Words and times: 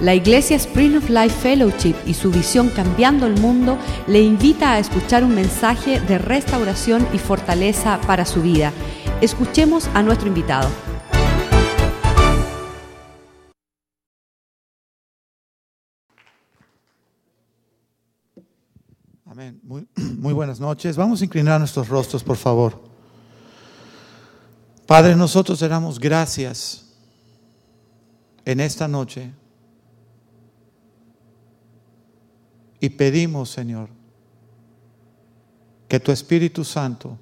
La 0.00 0.14
Iglesia 0.14 0.56
Spring 0.56 0.96
of 0.96 1.10
Life 1.10 1.36
Fellowship 1.42 1.94
y 2.06 2.14
su 2.14 2.30
visión 2.30 2.70
Cambiando 2.70 3.26
el 3.26 3.38
Mundo 3.38 3.76
le 4.06 4.22
invita 4.22 4.72
a 4.72 4.78
escuchar 4.78 5.22
un 5.24 5.34
mensaje 5.34 6.00
de 6.00 6.16
restauración 6.16 7.06
y 7.12 7.18
fortaleza 7.18 8.00
para 8.06 8.24
su 8.24 8.40
vida. 8.40 8.72
Escuchemos 9.20 9.88
a 9.92 10.02
nuestro 10.02 10.28
invitado. 10.28 10.70
Amén. 19.26 19.60
Muy, 19.62 19.86
buenas 20.32 20.60
noches. 20.60 20.96
Vamos 20.96 21.20
a 21.20 21.24
inclinar 21.26 21.60
nuestros 21.60 21.90
rostros, 21.90 22.24
por 22.24 22.38
favor. 22.38 22.82
Padre, 24.86 25.14
nosotros 25.14 25.58
te 25.58 25.68
damos 25.68 26.00
gracias 26.00 26.86
en 28.46 28.60
esta 28.60 28.88
noche 28.88 29.34
Y 32.80 32.88
pedimos, 32.88 33.50
Señor, 33.50 33.90
que 35.86 36.00
tu 36.00 36.10
Espíritu 36.12 36.64
Santo 36.64 37.18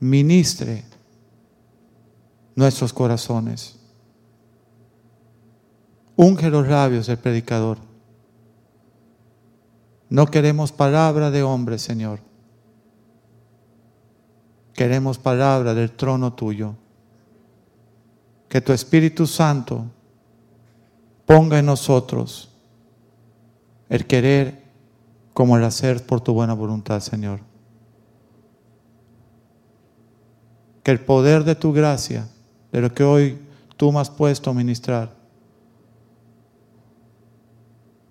ministre 0.00 0.84
nuestros 2.54 2.92
corazones. 2.92 3.76
Unge 6.16 6.50
los 6.50 6.66
labios 6.66 7.06
del 7.06 7.18
predicador. 7.18 7.78
No 10.08 10.26
queremos 10.26 10.72
palabra 10.72 11.30
de 11.30 11.42
hombre, 11.42 11.78
Señor. 11.78 12.20
Queremos 14.72 15.18
palabra 15.18 15.74
del 15.74 15.92
trono 15.92 16.32
tuyo. 16.32 16.74
Que 18.48 18.60
tu 18.60 18.72
Espíritu 18.72 19.26
Santo 19.26 19.84
ponga 21.26 21.58
en 21.58 21.66
nosotros 21.66 22.48
el 23.88 24.06
querer 24.06 24.62
como 25.32 25.56
el 25.56 25.64
hacer 25.64 26.04
por 26.04 26.20
tu 26.20 26.34
buena 26.34 26.52
voluntad, 26.52 27.00
Señor. 27.00 27.40
Que 30.82 30.90
el 30.90 31.00
poder 31.00 31.44
de 31.44 31.54
tu 31.54 31.72
gracia, 31.72 32.28
de 32.72 32.80
lo 32.80 32.92
que 32.92 33.04
hoy 33.04 33.38
tú 33.76 33.92
me 33.92 34.00
has 34.00 34.10
puesto 34.10 34.50
a 34.50 34.54
ministrar, 34.54 35.14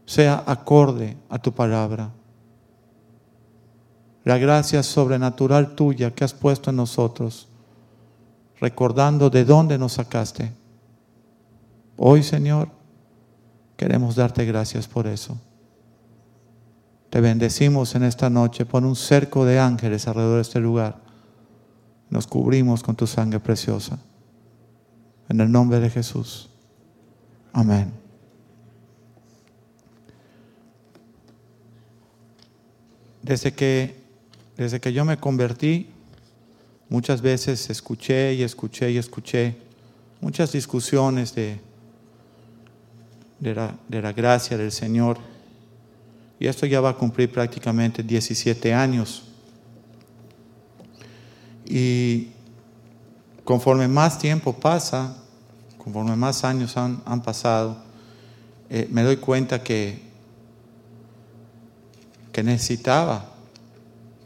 sea 0.05 0.41
acorde 0.47 1.17
a 1.29 1.37
tu 1.37 1.51
palabra. 1.51 2.11
La 4.23 4.37
gracia 4.37 4.81
sobrenatural 4.83 5.75
tuya 5.75 6.11
que 6.11 6.23
has 6.23 6.33
puesto 6.33 6.69
en 6.69 6.77
nosotros, 6.77 7.47
recordando 8.59 9.29
de 9.29 9.45
dónde 9.45 9.77
nos 9.77 9.93
sacaste. 9.93 10.51
Hoy, 11.97 12.23
Señor, 12.23 12.69
queremos 13.75 14.15
darte 14.15 14.45
gracias 14.45 14.87
por 14.87 15.07
eso. 15.07 15.37
Te 17.09 17.21
bendecimos 17.21 17.95
en 17.95 18.03
esta 18.03 18.29
noche. 18.29 18.65
Pon 18.65 18.85
un 18.85 18.95
cerco 18.95 19.45
de 19.45 19.59
ángeles 19.59 20.07
alrededor 20.07 20.35
de 20.35 20.41
este 20.41 20.59
lugar. 20.59 20.97
Nos 22.09 22.27
cubrimos 22.27 22.83
con 22.83 22.95
tu 22.95 23.07
sangre 23.07 23.39
preciosa. 23.39 23.99
En 25.29 25.39
el 25.39 25.51
nombre 25.51 25.79
de 25.79 25.89
Jesús. 25.89 26.49
Amén. 27.53 27.91
Desde 33.21 33.53
que, 33.53 33.95
desde 34.55 34.79
que 34.79 34.93
yo 34.93 35.03
me 35.03 35.17
convertí, 35.17 35.89
muchas 36.89 37.21
veces 37.21 37.69
escuché 37.69 38.33
y 38.33 38.43
escuché 38.43 38.91
y 38.91 38.97
escuché 38.97 39.57
muchas 40.21 40.51
discusiones 40.53 41.35
de, 41.35 41.59
de, 43.39 43.55
la, 43.55 43.75
de 43.87 44.01
la 44.01 44.13
gracia 44.13 44.57
del 44.57 44.71
Señor 44.71 45.17
y 46.39 46.47
esto 46.47 46.65
ya 46.65 46.81
va 46.81 46.89
a 46.89 46.93
cumplir 46.93 47.31
prácticamente 47.31 48.03
17 48.03 48.73
años. 48.73 49.23
Y 51.65 52.29
conforme 53.43 53.87
más 53.87 54.19
tiempo 54.19 54.53
pasa, 54.53 55.15
conforme 55.77 56.15
más 56.15 56.43
años 56.43 56.77
han, 56.77 57.21
pasado, 57.23 57.77
eh, 58.69 58.87
me 58.91 59.03
doy 59.03 59.17
cuenta 59.17 59.63
que, 59.63 59.99
que 62.31 62.43
necesitaba 62.43 63.25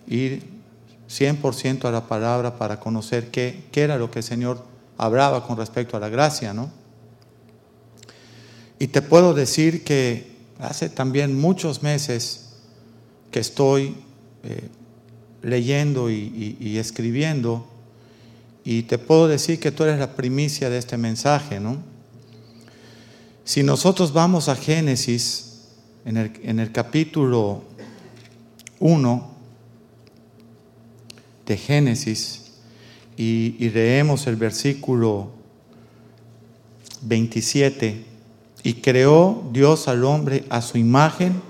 ir 0.08 0.44
100% 1.10 1.86
a 1.86 1.92
la 1.92 2.08
palabra 2.08 2.58
para 2.58 2.80
conocer 2.80 3.32
qué, 3.32 3.66
qué 3.72 3.82
era 3.82 3.98
lo 3.98 4.12
que 4.12 4.20
el 4.20 4.24
Señor 4.24 4.66
hablaba 4.98 5.46
con 5.46 5.58
respecto 5.58 5.98
a 5.98 6.00
la 6.00 6.10
gracia, 6.10 6.54
¿no? 6.54 6.70
Y 8.80 8.88
te 8.88 9.02
puedo 9.02 9.34
decir 9.34 9.84
que 9.84 10.31
hace 10.62 10.90
también 10.90 11.40
muchos 11.40 11.82
meses 11.82 12.52
que 13.32 13.40
estoy 13.40 13.96
eh, 14.44 14.70
leyendo 15.42 16.12
y, 16.12 16.78
escribiendo 16.78 17.66
y 18.64 18.84
te 18.84 19.00
puedo 19.00 19.28
decir 19.28 19.60
que 19.60 19.72
tú 19.72 19.84
eres 19.84 20.00
la 20.00 20.16
primicia 20.16 20.70
de 20.70 20.78
este 20.78 20.98
mensaje, 20.98 21.60
¿no? 21.60 21.78
Si 23.44 23.64
nosotros 23.64 24.14
vamos 24.14 24.50
a 24.50 24.56
Génesis, 24.56 25.48
en 26.06 26.18
el, 26.60 26.72
capítulo 26.72 27.64
1 28.80 29.32
de 31.48 31.58
Génesis, 31.58 32.52
y, 33.18 33.56
y 33.60 33.70
leemos 33.72 34.28
el 34.28 34.36
versículo 34.36 35.32
27, 37.02 38.11
y 38.64 38.76
creó 38.76 39.44
Dios 39.52 39.88
al 39.88 40.04
hombre 40.04 40.46
a 40.50 40.62
su 40.62 40.78
imagen, 40.78 41.42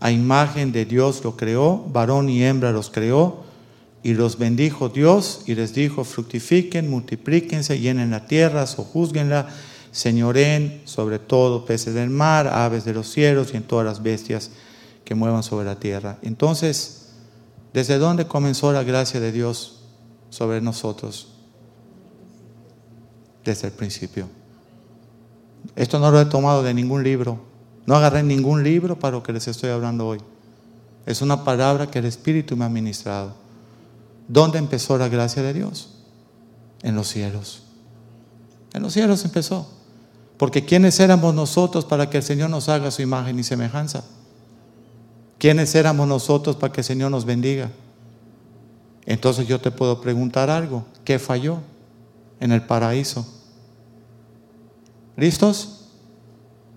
a 0.00 0.10
imagen 0.10 0.72
de 0.72 0.84
Dios 0.84 1.22
lo 1.24 1.36
creó, 1.36 1.84
varón 1.92 2.28
y 2.28 2.44
hembra 2.44 2.72
los 2.72 2.90
creó, 2.90 3.48
y 4.02 4.14
los 4.14 4.38
bendijo 4.38 4.88
Dios 4.88 5.42
y 5.46 5.54
les 5.54 5.74
dijo, 5.74 6.04
fructifiquen, 6.04 6.88
multiplíquense, 6.88 7.78
llenen 7.78 8.10
la 8.10 8.26
tierra, 8.26 8.66
sojuzguenla, 8.66 9.48
señoren 9.90 10.82
sobre 10.84 11.18
todo 11.18 11.64
peces 11.64 11.94
del 11.94 12.10
mar, 12.10 12.46
aves 12.48 12.84
de 12.84 12.94
los 12.94 13.08
cielos 13.08 13.50
y 13.52 13.56
en 13.56 13.64
todas 13.64 13.84
las 13.84 14.02
bestias 14.02 14.50
que 15.04 15.14
muevan 15.14 15.42
sobre 15.42 15.66
la 15.66 15.80
tierra. 15.80 16.18
Entonces, 16.22 17.08
¿desde 17.72 17.98
dónde 17.98 18.26
comenzó 18.26 18.72
la 18.72 18.84
gracia 18.84 19.20
de 19.20 19.32
Dios 19.32 19.80
sobre 20.30 20.60
nosotros? 20.60 21.28
Desde 23.44 23.68
el 23.68 23.72
principio. 23.72 24.37
Esto 25.76 25.98
no 25.98 26.10
lo 26.10 26.20
he 26.20 26.26
tomado 26.26 26.62
de 26.62 26.74
ningún 26.74 27.02
libro. 27.02 27.38
No 27.86 27.96
agarré 27.96 28.22
ningún 28.22 28.62
libro 28.62 28.98
para 28.98 29.16
lo 29.16 29.22
que 29.22 29.32
les 29.32 29.48
estoy 29.48 29.70
hablando 29.70 30.06
hoy. 30.06 30.18
Es 31.06 31.22
una 31.22 31.44
palabra 31.44 31.90
que 31.90 32.00
el 32.00 32.04
Espíritu 32.04 32.56
me 32.56 32.64
ha 32.64 32.68
ministrado. 32.68 33.32
¿Dónde 34.28 34.58
empezó 34.58 34.98
la 34.98 35.08
gracia 35.08 35.42
de 35.42 35.54
Dios? 35.54 35.88
En 36.82 36.94
los 36.94 37.08
cielos. 37.08 37.62
En 38.74 38.82
los 38.82 38.92
cielos 38.92 39.24
empezó. 39.24 39.68
Porque 40.36 40.64
¿quiénes 40.64 41.00
éramos 41.00 41.34
nosotros 41.34 41.84
para 41.84 42.10
que 42.10 42.18
el 42.18 42.22
Señor 42.22 42.50
nos 42.50 42.68
haga 42.68 42.90
su 42.90 43.02
imagen 43.02 43.38
y 43.38 43.42
semejanza? 43.42 44.04
¿Quiénes 45.38 45.74
éramos 45.74 46.06
nosotros 46.06 46.56
para 46.56 46.72
que 46.72 46.82
el 46.82 46.84
Señor 46.84 47.10
nos 47.10 47.24
bendiga? 47.24 47.70
Entonces 49.06 49.46
yo 49.48 49.60
te 49.60 49.70
puedo 49.70 50.00
preguntar 50.00 50.50
algo. 50.50 50.84
¿Qué 51.04 51.18
falló 51.18 51.60
en 52.40 52.52
el 52.52 52.62
paraíso? 52.62 53.26
¿Listos? 55.18 55.80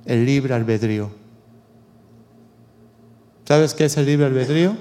El 0.04 0.26
libre 0.26 0.56
albedrío. 0.56 1.12
¿Sabes 3.48 3.76
qué 3.76 3.86
es 3.86 3.96
el 3.98 4.08
libre 4.08 4.26
albedrío? 4.26 4.76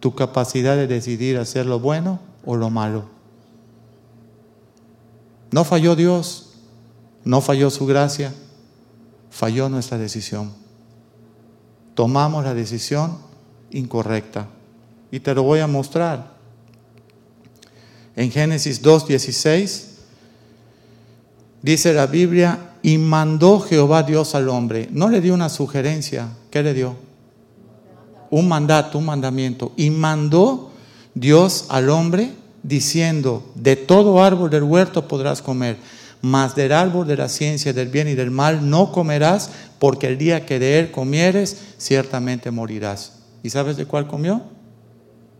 Tu 0.00 0.12
capacidad 0.16 0.74
de 0.74 0.88
decidir 0.88 1.38
hacer 1.38 1.66
lo 1.66 1.78
bueno 1.78 2.18
o 2.44 2.56
lo 2.56 2.68
malo. 2.68 3.04
No 5.52 5.62
falló 5.62 5.94
Dios, 5.94 6.54
no 7.22 7.40
falló 7.40 7.70
su 7.70 7.86
gracia, 7.86 8.34
falló 9.30 9.68
nuestra 9.68 9.96
decisión. 9.96 10.52
Tomamos 11.94 12.42
la 12.42 12.54
decisión 12.54 13.18
incorrecta. 13.70 14.48
Y 15.12 15.20
te 15.20 15.32
lo 15.32 15.44
voy 15.44 15.60
a 15.60 15.68
mostrar. 15.68 16.34
En 18.16 18.32
Génesis 18.32 18.82
2.16 18.82 19.87
Dice 21.62 21.92
la 21.92 22.06
Biblia, 22.06 22.68
y 22.82 22.98
mandó 22.98 23.60
Jehová 23.60 24.02
Dios 24.02 24.34
al 24.34 24.48
hombre. 24.48 24.88
No 24.92 25.08
le 25.08 25.20
dio 25.20 25.34
una 25.34 25.48
sugerencia, 25.48 26.28
¿qué 26.50 26.62
le 26.62 26.74
dio? 26.74 26.96
Un 28.30 28.48
mandato, 28.48 28.98
un 28.98 29.06
mandamiento. 29.06 29.72
Y 29.76 29.90
mandó 29.90 30.70
Dios 31.14 31.66
al 31.68 31.90
hombre 31.90 32.32
diciendo, 32.62 33.50
de 33.54 33.76
todo 33.76 34.22
árbol 34.22 34.50
del 34.50 34.62
huerto 34.62 35.08
podrás 35.08 35.42
comer, 35.42 35.76
mas 36.20 36.54
del 36.54 36.72
árbol 36.72 37.06
de 37.06 37.16
la 37.16 37.28
ciencia 37.28 37.72
del 37.72 37.88
bien 37.88 38.08
y 38.08 38.14
del 38.14 38.30
mal 38.30 38.68
no 38.68 38.92
comerás, 38.92 39.50
porque 39.78 40.06
el 40.06 40.18
día 40.18 40.44
que 40.46 40.58
de 40.58 40.78
él 40.78 40.90
comieres, 40.90 41.58
ciertamente 41.78 42.50
morirás. 42.50 43.18
¿Y 43.42 43.50
sabes 43.50 43.76
de 43.76 43.86
cuál 43.86 44.06
comió? 44.06 44.42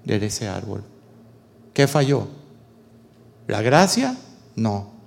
De 0.05 0.25
ese 0.25 0.49
árbol. 0.49 0.83
¿Qué 1.75 1.87
falló? 1.87 2.29
¿La 3.47 3.63
gracia? 3.63 4.17
No. 4.57 4.98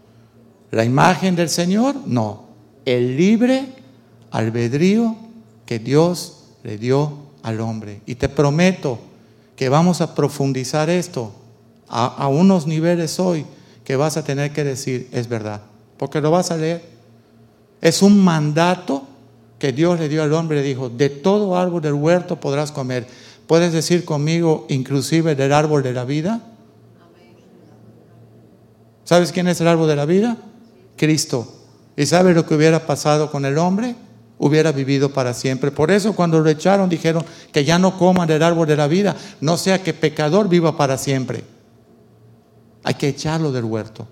¿La 0.71 0.85
imagen 0.85 1.35
del 1.35 1.50
Señor? 1.50 1.95
No. 2.06 2.50
el 2.85 3.15
libre 3.15 3.68
albedrío 4.31 5.15
que 5.65 5.77
Dios 5.77 6.45
le 6.63 6.77
dio 6.77 7.13
al 7.44 7.59
hombre. 7.59 8.01
Y 8.06 8.15
te 8.15 8.29
prometo 8.29 9.00
que 9.56 9.69
vamos 9.69 10.01
a 10.01 10.15
profundizar 10.15 10.89
esto 10.89 11.33
a, 11.88 12.27
unos 12.29 12.65
niveles 12.68 13.19
hoy 13.19 13.45
que 13.83 13.97
vas 13.97 14.15
a 14.15 14.23
tener 14.23 14.53
que 14.53 14.63
decir, 14.63 15.09
es 15.12 15.27
verdad, 15.27 15.62
porque 15.97 16.21
lo 16.21 16.31
vas 16.31 16.50
a 16.51 16.57
leer. 16.57 16.81
Es 17.81 18.01
un 18.01 18.17
mandato 18.24 19.03
que 19.59 19.74
Dios 19.74 20.00
le 20.00 20.07
dio 20.07 20.24
al 20.24 20.33
hombre, 20.33 20.63
dijo, 20.63 20.89
de 20.89 21.09
todo 21.09 21.57
árbol 21.57 21.81
del 21.81 21.94
huerto 21.94 22.39
podrás 22.39 22.71
comer. 22.71 23.06
¿Puedes 23.45 23.74
decir 23.74 24.06
conmigo, 24.06 24.65
inclusive 24.69 25.35
del 25.35 25.51
árbol 25.51 25.83
de 25.83 25.94
la 25.94 26.06
vida? 26.06 26.41
¿Sabes 29.03 29.31
quién 29.31 29.47
es 29.50 29.59
el 29.59 29.67
árbol 29.67 29.89
de 29.89 29.95
la 29.95 30.06
vida? 30.06 30.38
Cristo. 30.97 31.47
¿Y 31.95 32.05
sabes 32.05 32.35
lo 32.35 32.45
que 32.45 32.55
hubiera 32.55 32.85
pasado 32.85 33.31
con 33.31 33.45
el 33.45 33.57
hombre? 33.57 33.95
Hubiera 34.38 34.71
vivido 34.71 35.13
para 35.13 35.33
siempre. 35.33 35.71
Por 35.71 35.91
eso 35.91 36.15
cuando 36.15 36.39
lo 36.39 36.49
echaron 36.49 36.89
dijeron 36.89 37.23
que 37.51 37.63
ya 37.63 37.77
no 37.77 37.97
coman 37.97 38.27
del 38.27 38.41
árbol 38.41 38.67
de 38.67 38.75
la 38.75 38.88
vida, 38.88 39.15
no 39.39 39.57
sea 39.57 39.83
que 39.83 39.93
pecador 39.93 40.49
viva 40.49 40.75
para 40.77 40.97
siempre. 40.97 41.43
Hay 42.83 42.95
que 42.95 43.09
echarlo 43.09 43.51
del 43.51 43.65
huerto. 43.65 44.07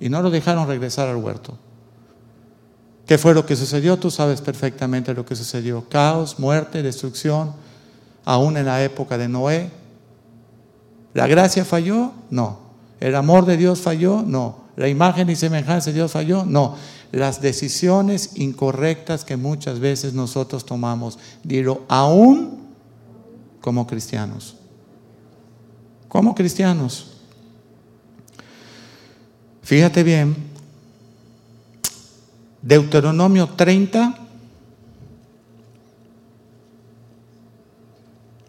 Y 0.00 0.08
no 0.08 0.22
lo 0.22 0.30
dejaron 0.30 0.66
regresar 0.66 1.08
al 1.08 1.16
huerto. 1.16 1.58
¿Qué 3.06 3.18
fue 3.18 3.34
lo 3.34 3.44
que 3.44 3.54
sucedió? 3.54 3.98
Tú 3.98 4.10
sabes 4.10 4.40
perfectamente 4.40 5.12
lo 5.12 5.26
que 5.26 5.36
sucedió. 5.36 5.86
Caos, 5.88 6.38
muerte, 6.38 6.82
destrucción, 6.82 7.52
aún 8.24 8.56
en 8.56 8.66
la 8.66 8.82
época 8.82 9.18
de 9.18 9.28
Noé. 9.28 9.70
¿La 11.12 11.26
gracia 11.26 11.64
falló? 11.64 12.12
No. 12.30 12.60
¿El 13.00 13.14
amor 13.14 13.44
de 13.44 13.58
Dios 13.58 13.80
falló? 13.80 14.22
No. 14.22 14.63
¿La 14.76 14.88
imagen 14.88 15.30
y 15.30 15.36
semejanza 15.36 15.90
de 15.90 15.94
Dios 15.94 16.12
falló? 16.12 16.44
No. 16.44 16.76
Las 17.12 17.40
decisiones 17.40 18.32
incorrectas 18.34 19.24
que 19.24 19.36
muchas 19.36 19.78
veces 19.78 20.14
nosotros 20.14 20.66
tomamos, 20.66 21.18
dilo, 21.44 21.82
aún 21.88 22.64
como 23.60 23.86
cristianos. 23.86 24.56
Como 26.08 26.34
cristianos. 26.34 27.12
Fíjate 29.62 30.02
bien, 30.02 30.36
Deuteronomio 32.60 33.48
30, 33.48 34.18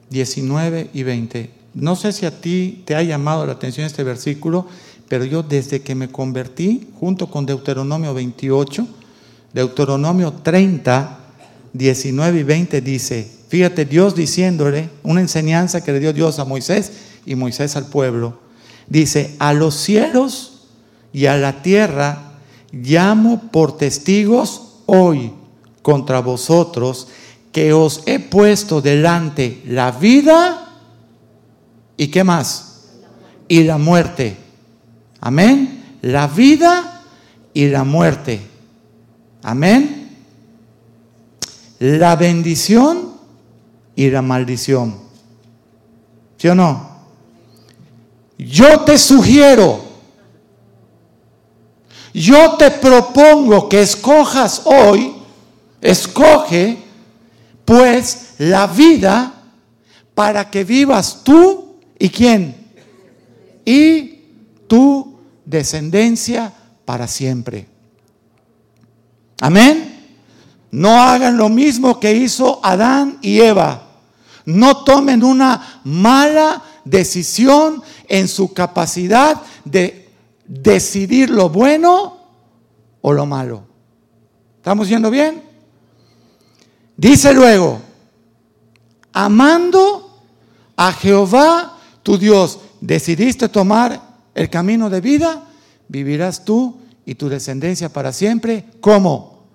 19 0.10 0.90
y 0.94 1.04
20. 1.04 1.52
No 1.74 1.96
sé 1.96 2.14
si 2.14 2.26
a 2.26 2.42
ti 2.42 2.84
te 2.86 2.96
ha 2.96 3.04
llamado 3.04 3.46
la 3.46 3.54
atención 3.54 3.86
este 3.86 4.04
versículo, 4.04 4.68
pero 5.08 5.26
yo 5.26 5.44
desde 5.44 5.82
que 5.82 5.96
me 5.96 6.10
convertí, 6.10 6.88
junto 7.00 7.30
con 7.30 7.46
Deuteronomio 7.46 8.14
28, 8.14 8.88
Deuteronomio 9.54 10.34
30, 10.34 11.20
19 11.74 12.40
y 12.40 12.44
20 12.44 12.82
dice, 12.82 13.30
fíjate 13.48 13.86
Dios 13.86 14.16
diciéndole 14.16 14.90
una 15.04 15.22
enseñanza 15.22 15.84
que 15.84 15.92
le 15.92 16.00
dio 16.00 16.14
Dios 16.14 16.40
a 16.40 16.46
Moisés 16.46 16.92
y 17.26 17.36
Moisés 17.36 17.76
al 17.76 17.88
pueblo, 17.88 18.40
dice, 18.88 19.36
a 19.40 19.54
los 19.54 19.76
cielos 19.76 20.68
y 21.14 21.28
a 21.28 21.38
la 21.38 21.62
tierra 21.62 22.34
llamo 22.72 23.50
por 23.52 23.78
testigos 23.78 24.82
hoy 24.86 25.32
contra 25.82 26.20
vosotros 26.20 27.08
que 27.52 27.72
os 27.72 28.04
he 28.06 28.20
puesto 28.20 28.82
delante 28.82 29.62
la 29.66 29.92
vida 29.92 30.66
y 31.96 32.08
qué 32.08 32.24
más? 32.24 32.88
Y 33.48 33.64
la 33.64 33.78
muerte. 33.78 34.45
Amén. 35.26 35.98
La 36.02 36.28
vida 36.28 37.02
y 37.54 37.68
la 37.68 37.84
muerte. 37.84 38.42
Amén. 39.42 40.10
La 41.80 42.16
bendición 42.16 43.16
y 43.96 44.10
la 44.10 44.22
maldición. 44.22 44.96
¿Sí 46.38 46.48
o 46.48 46.56
no? 46.56 46.96
Yo 48.38 48.82
te 48.82 48.98
sugiero 48.98 49.86
yo 52.16 52.54
te 52.54 52.72
propongo 52.72 53.68
que 53.68 53.82
escojas 53.82 54.62
hoy, 54.64 55.16
escoge 55.82 56.78
pues 57.66 58.36
la 58.38 58.68
vida 58.68 59.34
para 60.14 60.50
que 60.50 60.64
vivas 60.64 61.24
tú 61.26 61.76
y 62.00 62.08
quién. 62.08 62.56
Y 63.66 64.22
tu 64.66 65.15
descendencia 65.46 66.54
para 66.86 67.08
siempre. 67.08 67.68
Amén. 69.42 70.18
No 70.72 71.02
hagan 71.02 71.38
lo 71.38 71.50
mismo 71.50 72.00
que 72.00 72.14
hizo 72.14 72.60
Adán 72.64 73.18
y 73.22 73.40
Eva. 73.40 73.84
No 74.46 74.84
tomen 74.84 75.24
una 75.24 75.82
mala 75.84 76.62
decisión 76.84 77.82
en 78.08 78.28
su 78.28 78.54
capacidad 78.54 79.42
de 79.64 80.10
decidir 80.46 81.30
lo 81.30 81.50
bueno 81.50 82.18
o 83.02 83.14
lo 83.14 83.26
malo. 83.26 83.64
¿Estamos 84.58 84.88
yendo 84.90 85.10
bien? 85.10 85.44
Dice 86.98 87.34
luego, 87.34 87.82
amando 89.14 90.22
a 90.76 90.92
Jehová 90.92 91.78
tu 92.04 92.18
Dios, 92.18 92.60
decidiste 92.82 93.50
tomar 93.50 94.05
el 94.36 94.50
camino 94.50 94.90
de 94.90 95.02
vida, 95.02 95.44
vivirás 95.88 96.46
tú 96.46 96.78
y 97.06 97.16
tu 97.16 97.30
descendencia 97.30 97.90
para 97.90 98.12
siempre. 98.12 98.66
¿Cómo? 98.82 99.46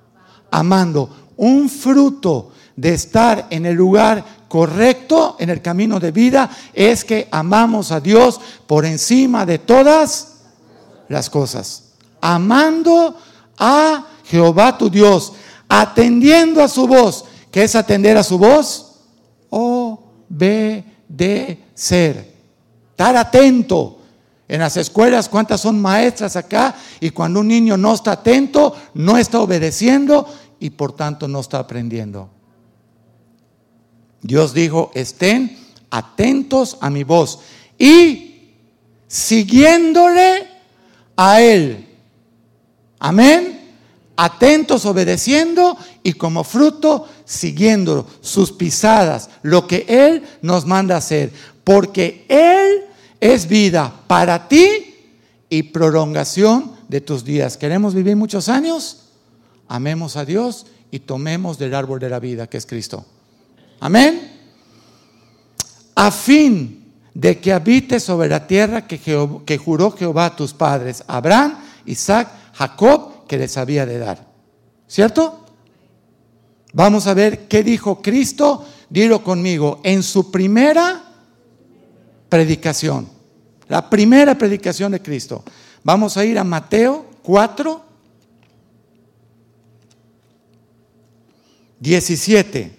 Amando. 0.50 1.29
Un 1.37 1.69
fruto 1.69 2.50
de 2.75 2.94
estar 2.94 3.47
en 3.50 3.67
el 3.67 3.77
lugar 3.77 4.25
correcto, 4.49 5.37
en 5.38 5.50
el 5.50 5.62
camino 5.62 6.00
de 6.00 6.11
vida, 6.11 6.50
es 6.73 7.05
que 7.05 7.29
amamos 7.31 7.93
a 7.93 8.00
Dios 8.00 8.41
por 8.67 8.85
encima 8.85 9.47
de 9.47 9.59
todas 9.59 10.38
las 11.09 11.31
cosas. 11.31 11.93
Amando 12.21 13.17
a 13.59 14.06
Jehová 14.25 14.76
tu 14.79 14.91
Dios, 14.91 15.35
atendiendo 15.69 16.62
a 16.62 16.69
su 16.69 16.87
voz. 16.87 17.26
¿Qué 17.50 17.65
es 17.65 17.75
atender 17.75 18.17
a 18.17 18.23
su 18.23 18.38
voz? 18.38 19.00
Obedecer. 19.50 20.71
Estar 22.93 23.17
atento. 23.17 24.00
En 24.50 24.58
las 24.58 24.76
escuelas, 24.76 25.29
¿cuántas 25.29 25.61
son 25.61 25.81
maestras 25.81 26.35
acá? 26.35 26.75
Y 26.99 27.11
cuando 27.11 27.38
un 27.38 27.47
niño 27.47 27.76
no 27.76 27.94
está 27.94 28.11
atento, 28.11 28.75
no 28.94 29.16
está 29.16 29.38
obedeciendo 29.38 30.26
y 30.59 30.71
por 30.71 30.90
tanto 30.90 31.28
no 31.28 31.38
está 31.38 31.61
aprendiendo. 31.61 32.28
Dios 34.21 34.52
dijo, 34.52 34.90
estén 34.92 35.57
atentos 35.88 36.78
a 36.80 36.90
mi 36.90 37.04
voz 37.04 37.38
y 37.78 38.57
siguiéndole 39.07 40.49
a 41.14 41.40
Él. 41.40 41.87
Amén. 42.99 43.76
Atentos, 44.16 44.85
obedeciendo 44.85 45.78
y 46.02 46.14
como 46.14 46.42
fruto 46.42 47.07
siguiendo 47.25 48.04
sus 48.21 48.50
pisadas, 48.50 49.30
lo 49.42 49.69
que 49.69 49.87
Él 49.88 50.25
nos 50.42 50.66
manda 50.66 50.97
hacer. 50.97 51.33
Porque 51.62 52.26
Él 52.28 52.89
es 53.21 53.47
vida 53.47 53.93
para 54.07 54.49
ti 54.49 54.95
y 55.49 55.65
prolongación 55.65 56.73
de 56.89 57.00
tus 57.00 57.25
días. 57.25 57.57
¿Queremos 57.57 57.95
vivir 57.95 58.17
muchos 58.17 58.49
años? 58.49 59.11
Amemos 59.69 60.17
a 60.17 60.25
Dios 60.25 60.67
y 60.91 61.00
tomemos 61.00 61.59
del 61.59 61.75
árbol 61.75 62.00
de 62.00 62.09
la 62.09 62.19
vida 62.19 62.47
que 62.47 62.57
es 62.57 62.67
Cristo. 62.67 63.05
Amén. 63.81 64.39
A 65.95 66.11
fin 66.11 66.93
de 67.12 67.39
que 67.39 67.53
habite 67.53 68.00
sobre 68.00 68.29
la 68.29 68.47
tierra 68.47 68.87
que, 68.87 68.99
que 69.45 69.59
juró 69.59 69.91
Jehová 69.91 70.27
a 70.27 70.37
tus 70.37 70.55
padres, 70.55 71.05
Abraham, 71.07 71.59
Isaac, 71.87 72.29
Jacob, 72.55 73.27
que 73.27 73.39
les 73.39 73.57
había 73.57 73.85
de 73.85 73.99
dar. 73.99 74.27
¿Cierto? 74.87 75.45
Vamos 76.73 77.07
a 77.07 77.15
ver 77.15 77.49
qué 77.49 77.62
dijo 77.62 78.00
Cristo, 78.00 78.65
dilo 78.89 79.23
conmigo, 79.23 79.81
en 79.85 80.03
su 80.03 80.31
primera 80.31 81.10
predicación. 82.30 83.06
La 83.68 83.90
primera 83.90 84.38
predicación 84.38 84.92
de 84.92 85.02
Cristo. 85.02 85.44
Vamos 85.84 86.16
a 86.16 86.25
ir 86.25 86.38
a 86.38 86.44
Mateo 86.44 87.04
4, 87.22 87.84
17. 91.78 92.78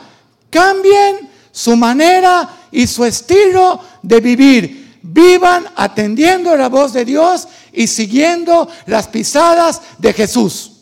Cambien 0.50 1.30
su 1.50 1.74
manera 1.74 2.68
y 2.70 2.86
su 2.86 3.02
estilo 3.06 3.80
de 4.02 4.20
vivir. 4.20 4.98
Vivan 5.02 5.64
atendiendo 5.74 6.54
la 6.54 6.68
voz 6.68 6.92
de 6.92 7.06
Dios 7.06 7.48
y 7.72 7.86
siguiendo 7.86 8.68
las 8.84 9.08
pisadas 9.08 9.80
de 9.96 10.12
Jesús. 10.12 10.72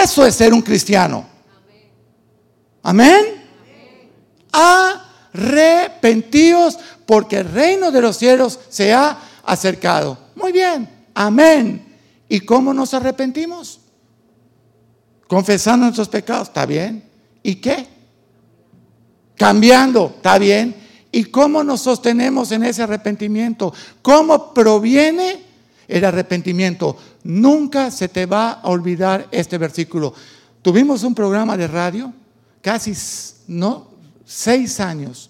Eso 0.00 0.24
es 0.24 0.36
ser 0.36 0.54
un 0.54 0.62
cristiano. 0.62 1.26
Amén. 2.84 3.40
Arrepentíos 5.32 6.78
porque 7.06 7.38
el 7.38 7.52
reino 7.52 7.90
de 7.90 8.00
los 8.00 8.16
cielos 8.16 8.58
se 8.68 8.92
ha 8.92 9.18
acercado. 9.44 10.18
Muy 10.34 10.52
bien. 10.52 10.88
Amén. 11.14 11.84
¿Y 12.28 12.40
cómo 12.40 12.72
nos 12.72 12.94
arrepentimos? 12.94 13.80
Confesando 15.26 15.86
nuestros 15.86 16.08
pecados. 16.08 16.48
¿Está 16.48 16.66
bien? 16.66 17.04
¿Y 17.42 17.56
qué? 17.56 17.86
Cambiando. 19.36 20.14
¿Está 20.16 20.38
bien? 20.38 20.76
¿Y 21.12 21.24
cómo 21.24 21.64
nos 21.64 21.82
sostenemos 21.82 22.52
en 22.52 22.64
ese 22.64 22.82
arrepentimiento? 22.82 23.72
¿Cómo 24.02 24.54
proviene 24.54 25.42
el 25.88 26.04
arrepentimiento? 26.04 26.96
Nunca 27.24 27.90
se 27.90 28.08
te 28.08 28.26
va 28.26 28.52
a 28.52 28.68
olvidar 28.68 29.26
este 29.32 29.58
versículo. 29.58 30.14
Tuvimos 30.62 31.02
un 31.02 31.14
programa 31.14 31.56
de 31.56 31.66
radio, 31.66 32.12
casi, 32.62 32.92
¿no? 33.48 33.89
Seis 34.32 34.78
años. 34.78 35.28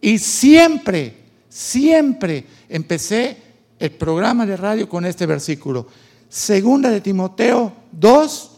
Y 0.00 0.18
siempre, 0.18 1.16
siempre 1.48 2.46
empecé 2.68 3.36
el 3.76 3.90
programa 3.90 4.46
de 4.46 4.56
radio 4.56 4.88
con 4.88 5.04
este 5.04 5.26
versículo. 5.26 5.88
Segunda 6.28 6.90
de 6.90 7.00
Timoteo 7.00 7.72
2, 7.90 8.50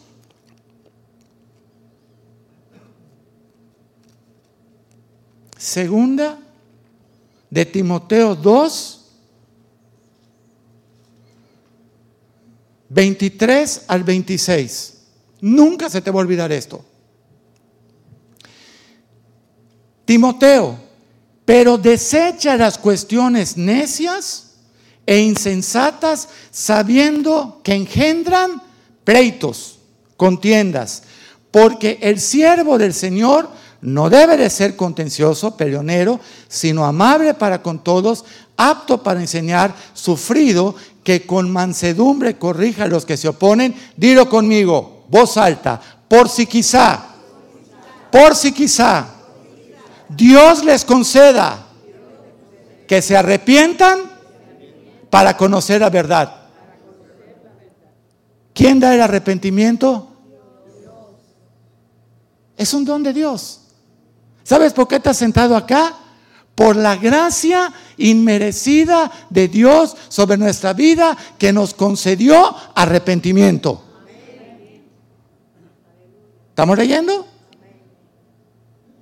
Segunda 5.56 6.38
de 7.48 7.64
Timoteo 7.64 8.34
2, 8.36 9.06
23 12.90 13.84
al 13.88 14.04
26. 14.04 14.98
Nunca 15.40 15.88
se 15.88 16.02
te 16.02 16.10
va 16.10 16.20
a 16.20 16.25
olvidar 16.25 16.52
esto. 16.52 16.84
Timoteo, 20.06 20.78
pero 21.44 21.76
desecha 21.76 22.56
las 22.56 22.78
cuestiones 22.78 23.56
necias 23.58 24.54
e 25.04 25.18
insensatas, 25.18 26.28
sabiendo 26.50 27.60
que 27.62 27.75
engendran 27.75 28.62
pleitos, 29.04 29.78
contiendas, 30.16 31.02
porque 31.50 31.98
el 32.00 32.20
siervo 32.20 32.78
del 32.78 32.94
Señor 32.94 33.50
no 33.82 34.08
debe 34.08 34.36
de 34.36 34.50
ser 34.50 34.75
contencioso, 34.75 35.56
peleonero, 35.56 36.18
sino 36.48 36.84
amable 36.84 37.34
para 37.34 37.62
con 37.62 37.84
todos, 37.84 38.25
apto 38.56 39.02
para 39.02 39.20
enseñar, 39.20 39.75
sufrido, 39.92 40.75
que 41.04 41.25
con 41.25 41.50
mansedumbre 41.52 42.36
corrija 42.36 42.84
a 42.84 42.88
los 42.88 43.04
que 43.06 43.16
se 43.16 43.28
oponen. 43.28 43.75
Dilo 43.96 44.28
conmigo, 44.28 45.04
voz 45.08 45.36
alta, 45.36 45.80
por 46.08 46.28
si 46.28 46.46
quizá, 46.46 47.06
por 48.10 48.34
si 48.34 48.50
quizá, 48.50 49.15
Dios 50.08 50.64
les 50.64 50.84
conceda 50.84 51.66
que 52.86 53.02
se 53.02 53.16
arrepientan 53.16 53.98
para 55.10 55.36
conocer 55.36 55.80
la 55.80 55.90
verdad. 55.90 56.46
¿Quién 58.54 58.80
da 58.80 58.94
el 58.94 59.02
arrepentimiento? 59.02 60.08
Es 62.56 62.72
un 62.72 62.84
don 62.84 63.02
de 63.02 63.12
Dios. 63.12 63.60
¿Sabes 64.44 64.72
por 64.72 64.88
qué 64.88 64.96
estás 64.96 65.16
sentado 65.16 65.56
acá? 65.56 65.94
Por 66.54 66.76
la 66.76 66.96
gracia 66.96 67.70
inmerecida 67.98 69.10
de 69.28 69.48
Dios 69.48 69.94
sobre 70.08 70.38
nuestra 70.38 70.72
vida 70.72 71.16
que 71.38 71.52
nos 71.52 71.75
concedió 71.75 72.54
arrepentimiento. 72.75 73.82
¿Estamos 76.48 76.78
leyendo? 76.78 77.26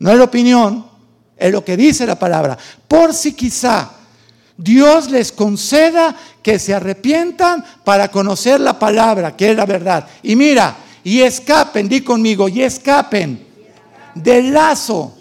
No 0.01 0.11
es 0.11 0.21
opinión, 0.21 0.85
es 1.37 1.53
lo 1.53 1.65
que 1.65 1.77
dice 1.77 2.07
la 2.07 2.19
palabra. 2.19 2.57
Por 2.87 3.13
si 3.13 3.33
quizá 3.33 3.91
Dios 4.57 5.11
les 5.11 5.33
conceda 5.33 6.15
que 6.43 6.59
se 6.59 6.75
arrepientan 6.75 7.65
para 7.85 8.09
conocer 8.09 8.61
la 8.61 8.79
palabra, 8.79 9.37
que 9.37 9.51
es 9.51 9.57
la 9.57 9.67
verdad. 9.67 10.07
Y 10.23 10.37
mira, 10.37 10.77
y 11.03 11.21
escapen, 11.21 11.89
di 11.89 12.03
conmigo, 12.03 12.49
y 12.49 12.63
escapen 12.63 13.47
del 14.15 14.53
lazo 14.53 15.15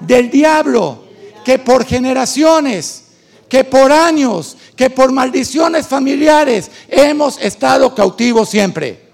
del 0.00 0.30
diablo, 0.30 1.04
que 1.44 1.58
por 1.58 1.84
generaciones, 1.84 3.04
que 3.48 3.64
por 3.64 3.92
años, 3.92 4.56
que 4.76 4.90
por 4.90 5.12
maldiciones 5.12 5.86
familiares 5.86 6.70
hemos 6.88 7.38
estado 7.38 7.94
cautivos 7.94 8.48
siempre. 8.48 9.10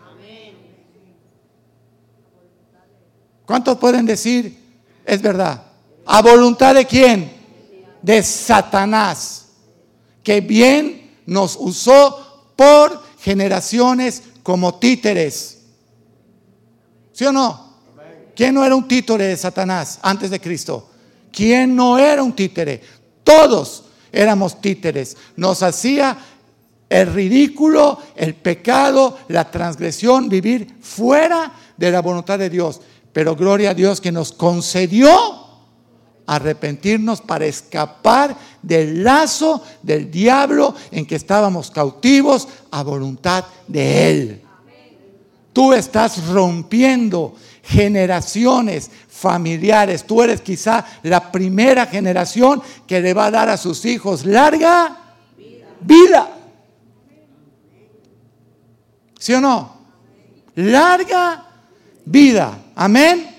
¿Cuántos 3.45 3.79
pueden 3.79 4.07
decir? 4.07 4.59
Es 5.05 5.23
verdad. 5.23 5.63
¿A 6.07 6.23
voluntad 6.23 6.75
de 6.75 6.87
quién? 6.87 7.33
De 8.01 8.23
Satanás, 8.23 9.47
que 10.23 10.41
bien 10.41 11.21
nos 11.27 11.57
usó 11.59 12.53
por 12.55 13.03
generaciones 13.19 14.23
como 14.43 14.77
títeres. 14.77 15.59
¿Sí 17.13 17.25
o 17.25 17.33
no? 17.33 17.67
¿Quién 18.37 18.55
no 18.55 18.65
era 18.65 18.77
un 18.77 18.87
títere 18.87 19.25
de 19.25 19.37
Satanás 19.37 19.99
antes 20.03 20.31
de 20.31 20.41
Cristo? 20.41 20.91
¿Quién 21.33 21.75
no 21.75 21.99
era 21.99 22.23
un 22.23 22.35
títere? 22.35 22.81
Todos 23.25 23.85
éramos 24.13 24.61
títeres. 24.61 25.17
Nos 25.37 25.63
hacía 25.63 26.17
el 26.89 27.13
ridículo, 27.13 27.99
el 28.15 28.35
pecado, 28.35 29.19
la 29.29 29.51
transgresión, 29.51 30.29
vivir 30.29 30.77
fuera 30.81 31.53
de 31.77 31.91
la 31.91 32.01
voluntad 32.01 32.39
de 32.39 32.51
Dios. 32.51 32.81
Pero 33.13 33.35
gloria 33.35 33.71
a 33.71 33.75
Dios 33.75 34.01
que 34.01 34.13
nos 34.13 34.33
concedió 34.33 35.46
arrepentirnos 36.27 37.21
para 37.21 37.47
escapar 37.47 38.37
del 38.63 39.05
lazo 39.05 39.63
del 39.83 40.11
diablo 40.11 40.75
en 40.91 41.07
que 41.07 41.17
estábamos 41.17 41.71
cautivos 41.71 42.49
a 42.71 42.83
voluntad 42.83 43.45
de 43.69 44.11
Él. 44.11 44.43
Tú 45.53 45.73
estás 45.73 46.27
rompiendo 46.29 47.35
generaciones 47.63 48.91
familiares. 49.09 50.05
Tú 50.05 50.23
eres 50.23 50.41
quizá 50.41 50.85
la 51.03 51.33
primera 51.33 51.87
generación 51.87 52.63
que 52.87 53.01
le 53.01 53.15
va 53.15 53.27
a 53.27 53.31
dar 53.31 53.49
a 53.49 53.57
sus 53.57 53.85
hijos 53.85 54.27
larga 54.27 54.97
vida. 55.81 56.31
¿Sí 59.19 59.33
o 59.35 59.41
no? 59.41 59.77
Larga 60.55 61.47
vida. 62.05 62.59
Amén. 62.75 63.36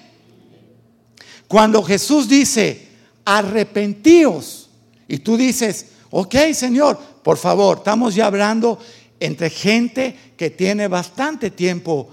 Cuando 1.47 1.81
Jesús 1.83 2.27
dice, 2.27 2.87
arrepentíos, 3.25 4.69
y 5.07 5.19
tú 5.19 5.37
dices, 5.37 5.87
ok 6.09 6.35
Señor, 6.53 6.99
por 7.23 7.37
favor, 7.37 7.79
estamos 7.79 8.15
ya 8.15 8.27
hablando 8.27 8.79
entre 9.19 9.49
gente 9.49 10.15
que 10.35 10.49
tiene 10.49 10.87
bastante 10.87 11.51
tiempo 11.51 12.09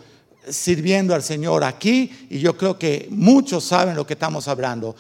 sirviendo 0.49 1.15
al 1.15 1.23
Señor 1.23 1.65
aquí 1.65 2.27
y 2.31 2.39
yo 2.39 2.57
creo 2.57 2.79
que 2.79 3.09
muchos 3.11 3.65
saben 3.65 3.97
lo 3.97 4.07
que 4.07 4.15
estamos 4.15 4.49
hablando. 4.49 4.95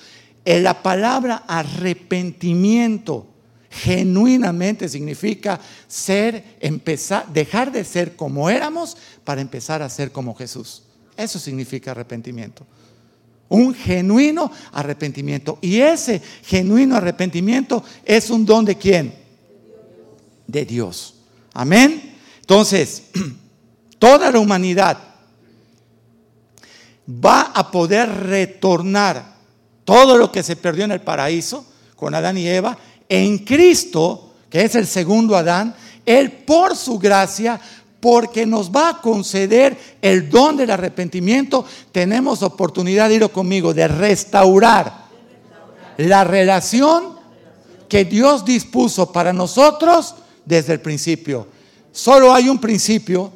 En 0.44 0.62
la 0.62 0.82
palabra 0.82 1.44
arrepentimiento 1.46 3.26
genuinamente 3.70 4.88
significa 4.88 5.60
ser, 5.88 6.56
empezar, 6.60 7.26
dejar 7.32 7.72
de 7.72 7.84
ser 7.84 8.14
como 8.14 8.48
éramos 8.48 8.96
para 9.24 9.40
empezar 9.40 9.82
a 9.82 9.88
ser 9.88 10.12
como 10.12 10.34
Jesús. 10.34 10.82
Eso 11.16 11.38
significa 11.38 11.90
arrepentimiento. 11.90 12.64
Un 13.48 13.74
genuino 13.74 14.50
arrepentimiento. 14.72 15.58
Y 15.60 15.80
ese 15.80 16.20
genuino 16.44 16.96
arrepentimiento 16.96 17.84
es 18.04 18.30
un 18.30 18.44
don 18.44 18.64
de 18.64 18.76
quién? 18.76 19.14
De 20.46 20.64
Dios. 20.64 21.14
Amén. 21.52 22.16
Entonces, 22.40 23.04
toda 23.98 24.30
la 24.30 24.38
humanidad 24.38 24.98
va 27.08 27.52
a 27.54 27.70
poder 27.70 28.08
retornar 28.08 29.34
todo 29.84 30.16
lo 30.16 30.32
que 30.32 30.42
se 30.42 30.56
perdió 30.56 30.84
en 30.84 30.92
el 30.92 31.00
paraíso 31.00 31.66
con 31.96 32.14
Adán 32.14 32.38
y 32.38 32.48
Eva 32.48 32.76
en 33.08 33.38
Cristo, 33.38 34.34
que 34.48 34.62
es 34.62 34.74
el 34.74 34.86
segundo 34.86 35.36
Adán, 35.36 35.74
Él 36.06 36.32
por 36.32 36.76
su 36.76 36.98
gracia, 36.98 37.60
porque 38.04 38.44
nos 38.44 38.70
va 38.70 38.90
a 38.90 39.00
conceder 39.00 39.78
el 40.02 40.28
don 40.28 40.58
del 40.58 40.70
arrepentimiento, 40.70 41.64
tenemos 41.90 42.42
oportunidad, 42.42 43.08
dilo 43.08 43.32
conmigo, 43.32 43.72
de 43.72 43.88
restaurar 43.88 45.06
la 45.96 46.22
relación 46.22 47.14
que 47.88 48.04
Dios 48.04 48.44
dispuso 48.44 49.10
para 49.10 49.32
nosotros 49.32 50.16
desde 50.44 50.74
el 50.74 50.82
principio. 50.82 51.48
Solo 51.92 52.34
hay 52.34 52.50
un 52.50 52.58
principio 52.58 53.32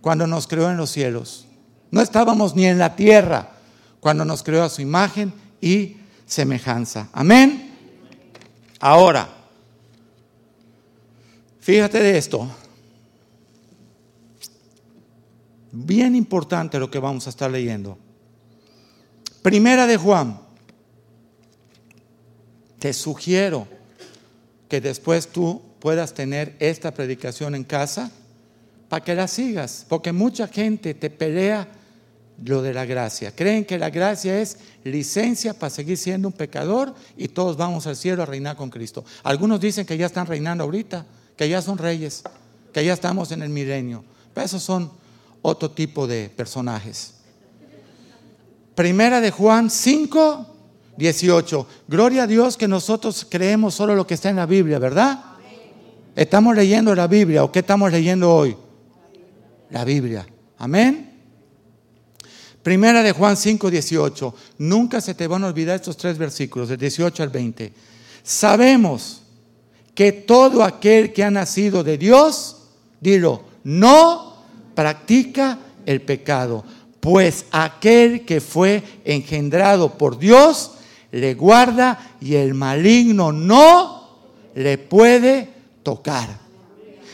cuando 0.00 0.28
nos 0.28 0.46
creó 0.46 0.70
en 0.70 0.76
los 0.76 0.90
cielos. 0.90 1.46
No 1.90 2.02
estábamos 2.02 2.54
ni 2.54 2.66
en 2.66 2.78
la 2.78 2.94
tierra 2.94 3.50
cuando 3.98 4.24
nos 4.24 4.44
creó 4.44 4.62
a 4.62 4.70
su 4.70 4.80
imagen 4.80 5.34
y 5.60 5.96
semejanza. 6.24 7.08
Amén. 7.12 7.74
Ahora, 8.78 9.28
fíjate 11.58 12.00
de 12.00 12.16
esto. 12.16 12.48
Bien 15.72 16.14
importante 16.14 16.78
lo 16.78 16.90
que 16.90 16.98
vamos 16.98 17.26
a 17.26 17.30
estar 17.30 17.50
leyendo. 17.50 17.98
Primera 19.40 19.86
de 19.86 19.96
Juan. 19.96 20.38
Te 22.78 22.92
sugiero 22.92 23.66
que 24.68 24.80
después 24.80 25.28
tú 25.28 25.62
puedas 25.78 26.12
tener 26.12 26.56
esta 26.58 26.92
predicación 26.92 27.54
en 27.54 27.64
casa 27.64 28.10
para 28.88 29.02
que 29.02 29.14
la 29.14 29.26
sigas, 29.26 29.86
porque 29.88 30.12
mucha 30.12 30.46
gente 30.46 30.92
te 30.92 31.08
pelea 31.08 31.66
lo 32.44 32.60
de 32.60 32.74
la 32.74 32.84
gracia. 32.84 33.34
Creen 33.34 33.64
que 33.64 33.78
la 33.78 33.88
gracia 33.88 34.40
es 34.40 34.58
licencia 34.84 35.54
para 35.54 35.70
seguir 35.70 35.96
siendo 35.96 36.28
un 36.28 36.34
pecador 36.34 36.94
y 37.16 37.28
todos 37.28 37.56
vamos 37.56 37.86
al 37.86 37.96
cielo 37.96 38.22
a 38.22 38.26
reinar 38.26 38.56
con 38.56 38.68
Cristo. 38.68 39.04
Algunos 39.22 39.60
dicen 39.60 39.86
que 39.86 39.96
ya 39.96 40.06
están 40.06 40.26
reinando 40.26 40.64
ahorita, 40.64 41.06
que 41.36 41.48
ya 41.48 41.62
son 41.62 41.78
reyes, 41.78 42.24
que 42.72 42.84
ya 42.84 42.92
estamos 42.92 43.32
en 43.32 43.42
el 43.42 43.48
milenio. 43.48 44.04
Pero 44.34 44.44
esos 44.44 44.62
son 44.62 45.01
otro 45.42 45.70
tipo 45.70 46.06
de 46.06 46.30
personajes. 46.30 47.14
Primera 48.74 49.20
de 49.20 49.30
Juan 49.30 49.68
5, 49.68 50.46
18. 50.96 51.66
Gloria 51.88 52.22
a 52.22 52.26
Dios 52.26 52.56
que 52.56 52.68
nosotros 52.68 53.26
creemos 53.28 53.74
solo 53.74 53.94
lo 53.94 54.06
que 54.06 54.14
está 54.14 54.30
en 54.30 54.36
la 54.36 54.46
Biblia, 54.46 54.78
¿verdad? 54.78 55.22
Estamos 56.14 56.54
leyendo 56.54 56.94
la 56.94 57.06
Biblia 57.06 57.44
o 57.44 57.52
qué 57.52 57.60
estamos 57.60 57.90
leyendo 57.90 58.34
hoy? 58.34 58.56
La 59.70 59.84
Biblia. 59.84 60.26
Amén. 60.58 61.10
Primera 62.62 63.02
de 63.02 63.12
Juan 63.12 63.36
5, 63.36 63.70
18. 63.70 64.34
Nunca 64.58 65.00
se 65.00 65.14
te 65.14 65.26
van 65.26 65.42
a 65.44 65.48
olvidar 65.48 65.76
estos 65.76 65.96
tres 65.96 66.16
versículos, 66.16 66.68
del 66.68 66.78
18 66.78 67.22
al 67.22 67.28
20. 67.30 67.72
Sabemos 68.22 69.22
que 69.94 70.12
todo 70.12 70.62
aquel 70.62 71.12
que 71.12 71.24
ha 71.24 71.30
nacido 71.30 71.82
de 71.82 71.98
Dios, 71.98 72.56
dilo, 73.00 73.42
no 73.64 74.31
practica 74.74 75.58
el 75.86 76.02
pecado, 76.02 76.64
pues 77.00 77.46
aquel 77.50 78.24
que 78.24 78.40
fue 78.40 78.82
engendrado 79.04 79.98
por 79.98 80.18
Dios 80.18 80.72
le 81.10 81.34
guarda 81.34 82.16
y 82.20 82.36
el 82.36 82.54
maligno 82.54 83.32
no 83.32 84.18
le 84.54 84.78
puede 84.78 85.48
tocar. 85.82 86.42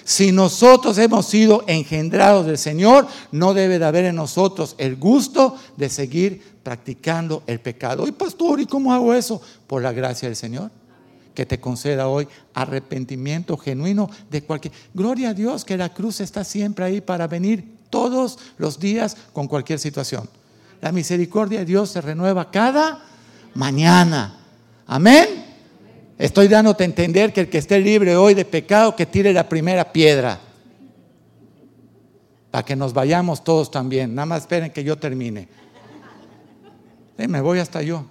Si 0.05 0.33
nosotros 0.33 0.97
hemos 0.97 1.27
sido 1.27 1.65
engendrados 1.67 2.47
del 2.47 2.57
Señor, 2.57 3.07
no 3.31 3.53
debe 3.53 3.79
de 3.79 3.85
haber 3.85 4.07
en 4.07 4.17
nosotros 4.17 4.75
el 4.79 4.97
gusto 4.97 5.57
de 5.77 5.91
seguir 5.91 6.43
practicando 6.63 7.43
el 7.47 7.61
pecado. 7.61 8.09
Y 8.09 8.13
pastor, 8.13 8.59
¿y 8.61 8.67
cómo 8.67 8.93
hago 8.93 9.13
eso? 9.13 9.43
Por 9.67 9.83
la 9.83 9.93
gracia 9.93 10.29
del 10.29 10.37
Señor. 10.37 10.71
Que 11.39 11.47
te 11.47 11.61
conceda 11.61 12.09
hoy 12.09 12.27
arrepentimiento 12.53 13.57
genuino 13.57 14.11
de 14.29 14.43
cualquier... 14.43 14.75
Gloria 14.93 15.29
a 15.29 15.35
Dios 15.35 15.65
que 15.65 15.77
la 15.77 15.95
cruz 15.95 16.19
está 16.19 16.43
siempre 16.43 16.85
ahí 16.85 17.01
para 17.01 17.29
venir 17.29 17.77
todos 17.91 18.41
los 18.57 18.81
días 18.81 19.17
con 19.33 19.47
cualquier 19.47 19.79
situación. 19.79 20.29
La 20.81 20.91
misericordia 20.91 21.61
de 21.61 21.65
Dios 21.65 21.91
se 21.91 22.01
renueva 22.01 22.51
cada 22.51 23.05
mañana. 23.55 24.41
Amén. 24.89 25.29
Estoy 26.19 26.49
dándote 26.49 26.83
a 26.83 26.87
entender 26.87 27.33
que 27.33 27.43
el 27.43 27.49
que 27.49 27.59
esté 27.59 27.79
libre 27.79 28.17
hoy 28.17 28.35
de 28.35 28.45
pecado, 28.45 28.97
que 28.97 29.07
tire 29.07 29.33
la 29.33 29.49
primera 29.49 29.93
piedra. 29.93 30.41
Para 32.51 32.65
que 32.65 32.75
nos 32.75 32.93
vayamos 32.93 33.45
todos 33.45 33.71
también. 33.71 34.13
Nada 34.13 34.27
más 34.27 34.41
esperen 34.41 34.73
que 34.73 34.83
yo 34.83 34.99
termine. 34.99 35.47
me 37.17 37.41
voy 37.41 37.61
hasta 37.61 37.81
yo. 37.81 38.07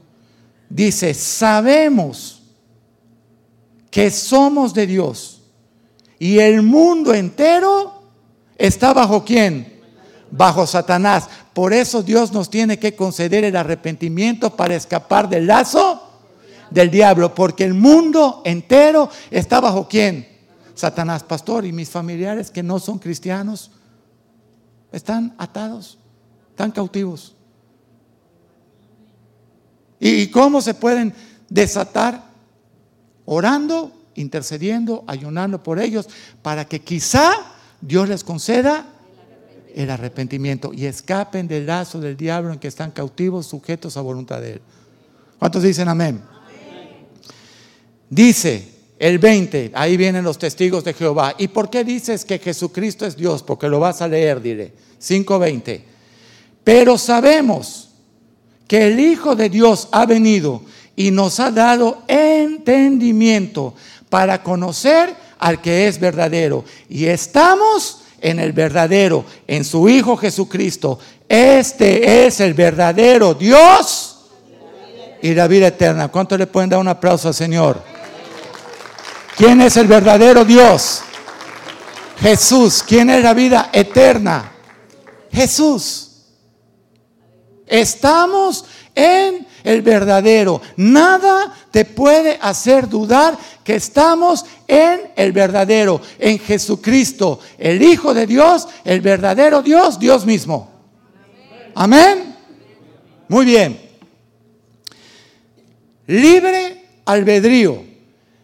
Dice, 0.69 1.13
sabemos 1.13 2.36
que 3.97 4.11
somos 4.11 4.75
de 4.75 4.85
Dios. 4.85 5.41
Y 6.19 6.37
el 6.37 6.61
mundo 6.61 7.15
entero 7.15 8.03
está 8.55 8.93
bajo 8.93 9.25
quién? 9.25 9.81
Bajo 10.29 10.67
Satanás. 10.67 11.27
Por 11.51 11.73
eso 11.73 12.03
Dios 12.03 12.31
nos 12.31 12.51
tiene 12.51 12.77
que 12.77 12.95
conceder 12.95 13.43
el 13.43 13.55
arrepentimiento 13.55 14.55
para 14.55 14.75
escapar 14.75 15.27
del 15.27 15.47
lazo 15.47 16.03
del 16.69 16.91
diablo, 16.91 17.33
porque 17.33 17.63
el 17.63 17.73
mundo 17.73 18.43
entero 18.45 19.09
está 19.31 19.59
bajo 19.59 19.87
quién? 19.87 20.27
Satanás, 20.75 21.23
pastor, 21.23 21.65
y 21.65 21.71
mis 21.71 21.89
familiares 21.89 22.51
que 22.51 22.61
no 22.61 22.77
son 22.77 22.99
cristianos 22.99 23.71
están 24.91 25.33
atados, 25.39 25.97
están 26.51 26.69
cautivos. 26.69 27.33
¿Y 29.99 30.27
cómo 30.27 30.61
se 30.61 30.75
pueden 30.75 31.15
desatar? 31.49 32.26
Orando, 33.29 33.91
intercediendo, 34.15 35.03
ayunando 35.05 35.61
por 35.61 35.79
ellos, 35.79 36.07
para 36.41 36.65
que 36.65 36.79
quizá 36.79 37.33
Dios 37.81 38.07
les 38.07 38.23
conceda 38.23 38.87
el 39.75 39.91
arrepentimiento 39.91 40.71
y 40.73 40.85
escapen 40.85 41.47
del 41.47 41.65
lazo 41.65 41.99
del 41.99 42.15
diablo 42.15 42.53
en 42.53 42.59
que 42.59 42.69
están 42.69 42.91
cautivos, 42.91 43.45
sujetos 43.45 43.97
a 43.97 44.01
voluntad 44.01 44.41
de 44.41 44.53
Él. 44.53 44.61
¿Cuántos 45.37 45.61
dicen 45.61 45.89
amén? 45.89 46.21
Dice 48.09 48.69
el 48.97 49.19
20, 49.19 49.71
ahí 49.75 49.97
vienen 49.97 50.23
los 50.23 50.39
testigos 50.39 50.85
de 50.85 50.93
Jehová. 50.93 51.35
¿Y 51.37 51.49
por 51.49 51.69
qué 51.69 51.83
dices 51.83 52.23
que 52.23 52.39
Jesucristo 52.39 53.05
es 53.05 53.17
Dios? 53.17 53.43
Porque 53.43 53.67
lo 53.67 53.79
vas 53.81 54.01
a 54.01 54.07
leer, 54.07 54.41
dile. 54.41 54.73
5.20. 55.01 55.81
Pero 56.63 56.97
sabemos 56.97 57.89
que 58.67 58.87
el 58.87 58.99
Hijo 58.99 59.35
de 59.35 59.49
Dios 59.49 59.89
ha 59.91 60.05
venido 60.05 60.63
y 60.97 61.11
nos 61.11 61.39
ha 61.39 61.51
dado 61.51 62.01
entendimiento 62.07 63.75
para 64.09 64.41
conocer 64.43 65.15
al 65.37 65.61
que 65.61 65.87
es 65.87 65.99
verdadero. 65.99 66.65
Y 66.89 67.05
estamos 67.05 68.01
en 68.19 68.39
el 68.39 68.51
verdadero, 68.51 69.23
en 69.45 69.63
su 69.63 69.87
Hijo 69.87 70.17
Jesucristo. 70.17 70.99
Este 71.29 72.25
es 72.25 72.39
el 72.39 72.55
verdadero 72.55 73.35
Dios 73.35 74.17
y 75.21 75.35
la 75.35 75.47
vida 75.47 75.67
eterna. 75.67 76.07
¿Cuánto 76.07 76.35
le 76.35 76.47
pueden 76.47 76.71
dar 76.71 76.79
un 76.79 76.87
aplauso 76.87 77.27
al 77.27 77.35
Señor? 77.35 77.79
¿Quién 79.37 79.61
es 79.61 79.77
el 79.77 79.85
verdadero 79.85 80.43
Dios? 80.43 81.03
Jesús. 82.19 82.81
¿Quién 82.81 83.11
es 83.11 83.21
la 83.21 83.35
vida 83.35 83.69
eterna? 83.71 84.51
Jesús. 85.31 86.23
Estamos 87.67 88.65
en 88.95 89.46
el 89.67 89.81
verdadero. 89.81 90.61
Nada 90.77 91.53
te 91.71 91.83
puede 91.83 92.39
hacer 92.41 92.87
dudar 92.87 93.37
que 93.65 93.75
estamos 93.75 94.45
en 94.65 95.11
el 95.15 95.33
verdadero, 95.33 95.99
en 96.17 96.39
Jesucristo, 96.39 97.41
el 97.57 97.81
Hijo 97.81 98.13
de 98.13 98.25
Dios, 98.25 98.67
el 98.85 99.01
verdadero 99.01 99.61
Dios, 99.61 99.99
Dios 99.99 100.25
mismo. 100.25 100.71
Amén. 101.75 102.33
Muy 103.27 103.45
bien. 103.45 103.77
Libre 106.07 106.85
albedrío. 107.03 107.83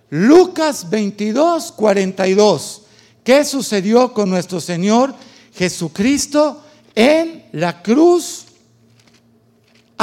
Lucas 0.10 0.90
22, 0.90 1.72
42. 1.72 2.82
¿Qué 3.24 3.46
sucedió 3.46 4.14
con 4.14 4.30
nuestro 4.30 4.60
Señor 4.60 5.16
Jesucristo 5.56 6.62
en 6.94 7.46
la 7.54 7.82
cruz? 7.82 8.46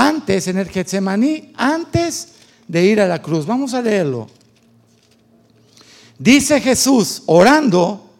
Antes, 0.00 0.46
en 0.48 0.58
el 0.58 0.68
Getsemaní, 0.68 1.52
antes 1.56 2.28
de 2.66 2.84
ir 2.84 3.00
a 3.00 3.06
la 3.06 3.20
cruz. 3.20 3.44
Vamos 3.44 3.74
a 3.74 3.82
leerlo. 3.82 4.28
Dice 6.18 6.60
Jesús, 6.60 7.22
orando, 7.26 8.10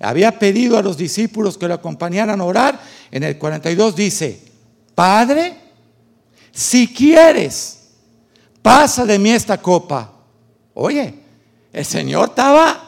había 0.00 0.38
pedido 0.38 0.76
a 0.76 0.82
los 0.82 0.96
discípulos 0.96 1.56
que 1.58 1.68
lo 1.68 1.74
acompañaran 1.74 2.40
a 2.40 2.44
orar. 2.44 2.80
En 3.10 3.22
el 3.22 3.38
42 3.38 3.96
dice, 3.96 4.40
Padre, 4.94 5.56
si 6.52 6.92
quieres, 6.92 7.78
pasa 8.62 9.04
de 9.04 9.18
mí 9.18 9.30
esta 9.30 9.58
copa 9.58 10.12
Oye, 10.80 11.12
el 11.72 11.84
Señor 11.84 12.28
estaba 12.28 12.80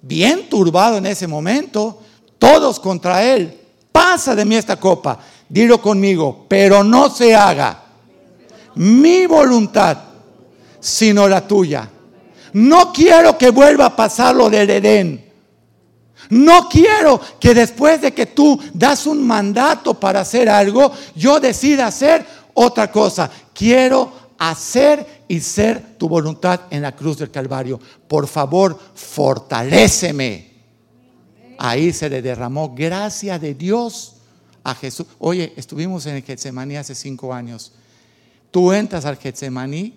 bien 0.00 0.48
turbado 0.48 0.96
en 0.96 1.04
ese 1.04 1.26
momento. 1.26 2.00
Todo 2.38 2.56
todos 2.58 2.80
contra 2.80 3.22
él. 3.22 3.60
Pasa 3.92 4.34
de 4.34 4.46
mí 4.46 4.56
esta 4.56 4.76
copa. 4.80 5.18
Dilo 5.48 5.80
conmigo, 5.80 6.46
pero 6.48 6.82
no 6.82 7.08
se 7.08 7.34
haga 7.34 7.82
mi 8.76 9.26
voluntad, 9.26 9.98
sino 10.80 11.28
la 11.28 11.46
tuya. 11.46 11.88
No 12.52 12.92
quiero 12.92 13.36
que 13.36 13.50
vuelva 13.50 13.86
a 13.86 13.96
pasar 13.96 14.34
lo 14.34 14.48
del 14.48 14.70
Edén. 14.70 15.24
No 16.30 16.68
quiero 16.68 17.20
que 17.38 17.54
después 17.54 18.00
de 18.00 18.12
que 18.12 18.26
tú 18.26 18.58
das 18.72 19.06
un 19.06 19.26
mandato 19.26 19.94
para 19.94 20.20
hacer 20.20 20.48
algo, 20.48 20.92
yo 21.14 21.38
decida 21.38 21.86
hacer 21.86 22.26
otra 22.54 22.90
cosa. 22.90 23.30
Quiero 23.54 24.12
hacer 24.38 25.24
y 25.28 25.40
ser 25.40 25.96
tu 25.96 26.08
voluntad 26.08 26.62
en 26.70 26.82
la 26.82 26.92
cruz 26.92 27.18
del 27.18 27.30
Calvario. 27.30 27.78
Por 28.08 28.26
favor, 28.26 28.78
fortaléceme. 28.94 30.54
Ahí 31.58 31.92
se 31.92 32.10
le 32.10 32.20
derramó 32.20 32.74
gracia 32.74 33.38
de 33.38 33.54
Dios 33.54 34.15
a 34.66 34.74
Jesús. 34.74 35.06
Oye, 35.20 35.52
estuvimos 35.56 36.06
en 36.06 36.16
el 36.16 36.24
Getsemaní 36.24 36.76
hace 36.76 36.96
cinco 36.96 37.32
años. 37.32 37.72
Tú 38.50 38.72
entras 38.72 39.04
al 39.04 39.16
Getsemaní 39.16 39.94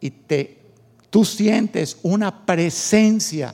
y 0.00 0.10
te, 0.10 0.62
tú 1.10 1.24
sientes 1.24 1.98
una 2.02 2.46
presencia 2.46 3.52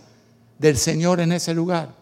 del 0.58 0.76
Señor 0.76 1.20
en 1.20 1.32
ese 1.32 1.54
lugar. 1.54 1.94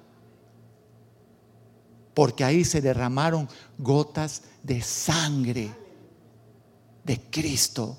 Porque 2.12 2.42
ahí 2.42 2.64
se 2.64 2.80
derramaron 2.80 3.48
gotas 3.78 4.42
de 4.64 4.82
sangre 4.82 5.70
de 7.04 7.20
Cristo. 7.30 7.96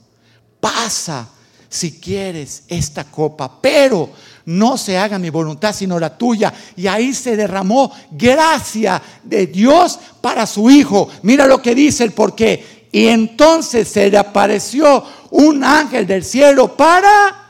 Pasa 0.60 1.30
si 1.74 2.00
quieres 2.00 2.64
esta 2.68 3.06
copa, 3.06 3.60
pero 3.60 4.12
no 4.46 4.78
se 4.78 4.96
haga 4.96 5.18
mi 5.18 5.32
voluntad 5.32 5.74
sino 5.74 6.00
la 6.00 6.16
tuya. 6.16 6.54
Y 6.76 6.86
ahí 6.86 7.16
se 7.16 7.36
derramó 7.36 7.92
gracia 8.12 9.02
de 9.24 9.48
Dios 9.48 9.98
para 10.22 10.46
su 10.46 10.70
Hijo. 10.70 11.10
Mira 11.24 11.48
lo 11.48 11.64
que 11.64 11.74
dice 11.74 12.04
el 12.04 12.12
porqué. 12.12 12.90
Y 12.92 13.08
entonces 13.08 13.88
se 13.88 14.12
le 14.12 14.20
apareció 14.20 15.04
un 15.32 15.64
ángel 15.64 16.06
del 16.06 16.24
cielo 16.24 16.78
para 16.78 17.50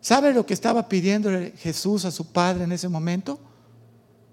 ¿Sabe 0.00 0.32
lo 0.32 0.46
que 0.46 0.54
estaba 0.54 0.88
pidiendo 0.88 1.28
Jesús 1.58 2.06
a 2.06 2.10
su 2.10 2.32
Padre 2.32 2.64
en 2.64 2.72
ese 2.72 2.88
momento? 2.88 3.38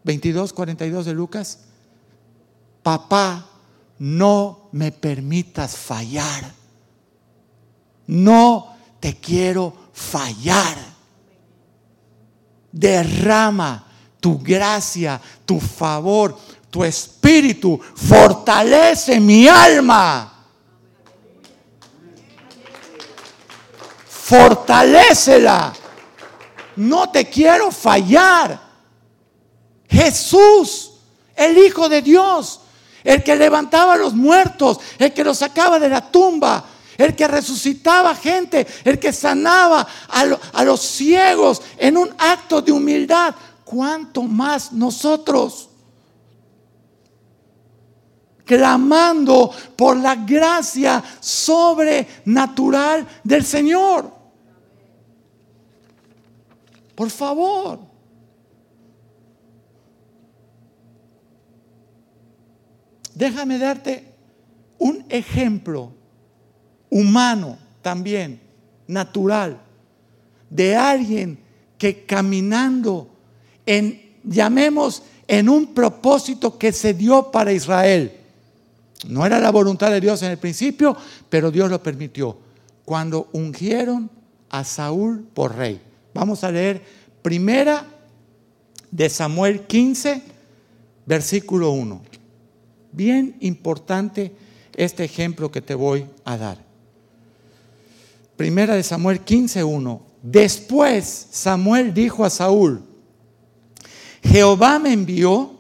22, 0.06 0.54
42 0.54 1.06
de 1.06 1.14
Lucas 1.14 1.60
papá, 2.84 3.46
no 4.00 4.70
me 4.74 4.92
permitas 4.92 5.76
fallar. 5.78 6.44
No 8.08 8.76
te 9.00 9.16
quiero 9.16 9.74
fallar. 9.94 10.78
Derrama 12.72 13.86
tu 14.20 14.38
gracia, 14.40 15.20
tu 15.46 15.60
favor, 15.60 16.38
tu 16.70 16.84
espíritu. 16.84 17.80
Fortalece 17.96 19.20
mi 19.20 19.48
alma. 19.48 20.30
Fortalécela. 24.08 25.74
No 26.76 27.10
te 27.10 27.30
quiero 27.30 27.72
fallar. 27.72 28.60
Jesús, 29.88 30.92
el 31.36 31.58
Hijo 31.58 31.88
de 31.88 32.02
Dios, 32.02 32.62
el 33.04 33.24
que 33.24 33.36
levantaba 33.36 33.94
a 33.94 33.98
los 33.98 34.14
muertos, 34.14 34.80
el 34.98 35.14
que 35.14 35.24
los 35.24 35.40
sacaba 35.40 35.80
de 35.80 35.90
la 35.90 36.10
tumba, 36.12 36.66
el 36.98 37.16
que 37.16 37.28
resucitaba 37.28 38.16
gente, 38.16 38.66
el 38.84 39.00
que 39.00 39.12
sanaba 39.14 39.88
a, 40.08 40.64
los 40.64 40.82
ciegos 40.82 41.62
en 41.78 41.98
un 41.98 42.10
acto 42.18 42.62
de 42.62 42.72
humildad. 42.72 43.36
¿Cuánto 43.64 44.24
más 44.24 44.72
nosotros? 44.72 45.70
Clamando 48.46 49.52
por 49.76 49.98
la 49.98 50.16
gracia 50.16 51.04
sobrenatural 51.20 53.08
del 53.24 53.46
Señor. 53.46 54.12
Por 56.96 57.10
favor. 57.10 57.93
Déjame 63.16 63.58
darte 63.58 64.06
un 64.78 65.06
ejemplo 65.10 65.92
humano 66.90 67.58
también, 67.82 68.40
natural, 68.88 69.60
de 70.50 70.76
alguien 70.76 71.40
que 71.78 72.06
caminando 72.06 73.08
en, 73.66 74.02
llamemos, 74.24 75.04
en 75.28 75.50
un 75.50 75.74
propósito 75.74 76.58
que 76.58 76.72
se 76.72 76.94
dio 76.94 77.32
para 77.32 77.52
Israel. 77.52 78.12
No 79.08 79.26
era 79.26 79.40
la 79.40 79.52
voluntad 79.52 79.92
de 79.92 80.00
Dios 80.00 80.22
en 80.24 80.32
el 80.32 80.38
principio, 80.38 80.96
pero 81.30 81.52
Dios 81.52 81.70
lo 81.70 81.82
permitió. 81.82 82.38
Cuando 82.86 83.30
ungieron 83.34 84.10
a 84.50 84.64
Saúl 84.64 85.26
por 85.34 85.56
rey. 85.56 85.82
Vamos 86.14 86.44
a 86.44 86.52
leer 86.52 86.82
primera 87.22 87.86
de 88.92 89.10
Samuel 89.10 89.62
15, 89.62 90.22
versículo 91.06 91.72
1. 91.72 92.13
Bien 92.94 93.36
importante 93.40 94.32
este 94.76 95.04
ejemplo 95.04 95.52
que 95.52 95.62
te 95.62 95.74
voy 95.74 96.06
a 96.24 96.38
dar. 96.38 96.58
Primera 98.38 98.76
de 98.76 98.84
Samuel 98.84 99.26
15:1. 99.26 100.02
Después 100.22 101.28
Samuel 101.32 101.94
dijo 101.94 102.24
a 102.24 102.30
Saúl: 102.30 102.84
Jehová 104.24 104.78
me 104.78 104.94
envió 104.94 105.54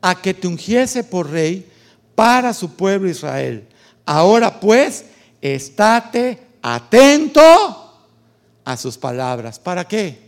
a 0.00 0.20
que 0.22 0.34
te 0.34 0.46
ungiese 0.46 1.02
por 1.02 1.30
rey 1.30 1.68
para 2.14 2.54
su 2.54 2.70
pueblo 2.70 3.10
Israel. 3.10 3.66
Ahora 4.06 4.60
pues, 4.60 5.04
estate 5.42 6.38
atento 6.62 7.40
a 8.64 8.76
sus 8.76 8.96
palabras. 8.96 9.58
¿Para 9.58 9.86
qué? 9.86 10.18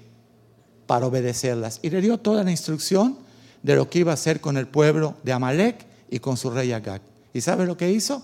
Para 0.86 1.06
obedecerlas. 1.06 1.78
Y 1.82 1.90
le 1.90 2.00
dio 2.00 2.18
toda 2.18 2.42
la 2.42 2.50
instrucción 2.50 3.18
de 3.62 3.76
lo 3.76 3.88
que 3.88 4.00
iba 4.00 4.10
a 4.10 4.14
hacer 4.14 4.40
con 4.40 4.56
el 4.56 4.66
pueblo 4.66 5.14
de 5.22 5.32
Amalek 5.32 5.89
y 6.10 6.18
con 6.18 6.36
su 6.36 6.50
rey 6.50 6.72
Agag. 6.72 7.00
¿Y 7.32 7.40
sabe 7.40 7.64
lo 7.64 7.76
que 7.76 7.90
hizo? 7.90 8.22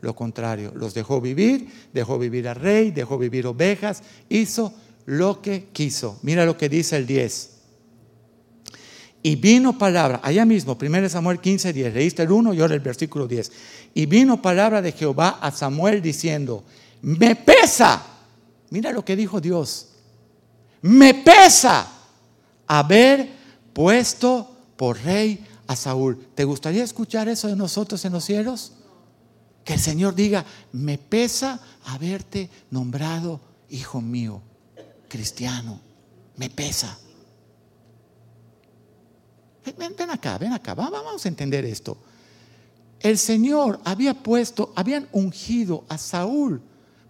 Lo 0.00 0.14
contrario, 0.14 0.72
los 0.74 0.94
dejó 0.94 1.20
vivir, 1.20 1.68
dejó 1.92 2.18
vivir 2.18 2.48
al 2.48 2.56
rey, 2.56 2.90
dejó 2.90 3.18
vivir 3.18 3.46
ovejas, 3.46 4.02
hizo 4.28 4.72
lo 5.06 5.42
que 5.42 5.68
quiso. 5.72 6.18
Mira 6.22 6.44
lo 6.44 6.56
que 6.56 6.68
dice 6.68 6.96
el 6.96 7.06
10. 7.06 7.50
Y 9.22 9.34
vino 9.34 9.76
palabra, 9.76 10.20
allá 10.22 10.44
mismo, 10.44 10.78
1 10.80 11.08
Samuel 11.08 11.40
15, 11.40 11.72
10, 11.72 11.94
leíste 11.94 12.22
el 12.22 12.30
1 12.30 12.54
y 12.54 12.60
ahora 12.60 12.74
el 12.74 12.80
versículo 12.80 13.26
10. 13.26 13.50
Y 13.94 14.06
vino 14.06 14.40
palabra 14.40 14.80
de 14.80 14.92
Jehová 14.92 15.38
a 15.40 15.50
Samuel 15.50 16.00
diciendo, 16.00 16.62
me 17.02 17.34
pesa, 17.34 18.06
mira 18.70 18.92
lo 18.92 19.04
que 19.04 19.16
dijo 19.16 19.40
Dios, 19.40 19.88
me 20.82 21.14
pesa 21.14 21.90
haber 22.68 23.28
puesto 23.72 24.48
por 24.76 25.02
rey 25.02 25.44
a 25.66 25.76
Saúl. 25.76 26.18
¿Te 26.34 26.44
gustaría 26.44 26.84
escuchar 26.84 27.28
eso 27.28 27.48
de 27.48 27.56
nosotros 27.56 28.04
en 28.04 28.12
los 28.12 28.24
cielos? 28.24 28.72
Que 29.64 29.74
el 29.74 29.80
Señor 29.80 30.14
diga, 30.14 30.44
me 30.72 30.96
pesa 30.98 31.60
haberte 31.84 32.50
nombrado 32.70 33.40
hijo 33.68 34.00
mío, 34.00 34.40
cristiano, 35.08 35.80
me 36.36 36.50
pesa. 36.50 36.98
Ven, 39.76 40.10
acá, 40.10 40.38
ven 40.38 40.52
acá, 40.52 40.74
vamos 40.74 41.24
a 41.24 41.28
entender 41.28 41.64
esto. 41.64 41.98
El 43.00 43.18
Señor 43.18 43.80
había 43.84 44.14
puesto, 44.14 44.72
habían 44.76 45.08
ungido 45.12 45.84
a 45.88 45.98
Saúl 45.98 46.62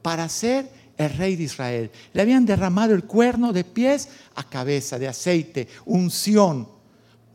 para 0.03 0.29
ser 0.29 0.71
el 0.97 1.11
rey 1.11 1.37
de 1.37 1.45
Israel. 1.45 1.91
Le 2.13 2.23
habían 2.23 2.47
derramado 2.47 2.95
el 2.95 3.05
cuerno 3.05 3.53
de 3.53 3.65
pies 3.65 4.09
a 4.35 4.45
cabeza, 4.45 4.99
de 4.99 5.09
aceite, 5.09 5.69
unción. 5.85 6.69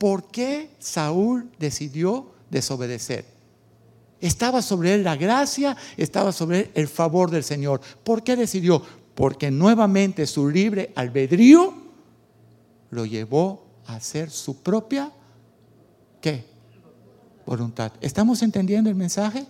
¿Por 0.01 0.31
qué 0.31 0.71
Saúl 0.79 1.51
decidió 1.59 2.31
desobedecer? 2.49 3.23
Estaba 4.19 4.63
sobre 4.63 4.95
él 4.95 5.03
la 5.03 5.15
gracia, 5.15 5.77
estaba 5.95 6.31
sobre 6.31 6.61
él 6.61 6.71
el 6.73 6.87
favor 6.87 7.29
del 7.29 7.43
Señor. 7.43 7.81
¿Por 8.03 8.23
qué 8.23 8.35
decidió? 8.35 8.81
Porque 9.13 9.51
nuevamente 9.51 10.25
su 10.25 10.49
libre 10.49 10.91
albedrío 10.95 11.75
lo 12.89 13.05
llevó 13.05 13.63
a 13.85 13.97
hacer 13.97 14.31
su 14.31 14.63
propia, 14.63 15.11
¿qué? 16.19 16.45
Voluntad. 17.45 17.91
¿Estamos 18.01 18.41
entendiendo 18.41 18.89
el 18.89 18.95
mensaje? 18.95 19.45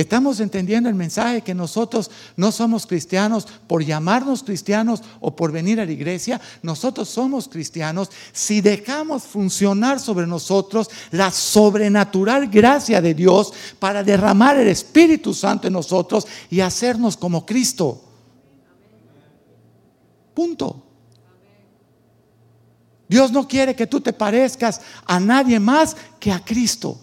Estamos 0.00 0.40
entendiendo 0.40 0.88
el 0.88 0.94
mensaje 0.94 1.42
que 1.42 1.52
nosotros 1.54 2.10
no 2.34 2.52
somos 2.52 2.86
cristianos 2.86 3.46
por 3.66 3.84
llamarnos 3.84 4.42
cristianos 4.42 5.02
o 5.20 5.36
por 5.36 5.52
venir 5.52 5.78
a 5.78 5.84
la 5.84 5.92
iglesia. 5.92 6.40
Nosotros 6.62 7.06
somos 7.10 7.48
cristianos 7.48 8.08
si 8.32 8.62
dejamos 8.62 9.24
funcionar 9.24 10.00
sobre 10.00 10.26
nosotros 10.26 10.88
la 11.10 11.30
sobrenatural 11.30 12.46
gracia 12.48 13.02
de 13.02 13.12
Dios 13.12 13.52
para 13.78 14.02
derramar 14.02 14.56
el 14.56 14.68
Espíritu 14.68 15.34
Santo 15.34 15.66
en 15.66 15.74
nosotros 15.74 16.26
y 16.48 16.60
hacernos 16.60 17.18
como 17.18 17.44
Cristo. 17.44 18.02
Punto. 20.32 20.82
Dios 23.06 23.30
no 23.32 23.46
quiere 23.46 23.76
que 23.76 23.86
tú 23.86 24.00
te 24.00 24.14
parezcas 24.14 24.80
a 25.04 25.20
nadie 25.20 25.60
más 25.60 25.94
que 26.18 26.32
a 26.32 26.42
Cristo. 26.42 26.98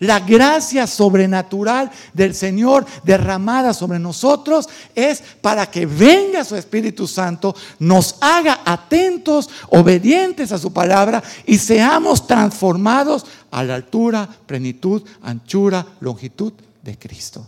La 0.00 0.20
gracia 0.20 0.86
sobrenatural 0.86 1.90
del 2.12 2.34
Señor 2.34 2.84
derramada 3.04 3.72
sobre 3.72 3.98
nosotros 3.98 4.68
es 4.94 5.22
para 5.40 5.70
que 5.70 5.86
venga 5.86 6.44
su 6.44 6.56
Espíritu 6.56 7.06
Santo, 7.06 7.54
nos 7.78 8.16
haga 8.20 8.60
atentos, 8.64 9.48
obedientes 9.68 10.50
a 10.50 10.58
su 10.58 10.72
palabra 10.72 11.22
y 11.46 11.58
seamos 11.58 12.26
transformados 12.26 13.24
a 13.50 13.62
la 13.62 13.76
altura, 13.76 14.28
plenitud, 14.46 15.02
anchura, 15.22 15.86
longitud 16.00 16.52
de 16.82 16.98
Cristo. 16.98 17.46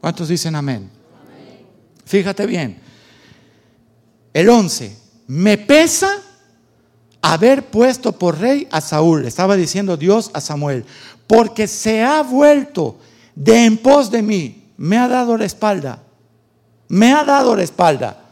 ¿Cuántos 0.00 0.28
dicen 0.28 0.54
amén? 0.54 0.90
Fíjate 2.06 2.46
bien. 2.46 2.80
El 4.32 4.48
11. 4.48 4.96
Me 5.26 5.58
pesa 5.58 6.08
haber 7.20 7.66
puesto 7.66 8.12
por 8.12 8.38
rey 8.38 8.66
a 8.70 8.80
Saúl, 8.80 9.26
estaba 9.26 9.56
diciendo 9.56 9.96
Dios 9.96 10.30
a 10.32 10.40
Samuel, 10.40 10.84
porque 11.28 11.68
se 11.68 12.02
ha 12.02 12.22
vuelto 12.22 12.98
de 13.36 13.66
en 13.66 13.78
pos 13.78 14.10
de 14.10 14.22
mí, 14.22 14.72
me 14.76 14.98
ha 14.98 15.06
dado 15.06 15.36
la 15.36 15.44
espalda, 15.44 16.02
me 16.88 17.12
ha 17.12 17.22
dado 17.22 17.54
la 17.54 17.62
espalda 17.62 18.24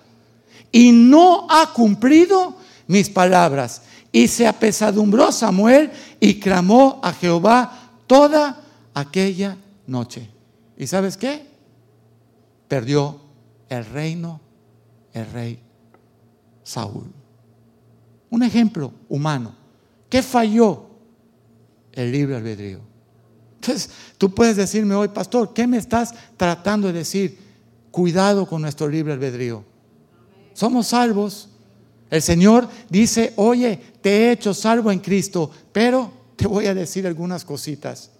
y 0.72 0.90
no 0.90 1.46
ha 1.48 1.72
cumplido 1.72 2.56
mis 2.88 3.09
palabras. 3.09 3.82
Y 4.11 4.28
se 4.28 4.46
apesadumbró 4.46 5.30
Samuel 5.30 5.90
y 6.18 6.40
clamó 6.40 7.00
a 7.02 7.12
Jehová 7.12 7.90
toda 8.06 8.62
aquella 8.94 9.59
noche. 9.87 10.30
¿Y 10.78 10.87
sabes 10.87 11.18
qué? 11.18 11.46
Perdió 12.66 13.20
el 13.68 13.85
reino, 13.85 14.40
el 15.12 15.30
rey 15.30 15.59
Saúl. 16.64 17.12
Un 18.30 18.42
ejemplo 18.42 18.92
humano. 19.11 19.54
¿Qué 20.09 20.22
falló? 20.22 20.86
El 21.96 22.12
libre 22.12 22.37
albedrío. 22.37 22.78
Entonces, 23.56 23.90
tú 24.16 24.32
puedes 24.32 24.56
decirme 24.56 24.94
hoy, 24.94 25.09
pastor, 25.09 25.52
¿qué 25.52 25.66
me 25.66 25.78
estás 25.78 26.14
tratando 26.37 26.87
de 26.87 26.92
decir? 26.92 27.38
Cuidado 27.90 28.46
con 28.46 28.62
nuestro 28.62 28.87
libre 28.88 29.14
albedrío. 29.14 29.64
Somos 30.52 30.88
salvos. 30.88 31.48
El 32.09 32.22
Señor 32.22 32.68
dice, 32.88 33.32
oye, 33.35 33.80
te 34.00 34.11
he 34.11 34.32
hecho 34.32 34.54
salvo 34.54 34.92
en 34.92 35.00
Cristo, 35.00 35.50
pero 35.72 36.12
te 36.37 36.46
voy 36.46 36.66
a 36.66 36.74
decir 36.74 37.06
algunas 37.06 37.44
cositas 37.44 38.11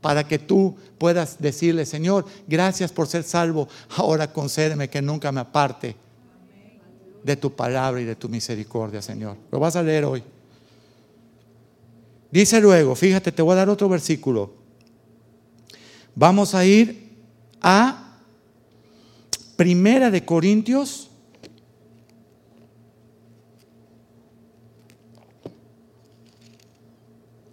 para 0.00 0.26
que 0.26 0.38
tú 0.38 0.76
puedas 0.96 1.38
decirle, 1.38 1.84
Señor, 1.84 2.24
gracias 2.46 2.92
por 2.92 3.08
ser 3.08 3.24
salvo, 3.24 3.68
ahora 3.96 4.32
concédeme 4.32 4.88
que 4.88 5.02
nunca 5.02 5.32
me 5.32 5.40
aparte 5.40 5.96
de 7.22 7.36
tu 7.36 7.54
palabra 7.54 8.00
y 8.00 8.04
de 8.04 8.16
tu 8.16 8.28
misericordia, 8.28 9.02
Señor. 9.02 9.36
Lo 9.50 9.58
vas 9.58 9.76
a 9.76 9.82
leer 9.82 10.04
hoy. 10.04 10.22
Dice 12.30 12.60
luego, 12.60 12.94
fíjate, 12.94 13.32
te 13.32 13.42
voy 13.42 13.52
a 13.52 13.56
dar 13.56 13.70
otro 13.70 13.88
versículo. 13.88 14.52
Vamos 16.14 16.54
a 16.54 16.64
ir 16.64 17.08
a 17.62 18.18
Primera 19.56 20.10
de 20.10 20.24
Corintios. 20.24 21.10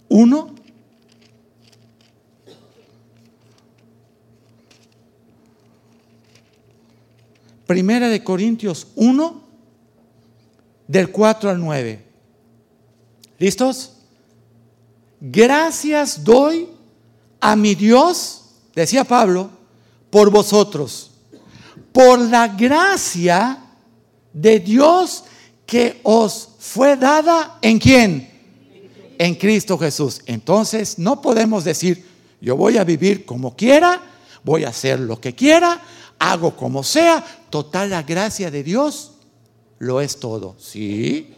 Uno. 0.09 0.55
Primera 7.65 8.09
de 8.09 8.23
Corintios 8.23 8.87
1, 8.95 9.43
del 10.87 11.11
4 11.11 11.49
al 11.49 11.59
9. 11.59 12.05
¿Listos? 13.39 13.94
Gracias 15.27 16.23
doy 16.23 16.69
a 17.39 17.55
mi 17.55 17.73
Dios 17.73 18.43
decía 18.75 19.03
Pablo, 19.03 19.49
por 20.11 20.29
vosotros, 20.29 21.09
por 21.91 22.19
la 22.19 22.49
gracia 22.49 23.57
de 24.31 24.59
Dios 24.59 25.23
que 25.65 25.99
os 26.03 26.49
fue 26.59 26.95
dada 26.95 27.57
en 27.63 27.79
quién? 27.79 28.29
En 29.17 29.33
Cristo 29.33 29.79
Jesús. 29.79 30.21
Entonces 30.27 30.99
no 30.99 31.23
podemos 31.23 31.63
decir, 31.63 32.05
yo 32.39 32.55
voy 32.55 32.77
a 32.77 32.83
vivir 32.83 33.25
como 33.25 33.55
quiera, 33.55 33.99
voy 34.43 34.63
a 34.63 34.69
hacer 34.69 34.99
lo 34.99 35.19
que 35.19 35.33
quiera, 35.33 35.81
hago 36.19 36.55
como 36.55 36.83
sea, 36.83 37.25
total 37.49 37.89
la 37.89 38.03
gracia 38.03 38.51
de 38.51 38.61
Dios 38.61 39.13
lo 39.79 40.01
es 40.01 40.19
todo. 40.19 40.55
Sí, 40.59 41.33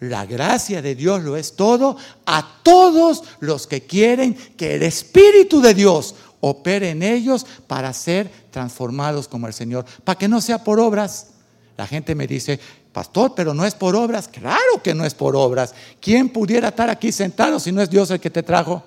la 0.00 0.26
gracia 0.26 0.82
de 0.82 0.94
Dios 0.94 1.22
lo 1.22 1.36
es 1.36 1.56
todo 1.56 1.96
a 2.26 2.60
todos 2.62 3.22
los 3.40 3.66
que 3.66 3.82
quieren 3.82 4.34
que 4.56 4.74
el 4.74 4.82
Espíritu 4.82 5.60
de 5.60 5.74
Dios 5.74 6.14
opere 6.40 6.90
en 6.90 7.02
ellos 7.02 7.46
para 7.66 7.92
ser 7.92 8.30
transformados 8.50 9.28
como 9.28 9.46
el 9.46 9.54
Señor, 9.54 9.84
para 10.04 10.18
que 10.18 10.28
no 10.28 10.40
sea 10.40 10.62
por 10.62 10.78
obras. 10.78 11.28
La 11.76 11.86
gente 11.86 12.14
me 12.14 12.26
dice, 12.26 12.60
pastor, 12.92 13.32
pero 13.34 13.54
no 13.54 13.64
es 13.64 13.74
por 13.74 13.96
obras. 13.96 14.28
Claro 14.28 14.82
que 14.82 14.94
no 14.94 15.04
es 15.04 15.14
por 15.14 15.34
obras. 15.36 15.74
¿Quién 16.00 16.28
pudiera 16.28 16.68
estar 16.68 16.88
aquí 16.90 17.10
sentado 17.12 17.58
si 17.58 17.72
no 17.72 17.82
es 17.82 17.90
Dios 17.90 18.10
el 18.10 18.20
que 18.20 18.30
te 18.30 18.42
trajo? 18.42 18.82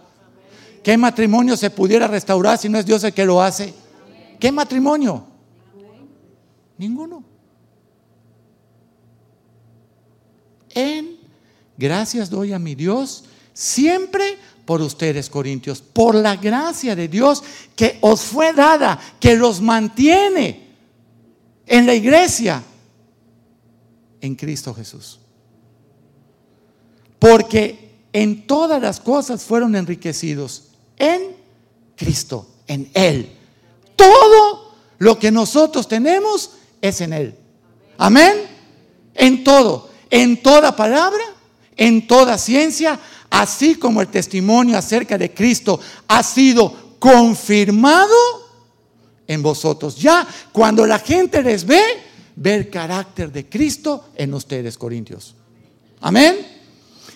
¿Qué 0.83 0.97
matrimonio 0.97 1.57
se 1.57 1.69
pudiera 1.69 2.07
restaurar 2.07 2.57
si 2.57 2.69
no 2.69 2.77
es 2.77 2.85
Dios 2.85 3.03
el 3.03 3.13
que 3.13 3.25
lo 3.25 3.41
hace? 3.41 3.73
¿Qué 4.39 4.51
matrimonio? 4.51 5.25
Ninguno. 6.77 7.23
En 10.77 11.17
gracias 11.75 12.29
doy 12.29 12.53
a 12.53 12.59
mi 12.59 12.75
Dios 12.75 13.23
siempre 13.51 14.37
por 14.63 14.79
ustedes, 14.79 15.27
Corintios, 15.27 15.81
por 15.81 16.13
la 16.13 16.35
gracia 16.35 16.95
de 16.95 17.07
Dios 17.07 17.41
que 17.75 17.97
os 18.01 18.21
fue 18.21 18.53
dada, 18.53 18.99
que 19.19 19.35
los 19.35 19.59
mantiene 19.59 20.67
en 21.65 21.87
la 21.87 21.95
iglesia, 21.95 22.63
en 24.21 24.35
Cristo 24.35 24.75
Jesús. 24.75 25.19
Porque 27.17 27.95
en 28.13 28.45
todas 28.45 28.79
las 28.79 28.99
cosas 28.99 29.43
fueron 29.43 29.75
enriquecidos 29.75 30.65
en 30.97 31.35
Cristo, 31.95 32.47
en 32.67 32.91
Él. 32.93 33.31
Todo 33.95 34.75
lo 34.99 35.17
que 35.17 35.31
nosotros 35.31 35.87
tenemos 35.87 36.51
es 36.81 37.01
en 37.01 37.13
Él. 37.13 37.35
Amén. 37.97 38.35
En 39.15 39.43
todo, 39.43 39.89
en 40.09 40.41
toda 40.41 40.75
palabra, 40.75 41.23
en 41.75 42.07
toda 42.07 42.37
ciencia, 42.37 42.99
así 43.29 43.75
como 43.75 44.01
el 44.01 44.07
testimonio 44.07 44.77
acerca 44.77 45.17
de 45.17 45.33
Cristo 45.33 45.79
ha 46.07 46.23
sido 46.23 46.95
confirmado 46.99 48.15
en 49.27 49.43
vosotros. 49.43 49.95
Ya 49.97 50.27
cuando 50.51 50.85
la 50.85 50.99
gente 50.99 51.43
les 51.43 51.65
ve, 51.65 51.81
ve 52.35 52.55
el 52.55 52.69
carácter 52.69 53.31
de 53.31 53.47
Cristo 53.47 54.09
en 54.15 54.33
ustedes, 54.33 54.77
Corintios. 54.77 55.35
Amén. 56.01 56.35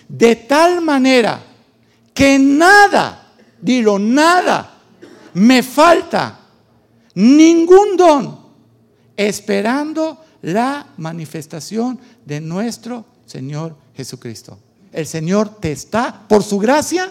De 0.08 0.36
tal 0.36 0.80
manera 0.80 1.42
que 2.12 2.38
nada, 2.38 3.32
dilo, 3.60 3.98
nada 3.98 4.72
me 5.34 5.62
falta, 5.62 6.40
ningún 7.14 7.96
don, 7.96 8.38
esperando 9.16 10.21
la 10.42 10.86
manifestación 10.96 11.98
de 12.26 12.40
nuestro 12.40 13.06
Señor 13.26 13.76
Jesucristo. 13.96 14.58
El 14.92 15.06
Señor 15.06 15.60
te 15.60 15.72
está, 15.72 16.26
por 16.28 16.42
su 16.42 16.58
gracia, 16.58 17.10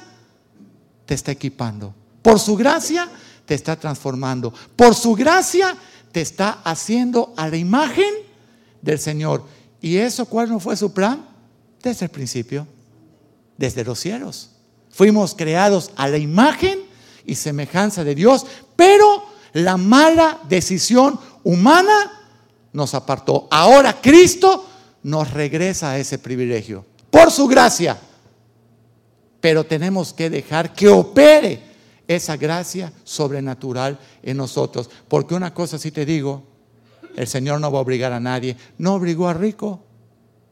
te 1.06 1.16
está 1.16 1.32
equipando. 1.32 1.94
Por 2.22 2.40
su 2.40 2.56
gracia, 2.56 3.10
te 3.46 3.56
está 3.56 3.76
transformando. 3.76 4.54
Por 4.76 4.94
su 4.94 5.16
gracia, 5.16 5.76
te 6.12 6.22
está 6.22 6.62
haciendo 6.64 7.34
a 7.38 7.48
la 7.48 7.58
imagen 7.58 8.14
del 8.82 9.00
Señor. 9.00 9.44
¿Y 9.82 9.98
eso 9.98 10.26
cuál 10.26 10.50
no 10.50 10.60
fue 10.60 10.78
su 10.78 10.94
plan? 10.94 11.26
Desde 11.82 12.06
el 12.06 12.12
principio, 12.12 12.68
desde 13.58 13.84
los 13.84 14.00
cielos. 14.00 14.52
Fuimos 14.92 15.34
creados 15.34 15.92
a 15.96 16.08
la 16.08 16.18
imagen 16.18 16.80
y 17.26 17.36
semejanza 17.36 18.04
de 18.04 18.14
Dios, 18.14 18.46
pero 18.76 19.24
la 19.54 19.78
mala 19.78 20.40
decisión 20.48 21.20
humana 21.44 22.21
nos 22.74 22.94
apartó. 22.94 23.48
Ahora 23.52 24.00
Cristo 24.02 24.66
nos 25.04 25.32
regresa 25.32 25.92
a 25.92 25.98
ese 25.98 26.18
privilegio, 26.18 26.86
por 27.10 27.32
su 27.32 27.48
gracia. 27.48 28.00
Pero 29.40 29.64
tenemos 29.64 30.14
que 30.14 30.30
dejar 30.30 30.74
que 30.74 30.88
opere 30.88 31.72
esa 32.08 32.38
gracia 32.38 32.94
sobrenatural 33.04 33.98
en 34.22 34.38
nosotros. 34.38 34.90
Porque 35.08 35.34
una 35.34 35.54
cosa 35.54 35.80
sí 35.80 35.92
te 35.92 36.06
digo, 36.06 36.44
el 37.16 37.28
Señor 37.28 37.60
no 37.60 37.72
va 37.72 37.80
a 37.80 37.82
obligar 37.82 38.14
a 38.14 38.20
nadie. 38.20 38.56
No 38.78 38.94
obligó 38.94 39.28
a 39.28 39.34
rico. 39.34 39.84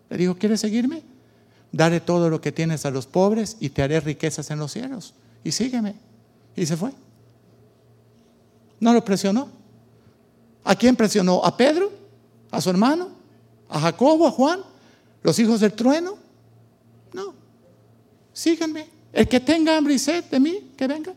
Le 0.09 0.17
dijo, 0.17 0.35
¿quieres 0.35 0.61
seguirme? 0.61 1.03
Dale 1.71 1.99
todo 1.99 2.29
lo 2.29 2.41
que 2.41 2.51
tienes 2.51 2.85
a 2.85 2.91
los 2.91 3.05
pobres 3.05 3.57
y 3.59 3.69
te 3.69 3.83
haré 3.83 3.99
riquezas 3.99 4.49
en 4.49 4.57
los 4.57 4.71
cielos. 4.71 5.13
Y 5.43 5.51
sígueme. 5.51 5.95
Y 6.55 6.65
se 6.65 6.75
fue. 6.75 6.91
No 8.79 8.91
lo 8.93 9.05
presionó. 9.05 9.49
¿A 10.63 10.75
quién 10.75 10.95
presionó? 10.95 11.43
¿A 11.43 11.55
Pedro? 11.55 11.98
¿A 12.51 12.61
su 12.61 12.69
hermano? 12.69 13.09
¿A 13.69 13.79
Jacobo? 13.79 14.27
¿A 14.27 14.31
Juan? 14.31 14.61
¿Los 15.21 15.37
hijos 15.39 15.59
del 15.59 15.73
trueno? 15.73 16.17
No. 17.13 17.33
Síganme. 18.33 18.87
El 19.11 19.27
que 19.27 19.39
tenga 19.39 19.77
hambre 19.77 19.93
y 19.93 19.99
sed 19.99 20.23
de 20.25 20.39
mí, 20.39 20.71
que 20.77 20.87
venga. 20.87 21.13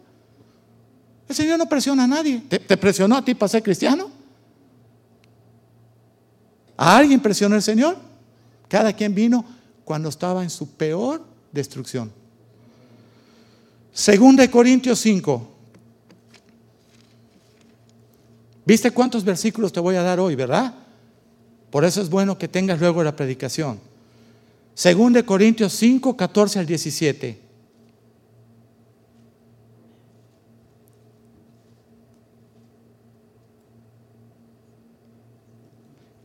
El 1.28 1.34
Señor 1.34 1.58
no 1.58 1.66
presiona 1.68 2.04
a 2.04 2.06
nadie. 2.06 2.42
¿Te, 2.48 2.76
presionó 2.76 3.16
a 3.16 3.24
ti 3.24 3.34
para 3.34 3.48
ser 3.48 3.62
cristiano? 3.62 4.10
¿A 6.76 6.96
alguien 6.96 7.20
presionó 7.20 7.56
el 7.56 7.62
Señor? 7.62 7.96
Cada 8.68 8.92
quien 8.92 9.14
vino 9.14 9.44
cuando 9.84 10.08
estaba 10.08 10.42
en 10.42 10.50
su 10.50 10.68
peor 10.68 11.24
destrucción. 11.50 12.10
Segunda 13.92 14.42
de 14.42 14.50
Corintios 14.50 14.98
5. 15.00 15.48
¿Viste 18.64 18.90
cuántos 18.90 19.24
versículos 19.24 19.72
te 19.72 19.80
voy 19.80 19.96
a 19.96 20.02
dar 20.02 20.18
hoy, 20.18 20.34
verdad? 20.34 20.81
Por 21.72 21.86
eso 21.86 22.02
es 22.02 22.10
bueno 22.10 22.36
que 22.36 22.48
tengas 22.48 22.78
luego 22.78 23.02
la 23.02 23.16
predicación. 23.16 23.80
Segunda 24.74 25.20
de 25.20 25.24
Corintios 25.24 25.72
5, 25.72 26.14
14 26.14 26.58
al 26.58 26.66
17. 26.66 27.38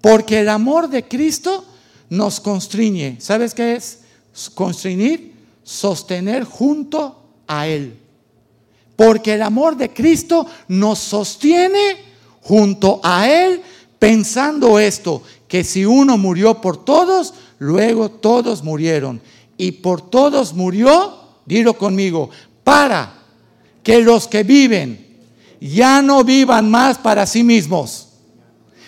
Porque 0.01 0.41
el 0.41 0.49
amor 0.49 0.89
de 0.89 1.07
Cristo 1.07 1.63
nos 2.09 2.41
constriñe. 2.41 3.15
¿Sabes 3.21 3.53
qué 3.53 3.77
es? 3.77 3.99
Constreñir, 4.53 5.33
sostener 5.63 6.43
junto 6.43 7.23
a 7.47 7.67
Él. 7.67 7.97
Porque 8.97 9.35
el 9.35 9.43
amor 9.43 9.77
de 9.77 9.93
Cristo 9.93 10.45
nos 10.67 10.99
sostiene 10.99 11.95
junto 12.41 12.99
a 13.01 13.29
Él, 13.29 13.61
pensando 13.97 14.79
esto, 14.79 15.23
que 15.47 15.63
si 15.63 15.85
uno 15.85 16.17
murió 16.17 16.61
por 16.61 16.83
todos, 16.83 17.33
luego 17.59 18.09
todos 18.09 18.63
murieron. 18.63 19.21
Y 19.57 19.73
por 19.73 20.01
todos 20.09 20.53
murió, 20.53 21.15
dilo 21.45 21.73
conmigo, 21.75 22.29
para 22.63 23.13
que 23.83 24.01
los 24.01 24.27
que 24.27 24.43
viven 24.43 25.05
ya 25.59 26.01
no 26.01 26.23
vivan 26.23 26.69
más 26.69 26.97
para 26.97 27.25
sí 27.25 27.43
mismos 27.43 28.07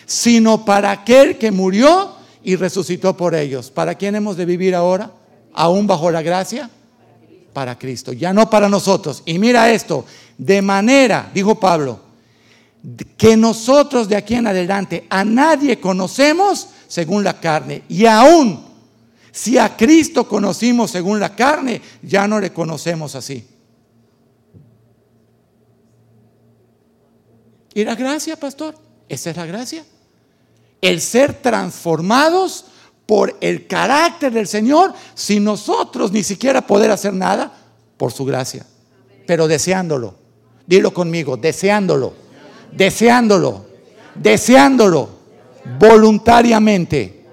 sino 0.10 0.66
para 0.66 0.90
aquel 0.90 1.38
que 1.38 1.52
murió 1.52 2.14
y 2.44 2.56
resucitó 2.56 3.16
por 3.16 3.36
ellos. 3.36 3.70
¿Para 3.70 3.94
quién 3.94 4.16
hemos 4.16 4.38
de 4.38 4.46
vivir 4.46 4.74
ahora? 4.74 5.12
¿Aún 5.54 5.86
bajo 5.86 6.10
la 6.10 6.24
gracia? 6.24 6.68
Para 7.54 7.78
Cristo, 7.78 8.12
ya 8.12 8.34
no 8.34 8.50
para 8.50 8.68
nosotros. 8.68 9.22
Y 9.28 9.38
mira 9.38 9.72
esto, 9.72 10.06
de 10.36 10.64
manera, 10.64 11.30
dijo 11.32 11.60
Pablo, 11.60 12.00
que 13.18 13.36
nosotros 13.36 14.08
de 14.08 14.16
aquí 14.16 14.36
en 14.36 14.48
adelante 14.48 15.06
a 15.10 15.24
nadie 15.26 15.80
conocemos 15.80 16.70
según 16.88 17.24
la 17.24 17.40
carne. 17.40 17.84
Y 17.90 18.06
aún 18.06 18.66
si 19.32 19.58
a 19.58 19.76
Cristo 19.76 20.28
conocimos 20.28 20.92
según 20.92 21.20
la 21.20 21.36
carne, 21.36 21.82
ya 22.02 22.28
no 22.28 22.40
le 22.40 22.52
conocemos 22.52 23.16
así. 23.16 23.48
¿Y 27.74 27.84
la 27.84 27.96
gracia, 27.96 28.36
pastor? 28.38 28.76
¿Esa 29.08 29.30
es 29.30 29.38
la 29.38 29.46
gracia? 29.46 29.86
el 30.82 31.02
ser 31.02 31.34
transformados 31.34 32.66
por 33.06 33.36
el 33.42 33.68
carácter 33.68 34.32
del 34.32 34.48
Señor 34.48 34.94
sin 35.16 35.44
nosotros 35.44 36.12
ni 36.12 36.24
siquiera 36.24 36.66
poder 36.66 36.92
hacer 36.92 37.14
nada 37.14 37.52
por 37.98 38.12
su 38.12 38.24
gracia, 38.26 38.66
pero 39.26 39.48
deseándolo. 39.48 40.16
Dilo 40.68 40.94
conmigo, 40.94 41.36
deseándolo, 41.36 42.14
deseándolo, 42.72 43.66
deseándolo 44.16 45.10
voluntariamente. 45.80 47.26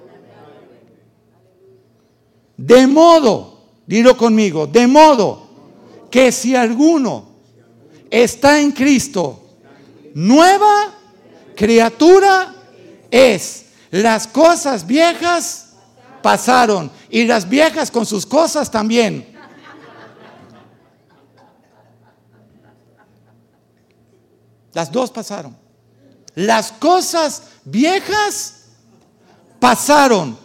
De 2.57 2.87
modo, 2.87 3.61
dilo 3.87 4.17
conmigo, 4.17 4.67
de 4.67 4.87
modo 4.87 5.47
que 6.11 6.33
si 6.33 6.57
alguno 6.57 7.29
está 8.11 8.61
en 8.61 8.73
Cristo, 8.73 9.43
nueva 10.15 10.95
criatura 11.55 12.55
es, 13.11 13.67
las 13.91 14.27
cosas 14.27 14.87
viejas 14.87 15.75
pasaron 16.23 16.91
y 17.11 17.25
las 17.25 17.49
viejas 17.49 17.91
con 17.91 18.07
sus 18.07 18.27
cosas 18.27 18.71
también. 18.71 19.36
Las 24.77 24.93
dos 24.93 25.11
pasaron. 25.11 25.57
Las 26.35 26.71
cosas 26.71 27.45
viejas 27.65 28.65
pasaron. 29.59 30.39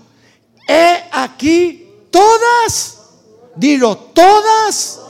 He 0.65 1.04
aquí 1.12 2.06
todas, 2.10 2.98
dilo, 3.58 3.98
todas, 3.98 5.02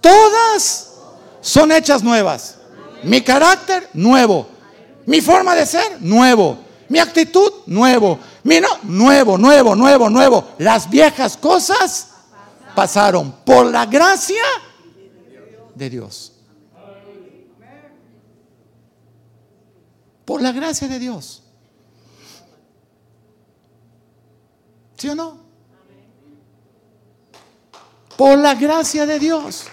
todas 0.00 0.92
son 1.40 1.72
hechas 1.72 2.04
nuevas. 2.04 2.58
Mi 3.02 3.20
carácter 3.20 3.90
nuevo. 3.94 4.46
Mi 5.06 5.20
forma 5.20 5.56
de 5.56 5.66
ser, 5.66 6.00
nuevo. 6.00 6.56
Mi 6.88 7.00
actitud, 7.00 7.50
nuevo. 7.66 8.20
Mi 8.44 8.60
nuevo, 8.84 9.38
nuevo, 9.38 9.74
nuevo, 9.74 10.08
nuevo. 10.08 10.54
Las 10.58 10.88
viejas 10.88 11.36
cosas 11.36 12.10
pasaron 12.76 13.32
por 13.44 13.66
la 13.66 13.86
gracia 13.86 14.44
de 15.74 15.90
Dios. 15.90 16.34
Por 20.30 20.42
la 20.42 20.52
gracia 20.52 20.86
de 20.86 21.00
Dios. 21.00 21.42
¿Sí 24.96 25.08
o 25.08 25.14
no? 25.16 25.38
Por 28.16 28.38
la 28.38 28.54
gracia 28.54 29.04
de 29.06 29.18
Dios. 29.18 29.64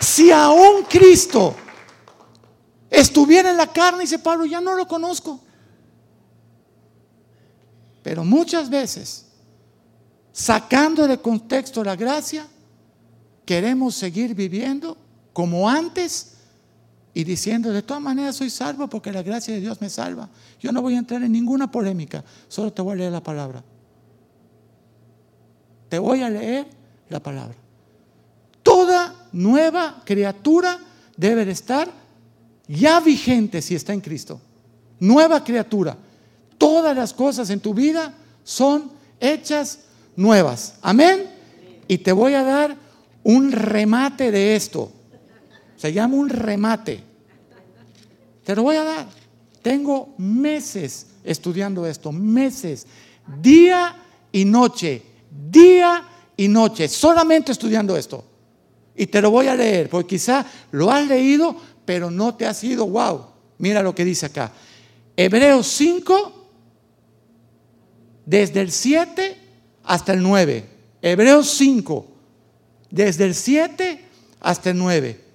Si 0.00 0.32
aún 0.32 0.82
Cristo 0.88 1.54
estuviera 2.90 3.48
en 3.52 3.56
la 3.58 3.72
carne, 3.72 4.00
dice 4.00 4.18
Pablo, 4.18 4.44
ya 4.44 4.60
no 4.60 4.74
lo 4.74 4.88
conozco. 4.88 5.38
Pero 8.02 8.24
muchas 8.24 8.68
veces, 8.68 9.26
sacando 10.32 11.06
de 11.06 11.20
contexto 11.20 11.84
la 11.84 11.94
gracia, 11.94 12.44
queremos 13.46 13.94
seguir 13.94 14.34
viviendo 14.34 14.96
como 15.32 15.68
antes 15.70 16.37
y 17.14 17.24
diciendo, 17.24 17.72
de 17.72 17.82
todas 17.82 18.02
maneras 18.02 18.36
soy 18.36 18.50
salvo 18.50 18.88
porque 18.88 19.12
la 19.12 19.22
gracia 19.22 19.54
de 19.54 19.60
Dios 19.60 19.80
me 19.80 19.90
salva. 19.90 20.28
Yo 20.60 20.72
no 20.72 20.82
voy 20.82 20.94
a 20.94 20.98
entrar 20.98 21.22
en 21.22 21.32
ninguna 21.32 21.70
polémica, 21.70 22.24
solo 22.48 22.72
te 22.72 22.82
voy 22.82 22.92
a 22.92 22.96
leer 22.96 23.12
la 23.12 23.22
palabra. 23.22 23.62
Te 25.88 25.98
voy 25.98 26.22
a 26.22 26.30
leer 26.30 26.66
la 27.08 27.20
palabra. 27.20 27.56
Toda 28.62 29.28
nueva 29.32 30.02
criatura 30.04 30.78
debe 31.16 31.44
de 31.44 31.52
estar 31.52 31.90
ya 32.68 33.00
vigente 33.00 33.62
si 33.62 33.74
está 33.74 33.92
en 33.94 34.00
Cristo. 34.00 34.40
Nueva 35.00 35.42
criatura. 35.42 35.96
Todas 36.58 36.94
las 36.94 37.14
cosas 37.14 37.48
en 37.50 37.60
tu 37.60 37.72
vida 37.72 38.12
son 38.44 38.90
hechas 39.20 39.80
nuevas. 40.16 40.74
Amén. 40.82 41.30
Y 41.86 41.98
te 41.98 42.12
voy 42.12 42.34
a 42.34 42.42
dar 42.42 42.76
un 43.22 43.52
remate 43.52 44.30
de 44.30 44.56
esto. 44.56 44.92
Se 45.78 45.92
llama 45.92 46.16
un 46.16 46.28
remate. 46.28 47.00
Te 48.44 48.56
lo 48.56 48.64
voy 48.64 48.76
a 48.76 48.84
dar. 48.84 49.06
Tengo 49.62 50.14
meses 50.18 51.06
estudiando 51.22 51.86
esto, 51.86 52.10
meses. 52.10 52.86
día 53.40 53.96
y 54.32 54.44
noche, 54.44 55.02
día 55.50 56.02
y 56.36 56.48
noche, 56.48 56.88
solamente 56.88 57.52
estudiando 57.52 57.96
esto. 57.96 58.24
Y 58.96 59.06
te 59.06 59.22
lo 59.22 59.30
voy 59.30 59.46
a 59.46 59.54
leer, 59.54 59.88
porque 59.88 60.16
quizá 60.16 60.44
lo 60.72 60.90
has 60.90 61.06
leído, 61.06 61.54
pero 61.84 62.10
no 62.10 62.34
te 62.34 62.46
ha 62.46 62.54
sido 62.54 62.86
wow. 62.86 63.26
Mira 63.58 63.82
lo 63.82 63.94
que 63.94 64.04
dice 64.04 64.26
acá. 64.26 64.52
Hebreos 65.16 65.66
5, 65.68 66.50
desde 68.26 68.60
el 68.60 68.72
7 68.72 69.36
hasta 69.84 70.12
el 70.12 70.22
9. 70.22 70.64
Hebreos 71.02 71.50
5, 71.50 72.06
desde 72.90 73.26
el 73.26 73.34
7 73.34 74.04
hasta 74.40 74.70
el 74.70 74.78
9. 74.78 75.27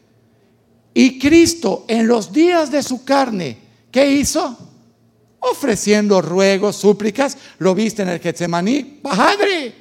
Y 0.94 1.18
Cristo 1.18 1.86
en 1.88 2.08
los 2.08 2.32
días 2.32 2.72
de 2.72 2.84
su 2.84 3.04
carne, 3.04 3.58
¿qué 3.92 4.12
hizo? 4.12 4.58
Ofreciendo 5.40 6.22
ruegos, 6.22 6.76
súplicas, 6.76 7.38
lo 7.60 7.74
viste 7.74 8.04
en 8.04 8.10
el 8.10 8.20
Getsemaní, 8.20 8.84
Padre, 9.02 9.74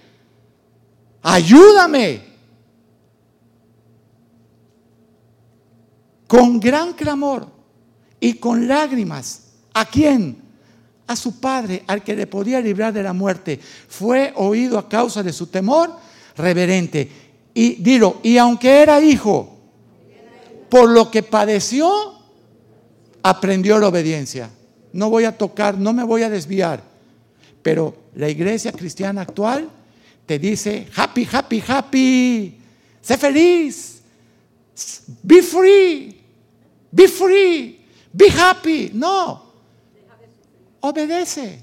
ayúdame. 1.22 2.32
Con 6.26 6.58
gran 6.58 6.94
clamor 6.94 7.46
y 8.18 8.34
con 8.34 8.66
lágrimas. 8.66 9.42
¿A 9.74 9.84
quién? 9.84 10.38
A 11.06 11.14
su 11.14 11.38
padre, 11.40 11.84
al 11.86 12.02
que 12.02 12.16
le 12.16 12.26
podía 12.26 12.60
librar 12.60 12.92
de 12.92 13.02
la 13.02 13.12
muerte. 13.12 13.60
Fue 13.88 14.32
oído 14.36 14.78
a 14.78 14.88
causa 14.88 15.22
de 15.22 15.32
su 15.32 15.48
temor 15.48 15.94
reverente. 16.36 17.10
Y 17.52 17.74
dilo, 17.74 18.20
y 18.22 18.38
aunque 18.38 18.80
era 18.80 19.00
hijo, 19.02 19.61
por 20.73 20.89
lo 20.89 21.11
que 21.11 21.23
padeció, 21.23 22.14
aprendió 23.23 23.79
la 23.79 23.89
obediencia. 23.89 24.49
No 24.95 25.11
voy 25.11 25.25
a 25.25 25.37
tocar, 25.37 25.77
no 25.77 25.93
me 25.93 26.03
voy 26.03 26.23
a 26.23 26.31
desviar. 26.31 26.83
Pero 27.62 27.95
la 28.14 28.31
iglesia 28.31 28.73
cristiana 28.73 29.20
actual 29.20 29.68
te 30.25 30.39
dice, 30.39 30.89
happy, 30.97 31.29
happy, 31.31 31.62
happy, 31.68 32.59
sé 33.03 33.18
feliz, 33.18 34.01
be 35.23 35.43
free, 35.43 36.18
be 36.91 37.07
free, 37.07 37.85
be 38.11 38.31
happy. 38.31 38.93
No, 38.95 39.53
obedece. 40.81 41.61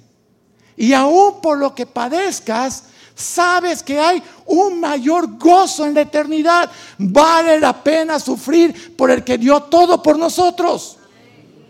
Y 0.78 0.94
aún 0.94 1.42
por 1.42 1.58
lo 1.58 1.74
que 1.74 1.88
padezcas, 1.88 2.84
sabes 3.20 3.84
que 3.84 4.00
hay 4.00 4.24
un 4.46 4.80
mayor 4.80 5.38
gozo 5.38 5.86
en 5.86 5.94
la 5.94 6.02
eternidad. 6.02 6.72
Vale 6.98 7.60
la 7.60 7.84
pena 7.84 8.18
sufrir 8.20 8.96
por 8.96 9.12
el 9.12 9.24
que 9.24 9.38
dio 9.38 9.64
todo 9.64 10.02
por 10.02 10.18
nosotros. 10.18 10.98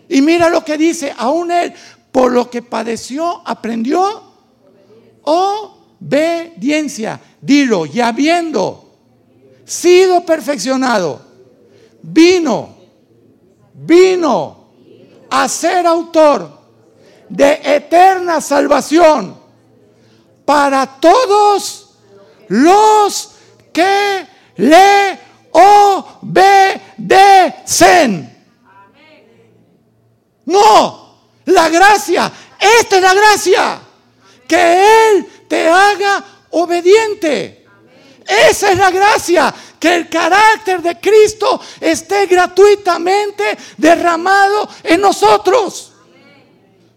Y 0.08 0.22
mira 0.22 0.48
lo 0.50 0.64
que 0.64 0.78
dice, 0.78 1.12
aún 1.18 1.52
él, 1.52 1.74
por 2.12 2.32
lo 2.32 2.50
que 2.50 2.62
padeció, 2.62 3.42
aprendió 3.46 4.24
obediencia. 6.02 7.20
Dilo, 7.42 7.86
y 7.86 8.00
habiendo 8.00 8.86
sido 9.66 10.24
perfeccionado, 10.26 11.22
vino, 12.02 12.76
vino 13.74 14.70
a 15.30 15.48
ser 15.48 15.88
autor 15.88 16.60
de 17.28 17.60
eterna 17.64 18.42
salvación 18.42 19.39
para 20.50 20.82
todos 20.88 21.90
los 22.48 23.30
que 23.72 24.26
le 24.56 25.20
obedecen. 26.32 27.06
No, 30.46 31.20
la 31.46 31.70
gracia, 31.70 32.32
esta 32.60 32.96
es 32.96 33.02
la 33.04 33.14
gracia, 33.14 33.80
que 34.48 35.12
Él 35.12 35.46
te 35.48 35.70
haga 35.70 36.26
obediente. 36.50 37.68
Esa 38.26 38.72
es 38.72 38.78
la 38.80 38.90
gracia, 38.90 39.54
que 39.80 39.98
el 39.98 40.10
carácter 40.10 40.82
de 40.82 41.00
Cristo 41.00 41.62
esté 41.80 42.26
gratuitamente 42.26 43.56
derramado 43.78 44.68
en 44.82 45.00
nosotros. 45.00 45.92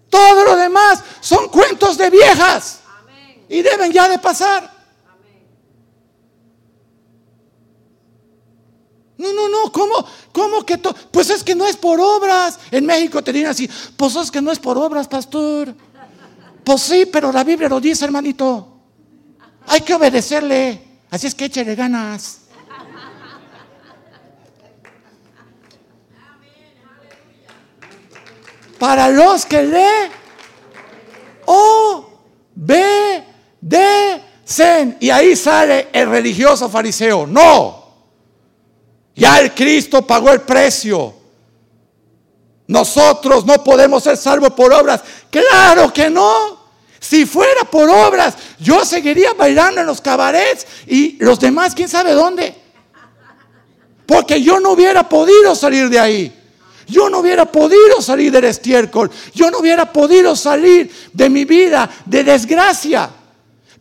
Todo 0.09 0.43
lo 0.43 0.57
demás 0.57 1.05
son 1.21 1.51
cuentos 1.51 1.99
de 1.99 2.09
viejas 2.09 2.82
y 3.53 3.61
deben 3.61 3.93
ya 3.93 4.09
de 4.09 4.19
pasar. 4.19 4.71
No, 9.19 9.31
no, 9.31 9.47
no, 9.47 9.71
¿cómo, 9.71 10.07
cómo 10.33 10.65
que 10.65 10.79
todo? 10.79 10.95
Pues 11.11 11.29
es 11.29 11.45
que 11.45 11.55
no 11.55 11.67
es 11.67 11.77
por 11.77 12.01
obras. 12.01 12.59
En 12.71 12.87
México 12.87 13.23
te 13.23 13.31
dicen 13.31 13.51
así, 13.51 13.71
pues 13.95 14.17
es 14.17 14.31
que 14.31 14.41
no 14.41 14.51
es 14.51 14.59
por 14.59 14.79
obras, 14.79 15.07
pastor. 15.07 15.75
Pues 16.65 16.81
sí, 16.81 17.05
pero 17.05 17.31
la 17.31 17.45
Biblia 17.45 17.69
lo 17.69 17.79
dice, 17.79 18.07
hermanito. 18.07 18.69
Hay 19.67 19.83
que 19.83 19.95
obedecerle. 19.95 20.83
Así 21.11 21.27
es 21.27 21.35
que 21.35 21.45
échale 21.45 21.75
ganas. 21.75 22.39
Para 28.79 29.11
los 29.11 29.45
que 29.45 29.63
le 29.63 30.11
obedecen 31.45 33.32
Zen. 34.47 34.97
Y 35.01 35.11
ahí 35.11 35.37
sale 35.37 35.89
el 35.93 36.09
religioso 36.09 36.69
fariseo. 36.69 37.27
No. 37.27 37.83
Ya 39.15 39.41
el 39.41 39.53
Cristo 39.53 40.07
pagó 40.07 40.31
el 40.31 40.41
precio. 40.41 41.15
Nosotros 42.67 43.45
no 43.45 43.63
podemos 43.63 44.03
ser 44.03 44.17
salvos 44.17 44.53
por 44.53 44.73
obras. 44.73 45.03
Claro 45.31 45.93
que 45.93 46.09
no. 46.09 46.63
Si 46.99 47.27
fuera 47.27 47.65
por 47.65 47.91
obras, 47.91 48.35
yo 48.61 48.85
seguiría 48.85 49.35
bailando 49.35 49.81
en 49.81 49.87
los 49.87 50.01
cabarets 50.01 50.67
y 50.87 51.17
los 51.19 51.41
demás, 51.41 51.75
quién 51.75 51.89
sabe 51.89 52.13
dónde. 52.13 52.55
Porque 54.07 54.41
yo 54.41 54.61
no 54.61 54.71
hubiera 54.71 55.09
podido 55.09 55.55
salir 55.55 55.89
de 55.89 55.99
ahí. 55.99 56.39
Yo 56.87 57.09
no 57.09 57.19
hubiera 57.19 57.45
podido 57.45 58.01
salir 58.01 58.31
del 58.31 58.45
estiércol. 58.45 59.11
Yo 59.35 59.51
no 59.51 59.59
hubiera 59.59 59.93
podido 59.93 60.37
salir 60.37 60.91
de 61.13 61.29
mi 61.29 61.45
vida 61.45 61.91
de 62.05 62.23
desgracia. 62.23 63.11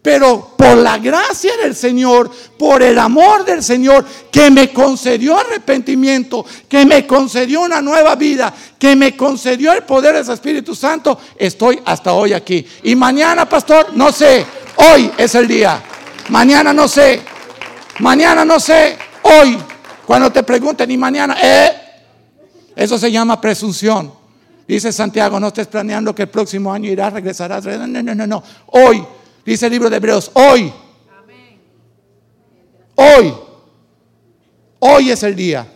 Pero 0.02 0.54
por 0.58 0.78
la 0.78 0.98
gracia 0.98 1.56
del 1.58 1.76
Señor, 1.76 2.32
por 2.58 2.82
el 2.82 2.98
amor 2.98 3.46
del 3.46 3.62
Señor, 3.62 4.04
que 4.32 4.50
me 4.50 4.74
concedió 4.74 5.38
arrepentimiento, 5.38 6.44
que 6.68 6.88
me 6.88 7.06
concedió 7.06 7.62
una 7.62 7.82
nueva 7.82 8.16
vida, 8.16 8.52
que 8.80 8.96
me 8.96 9.16
concedió 9.16 9.74
el 9.74 9.84
poder 9.84 10.16
de 10.16 10.26
su 10.26 10.34
Espíritu 10.34 10.74
Santo, 10.74 11.20
estoy 11.38 11.80
hasta 11.86 12.14
hoy 12.14 12.34
aquí. 12.34 12.66
Y 12.84 12.96
mañana, 12.96 13.48
pastor, 13.48 13.94
no 13.94 14.12
sé. 14.12 14.44
Hoy 14.78 15.12
es 15.16 15.36
el 15.36 15.48
día. 15.48 15.80
Mañana 16.30 16.74
no 16.74 16.88
sé. 16.88 17.22
Mañana 18.00 18.44
no 18.44 18.60
sé. 18.60 18.98
Hoy, 19.22 19.56
cuando 20.08 20.32
te 20.32 20.42
pregunten, 20.42 20.90
y 20.90 20.98
mañana, 20.98 21.38
eh, 21.40 21.72
eso 22.76 22.98
se 22.98 23.12
llama 23.12 23.40
presunción. 23.40 24.12
Dice 24.68 24.92
Santiago, 24.92 25.40
no 25.40 25.50
estés 25.50 25.68
planeando 25.68 26.16
que 26.16 26.24
el 26.24 26.30
próximo 26.30 26.74
año 26.74 26.90
irás, 26.90 27.14
regresarás. 27.14 27.64
No, 27.66 27.86
no, 27.88 28.16
no, 28.16 28.26
no. 28.26 28.44
Hoy 28.68 29.06
Dice 29.46 29.66
el 29.66 29.72
libro 29.72 29.90
de 29.90 29.98
Hebreos, 29.98 30.32
hoy. 30.34 30.72
Hoy. 32.96 33.34
Hoy 34.80 35.12
es 35.12 35.24
el 35.24 35.36
día. 35.36 35.68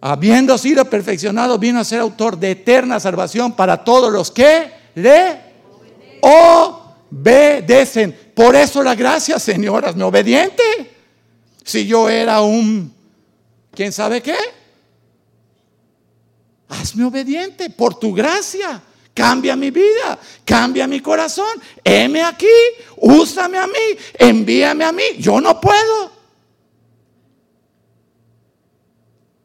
Habiendo 0.00 0.58
sido 0.58 0.84
perfeccionado, 0.84 1.58
vino 1.58 1.80
a 1.80 1.84
ser 1.84 2.00
autor 2.00 2.38
de 2.38 2.50
eterna 2.50 3.00
salvación 3.00 3.52
para 3.52 3.82
todos 3.82 4.12
los 4.12 4.30
que 4.30 4.70
le 4.94 5.40
obedecen. 7.10 8.14
Por 8.34 8.54
eso 8.54 8.82
la 8.82 8.94
gracia, 8.94 9.38
señoras, 9.38 9.96
me 9.96 10.04
obediente. 10.04 10.62
Si 11.62 11.86
yo 11.86 12.10
era 12.10 12.42
un, 12.42 12.92
¿quién 13.72 13.92
sabe 13.92 14.20
qué? 14.20 14.36
Hazme 16.68 17.04
obediente 17.04 17.70
por 17.70 17.98
tu 17.98 18.12
gracia. 18.12 18.82
Cambia 19.14 19.54
mi 19.54 19.70
vida, 19.70 20.18
cambia 20.44 20.88
mi 20.88 21.00
corazón. 21.00 21.60
Heme 21.84 22.22
aquí, 22.22 22.46
úsame 22.96 23.58
a 23.58 23.66
mí, 23.68 23.98
envíame 24.18 24.84
a 24.84 24.90
mí. 24.90 25.04
Yo 25.18 25.40
no 25.40 25.60
puedo. 25.60 26.10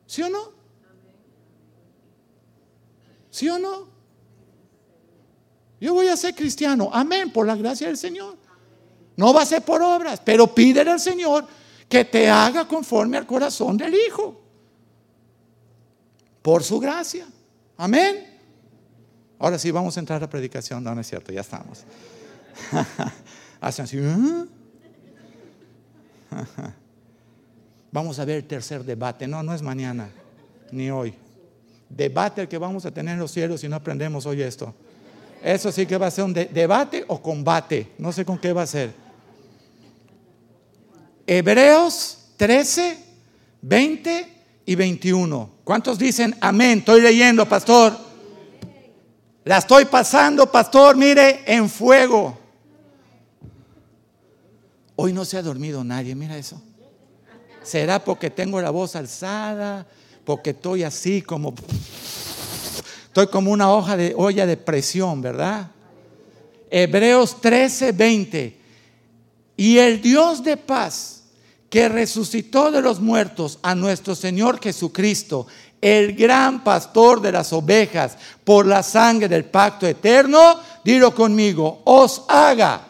¿Sí 0.07 0.23
o 0.23 0.29
no? 0.29 0.51
¿Sí 3.29 3.47
o 3.47 3.59
no? 3.59 3.87
Yo 5.79 5.93
voy 5.93 6.07
a 6.07 6.17
ser 6.17 6.33
cristiano. 6.33 6.89
Amén, 6.91 7.31
por 7.31 7.45
la 7.45 7.55
gracia 7.55 7.87
del 7.87 7.97
Señor. 7.97 8.35
No 9.15 9.33
va 9.33 9.43
a 9.43 9.45
ser 9.45 9.61
por 9.61 9.83
obras, 9.83 10.19
pero 10.25 10.53
pídele 10.53 10.91
al 10.91 10.99
Señor 10.99 11.45
que 11.87 12.05
te 12.05 12.27
haga 12.27 12.67
conforme 12.67 13.17
al 13.17 13.27
corazón 13.27 13.77
del 13.77 13.93
Hijo. 13.93 14.41
Por 16.41 16.63
su 16.63 16.79
gracia. 16.79 17.27
Amén. 17.77 18.28
Ahora 19.39 19.57
sí, 19.57 19.71
vamos 19.71 19.95
a 19.95 20.01
entrar 20.01 20.21
a 20.21 20.29
predicación. 20.29 20.83
No, 20.83 20.93
no 20.93 20.99
es 20.99 21.07
cierto, 21.07 21.31
ya 21.31 21.41
estamos. 21.41 21.85
Hacen 23.61 23.85
así. 23.85 23.97
¿eh? 23.97 24.45
vamos 27.91 28.19
a 28.19 28.25
ver 28.25 28.37
el 28.37 28.43
tercer 28.45 28.83
debate. 28.83 29.27
No, 29.27 29.41
no 29.41 29.53
es 29.53 29.61
mañana, 29.61 30.09
ni 30.71 30.91
hoy. 30.91 31.13
Debate 31.89 32.41
el 32.41 32.47
que 32.49 32.57
vamos 32.57 32.85
a 32.85 32.91
tener 32.91 33.13
en 33.13 33.19
los 33.19 33.31
cielos 33.31 33.61
si 33.61 33.69
no 33.69 33.77
aprendemos 33.77 34.25
hoy 34.25 34.41
esto. 34.41 34.75
Eso 35.41 35.71
sí 35.71 35.85
que 35.85 35.97
va 35.97 36.07
a 36.07 36.11
ser 36.11 36.25
un 36.25 36.33
debate 36.33 37.05
o 37.07 37.21
combate. 37.21 37.93
No 37.97 38.11
sé 38.11 38.25
con 38.25 38.37
qué 38.37 38.51
va 38.51 38.63
a 38.63 38.67
ser. 38.67 38.93
Hebreos 41.25 42.33
13, 42.35 42.97
20 43.61 44.33
y 44.65 44.75
21. 44.75 45.49
¿Cuántos 45.63 45.97
dicen 45.97 46.35
amén? 46.41 46.79
Estoy 46.79 47.01
leyendo, 47.01 47.47
pastor. 47.47 48.08
La 49.49 49.57
estoy 49.57 49.85
pasando, 49.85 50.45
pastor, 50.51 50.95
mire, 50.95 51.41
en 51.47 51.67
fuego. 51.67 52.37
Hoy 54.95 55.11
no 55.11 55.25
se 55.25 55.37
ha 55.37 55.41
dormido 55.41 55.83
nadie, 55.83 56.13
mira 56.13 56.37
eso. 56.37 56.61
¿Será 57.63 57.97
porque 57.97 58.29
tengo 58.29 58.61
la 58.61 58.69
voz 58.69 58.95
alzada? 58.95 59.87
Porque 60.23 60.51
estoy 60.51 60.83
así 60.83 61.23
como... 61.23 61.55
Estoy 63.07 63.25
como 63.25 63.49
una 63.49 63.73
hoja 63.73 63.97
de 63.97 64.13
olla 64.15 64.45
de 64.45 64.55
presión, 64.55 65.19
¿verdad? 65.19 65.71
Hebreos 66.69 67.41
13, 67.41 67.91
20. 67.91 68.55
Y 69.57 69.79
el 69.79 69.99
Dios 69.99 70.43
de 70.43 70.57
paz, 70.57 71.23
que 71.71 71.89
resucitó 71.89 72.69
de 72.69 72.83
los 72.83 72.99
muertos 72.99 73.57
a 73.63 73.73
nuestro 73.73 74.13
Señor 74.13 74.61
Jesucristo, 74.61 75.47
el 75.81 76.15
gran 76.15 76.63
pastor 76.63 77.21
de 77.21 77.31
las 77.31 77.53
ovejas, 77.53 78.17
por 78.43 78.65
la 78.65 78.83
sangre 78.83 79.27
del 79.27 79.45
pacto 79.45 79.87
eterno, 79.87 80.59
dilo 80.83 81.13
conmigo, 81.13 81.81
os 81.85 82.23
haga 82.27 82.81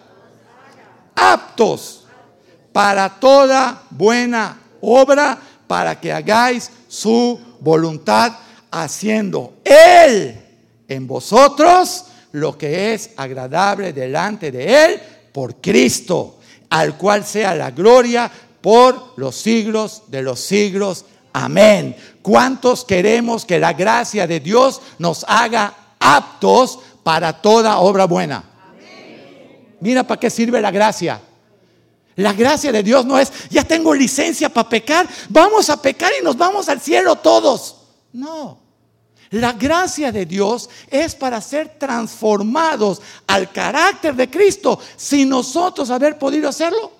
aptos 1.15 2.05
para 2.71 3.09
toda 3.19 3.83
buena 3.89 4.57
obra, 4.81 5.37
para 5.67 5.99
que 5.99 6.11
hagáis 6.11 6.71
su 6.87 7.39
voluntad, 7.59 8.33
haciendo 8.71 9.53
Él 9.63 10.39
en 10.87 11.07
vosotros 11.07 12.05
lo 12.31 12.57
que 12.57 12.93
es 12.93 13.11
agradable 13.17 13.93
delante 13.93 14.51
de 14.51 14.85
Él 14.85 15.01
por 15.31 15.55
Cristo, 15.55 16.37
al 16.69 16.97
cual 16.97 17.25
sea 17.25 17.55
la 17.55 17.71
gloria 17.71 18.31
por 18.61 19.13
los 19.17 19.35
siglos 19.35 20.03
de 20.07 20.21
los 20.21 20.39
siglos. 20.39 21.05
Amén. 21.41 21.95
¿Cuántos 22.21 22.83
queremos 22.83 23.45
que 23.45 23.59
la 23.59 23.71
gracia 23.71 24.27
de 24.27 24.41
Dios 24.41 24.81
nos 24.97 25.23
haga 25.25 25.73
aptos 25.97 26.79
para 27.01 27.31
toda 27.31 27.77
obra 27.77 28.03
buena? 28.03 28.43
Mira 29.79 30.03
para 30.03 30.19
qué 30.19 30.29
sirve 30.29 30.59
la 30.59 30.69
gracia. 30.69 31.21
La 32.17 32.33
gracia 32.33 32.73
de 32.73 32.83
Dios 32.83 33.05
no 33.05 33.17
es, 33.17 33.31
ya 33.49 33.63
tengo 33.63 33.93
licencia 33.93 34.49
para 34.49 34.67
pecar, 34.67 35.07
vamos 35.29 35.69
a 35.69 35.81
pecar 35.81 36.11
y 36.19 36.23
nos 36.23 36.35
vamos 36.35 36.67
al 36.67 36.81
cielo 36.81 37.15
todos. 37.15 37.77
No. 38.11 38.59
La 39.29 39.53
gracia 39.53 40.11
de 40.11 40.25
Dios 40.25 40.69
es 40.89 41.15
para 41.15 41.39
ser 41.39 41.79
transformados 41.79 43.01
al 43.27 43.49
carácter 43.49 44.13
de 44.15 44.29
Cristo 44.29 44.77
sin 44.97 45.29
nosotros 45.29 45.89
haber 45.89 46.19
podido 46.19 46.49
hacerlo. 46.49 46.98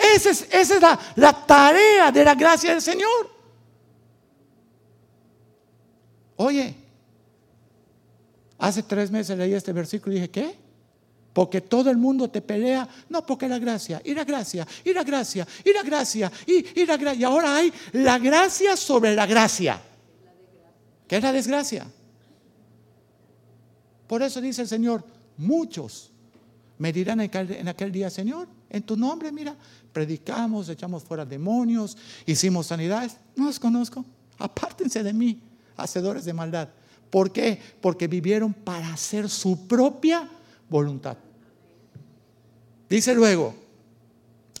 Esa 0.00 0.30
es, 0.30 0.80
la, 1.16 1.46
tarea 1.46 2.10
de 2.10 2.24
la 2.24 2.34
gracia 2.34 2.70
del 2.70 2.80
Señor. 2.80 3.30
Oye, 6.36 6.74
hace 8.58 8.82
tres 8.82 9.10
meses 9.10 9.36
leí 9.36 9.52
este 9.52 9.72
versículo 9.72 10.12
y 10.12 10.20
dije, 10.20 10.30
¿qué? 10.30 10.56
Porque 11.34 11.60
todo 11.60 11.90
el 11.90 11.98
mundo 11.98 12.30
te 12.30 12.40
pelea, 12.40 12.88
no 13.08 13.24
porque 13.24 13.46
la 13.46 13.58
gracia, 13.58 14.00
y 14.04 14.14
la 14.14 14.24
gracia, 14.24 14.66
y 14.84 14.92
la 14.92 15.04
gracia, 15.04 15.46
y 15.64 15.72
la 15.72 15.82
gracia, 15.82 16.32
y, 16.46 16.86
la 16.86 16.96
gracia. 16.96 17.20
Y 17.20 17.24
ahora 17.24 17.56
hay 17.56 17.72
la 17.92 18.18
gracia 18.18 18.76
sobre 18.76 19.14
la 19.14 19.26
gracia. 19.26 19.80
¿Qué 21.06 21.16
es 21.16 21.22
la 21.22 21.32
desgracia? 21.32 21.86
Por 24.06 24.22
eso 24.22 24.40
dice 24.40 24.62
el 24.62 24.68
Señor, 24.68 25.04
muchos 25.36 26.09
me 26.80 26.94
dirán 26.94 27.20
en 27.20 27.68
aquel 27.68 27.92
día, 27.92 28.08
Señor, 28.08 28.48
en 28.70 28.82
tu 28.82 28.96
nombre, 28.96 29.30
mira, 29.30 29.54
predicamos, 29.92 30.66
echamos 30.70 31.04
fuera 31.04 31.26
demonios, 31.26 31.94
hicimos 32.24 32.68
sanidades. 32.68 33.18
No 33.36 33.44
los 33.44 33.60
conozco. 33.60 34.02
Apártense 34.38 35.02
de 35.02 35.12
mí, 35.12 35.42
hacedores 35.76 36.24
de 36.24 36.32
maldad. 36.32 36.70
¿Por 37.10 37.32
qué? 37.32 37.60
Porque 37.82 38.08
vivieron 38.08 38.54
para 38.54 38.94
hacer 38.94 39.28
su 39.28 39.68
propia 39.68 40.26
voluntad. 40.70 41.18
Dice 42.88 43.14
luego, 43.14 43.54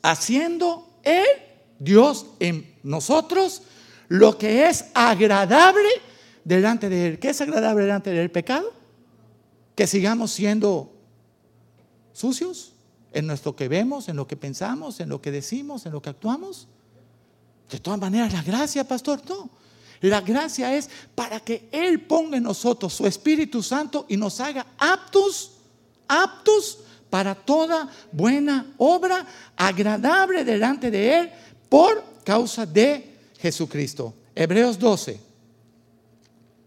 haciendo 0.02 1.00
Él, 1.02 1.24
Dios 1.78 2.26
en 2.38 2.70
nosotros, 2.82 3.62
lo 4.08 4.36
que 4.36 4.68
es 4.68 4.84
agradable 4.92 5.88
delante 6.44 6.90
de 6.90 7.06
Él. 7.06 7.18
¿Qué 7.18 7.30
es 7.30 7.40
agradable 7.40 7.84
delante 7.84 8.10
del 8.10 8.30
pecado? 8.30 8.74
Que 9.74 9.86
sigamos 9.86 10.32
siendo 10.32 10.99
sucios 12.20 12.72
en 13.12 13.26
nuestro 13.26 13.56
que 13.56 13.68
vemos, 13.68 14.08
en 14.08 14.16
lo 14.16 14.26
que 14.26 14.36
pensamos, 14.36 15.00
en 15.00 15.08
lo 15.08 15.20
que 15.20 15.30
decimos, 15.30 15.86
en 15.86 15.92
lo 15.92 16.00
que 16.00 16.10
actuamos. 16.10 16.68
De 17.70 17.78
todas 17.78 17.98
maneras, 17.98 18.32
la 18.32 18.42
gracia, 18.42 18.86
pastor, 18.86 19.22
no. 19.28 19.50
La 20.00 20.20
gracia 20.20 20.74
es 20.76 20.88
para 21.14 21.40
que 21.40 21.68
Él 21.72 22.00
ponga 22.02 22.36
en 22.36 22.44
nosotros 22.44 22.94
su 22.94 23.06
Espíritu 23.06 23.62
Santo 23.62 24.06
y 24.08 24.16
nos 24.16 24.40
haga 24.40 24.66
aptos 24.78 25.52
aptos 26.10 26.80
para 27.08 27.34
toda 27.34 27.88
buena 28.12 28.74
obra, 28.78 29.26
agradable 29.56 30.44
delante 30.44 30.90
de 30.90 31.18
Él 31.18 31.30
por 31.68 32.04
causa 32.24 32.66
de 32.66 33.16
Jesucristo. 33.38 34.14
Hebreos 34.34 34.78
12. 34.78 35.20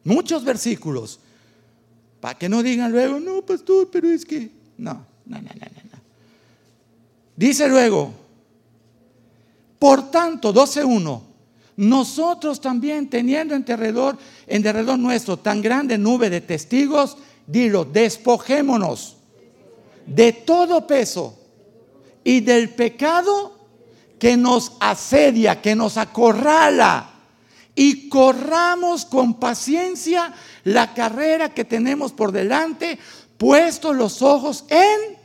Muchos 0.06 0.44
versículos. 0.44 1.20
Para 2.20 2.38
que 2.38 2.48
no 2.48 2.64
digan 2.64 2.92
luego, 2.92 3.20
no, 3.20 3.42
pastor, 3.42 3.90
pero 3.92 4.10
es 4.10 4.26
que... 4.26 4.50
No, 4.78 5.06
Dice 7.36 7.68
luego, 7.68 8.14
por 9.80 10.12
tanto, 10.12 10.54
12.1, 10.54 11.22
nosotros 11.76 12.62
también 12.62 13.10
teniendo 13.10 13.56
en 13.56 13.66
derredor, 13.66 14.18
en 14.48 14.62
derredor 14.62 15.00
nuestro 15.00 15.38
tan 15.38 15.62
grande 15.62 15.98
nube 15.98 16.30
de 16.30 16.42
testigos, 16.42 17.18
dilo, 17.48 17.84
despojémonos 17.84 19.18
de 20.06 20.32
todo 20.34 20.86
peso 20.86 21.38
y 22.24 22.42
del 22.42 22.70
pecado 22.70 23.54
que 24.20 24.38
nos 24.38 24.74
asedia, 24.80 25.62
que 25.62 25.76
nos 25.76 25.98
acorrala, 25.98 27.10
y 27.76 28.08
corramos 28.08 29.06
con 29.06 29.40
paciencia 29.40 30.32
la 30.64 30.94
carrera 30.94 31.54
que 31.54 31.66
tenemos 31.66 32.14
por 32.14 32.32
delante, 32.32 33.00
puestos 33.38 33.96
los 33.96 34.22
ojos 34.22 34.66
en 34.70 35.18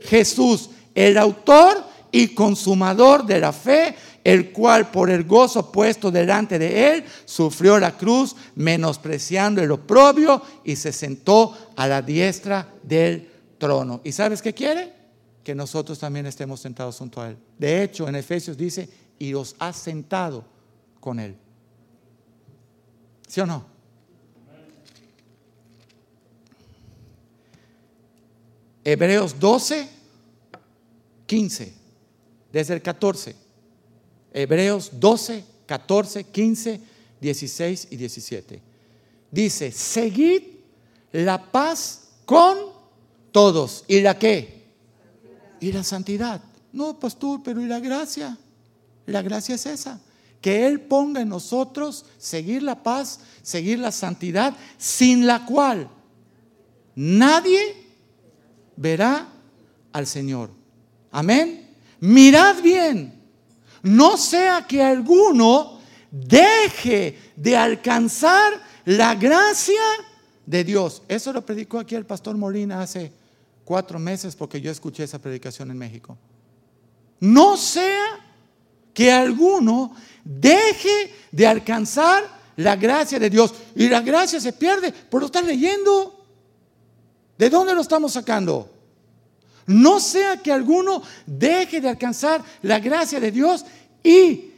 Jesús, 0.00 0.70
el 0.94 1.16
autor 1.16 1.84
y 2.10 2.28
consumador 2.28 3.24
de 3.24 3.40
la 3.40 3.52
fe, 3.52 3.96
el 4.24 4.52
cual 4.52 4.90
por 4.90 5.10
el 5.10 5.24
gozo 5.24 5.72
puesto 5.72 6.10
delante 6.10 6.58
de 6.58 6.90
él 6.92 7.04
sufrió 7.24 7.78
la 7.78 7.96
cruz, 7.96 8.36
menospreciando 8.54 9.62
el 9.62 9.70
oprobio 9.72 10.42
y 10.64 10.76
se 10.76 10.92
sentó 10.92 11.56
a 11.74 11.88
la 11.88 12.02
diestra 12.02 12.68
del 12.82 13.28
trono. 13.58 14.00
¿Y 14.04 14.12
sabes 14.12 14.42
qué 14.42 14.52
quiere? 14.52 14.92
Que 15.42 15.54
nosotros 15.54 15.98
también 15.98 16.26
estemos 16.26 16.60
sentados 16.60 16.98
junto 16.98 17.20
a 17.20 17.30
Él. 17.30 17.36
De 17.58 17.82
hecho, 17.82 18.08
en 18.08 18.14
Efesios 18.14 18.56
dice, 18.56 18.88
y 19.18 19.34
os 19.34 19.56
ha 19.58 19.72
sentado 19.72 20.44
con 21.00 21.18
Él. 21.18 21.36
¿Sí 23.26 23.40
o 23.40 23.46
no? 23.46 23.71
Hebreos 28.84 29.38
12, 29.38 29.88
15, 31.26 31.72
desde 32.52 32.74
el 32.74 32.82
14. 32.82 33.36
Hebreos 34.32 34.90
12, 34.94 35.44
14, 35.66 36.24
15, 36.24 36.80
16 37.20 37.88
y 37.90 37.96
17. 37.96 38.62
Dice, 39.30 39.70
seguid 39.70 40.42
la 41.12 41.50
paz 41.50 42.08
con 42.24 42.58
todos. 43.30 43.84
¿Y 43.86 44.00
la 44.00 44.18
qué? 44.18 44.62
Y 45.60 45.72
la 45.72 45.84
santidad. 45.84 46.42
No, 46.72 46.98
pastor, 46.98 47.40
pero 47.44 47.60
¿y 47.60 47.66
la 47.66 47.80
gracia? 47.80 48.36
La 49.06 49.22
gracia 49.22 49.54
es 49.54 49.66
esa. 49.66 50.00
Que 50.40 50.66
Él 50.66 50.80
ponga 50.80 51.20
en 51.20 51.28
nosotros 51.28 52.04
seguir 52.18 52.62
la 52.62 52.82
paz, 52.82 53.20
seguir 53.42 53.78
la 53.78 53.92
santidad, 53.92 54.56
sin 54.76 55.26
la 55.26 55.46
cual 55.46 55.88
nadie 56.96 57.81
verá 58.76 59.28
al 59.92 60.06
Señor. 60.06 60.50
Amén. 61.10 61.68
Mirad 62.00 62.60
bien, 62.62 63.14
no 63.82 64.16
sea 64.16 64.66
que 64.66 64.82
alguno 64.82 65.78
deje 66.10 67.18
de 67.36 67.56
alcanzar 67.56 68.52
la 68.84 69.14
gracia 69.14 69.82
de 70.44 70.64
Dios. 70.64 71.02
Eso 71.08 71.32
lo 71.32 71.44
predicó 71.44 71.78
aquí 71.78 71.94
el 71.94 72.06
pastor 72.06 72.36
Molina 72.36 72.82
hace 72.82 73.12
cuatro 73.64 73.98
meses 73.98 74.34
porque 74.34 74.60
yo 74.60 74.70
escuché 74.70 75.04
esa 75.04 75.20
predicación 75.20 75.70
en 75.70 75.78
México. 75.78 76.18
No 77.20 77.56
sea 77.56 78.18
que 78.92 79.10
alguno 79.10 79.94
deje 80.24 81.14
de 81.30 81.46
alcanzar 81.46 82.24
la 82.56 82.76
gracia 82.76 83.18
de 83.18 83.30
Dios. 83.30 83.54
Y 83.74 83.88
la 83.88 84.00
gracia 84.00 84.40
se 84.40 84.52
pierde 84.52 84.92
por 84.92 85.22
estar 85.24 85.44
leyendo. 85.44 86.21
¿De 87.38 87.50
dónde 87.50 87.74
lo 87.74 87.80
estamos 87.80 88.12
sacando? 88.12 88.70
No 89.66 90.00
sea 90.00 90.36
que 90.36 90.52
alguno 90.52 91.02
deje 91.26 91.80
de 91.80 91.88
alcanzar 91.88 92.42
la 92.62 92.78
gracia 92.80 93.20
de 93.20 93.30
Dios 93.30 93.64
y 94.02 94.50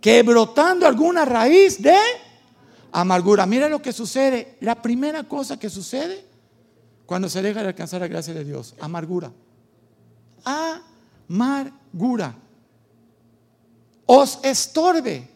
que 0.00 0.22
brotando 0.22 0.86
alguna 0.86 1.24
raíz 1.24 1.80
de 1.80 1.96
amargura. 2.92 3.46
Mira 3.46 3.68
lo 3.68 3.80
que 3.80 3.92
sucede. 3.92 4.56
La 4.60 4.80
primera 4.80 5.24
cosa 5.24 5.58
que 5.58 5.70
sucede 5.70 6.24
cuando 7.06 7.28
se 7.28 7.42
deja 7.42 7.62
de 7.62 7.68
alcanzar 7.68 8.00
la 8.00 8.08
gracia 8.08 8.34
de 8.34 8.44
Dios, 8.44 8.74
amargura. 8.80 9.32
Amargura. 11.28 12.34
Os 14.06 14.38
estorbe 14.42 15.28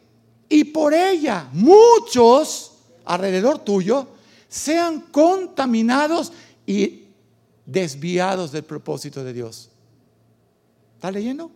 y 0.49 0.65
por 0.65 0.95
ella 0.95 1.49
muchos 1.53 2.73
alrededor 3.05 3.59
tuyo 3.61 4.09
sean 4.55 5.01
contaminados 5.11 6.33
y 6.65 7.07
desviados 7.67 8.53
del 8.53 8.63
propósito 8.63 9.25
de 9.25 9.33
Dios. 9.33 9.69
¿Está 10.95 11.11
leyendo? 11.11 11.51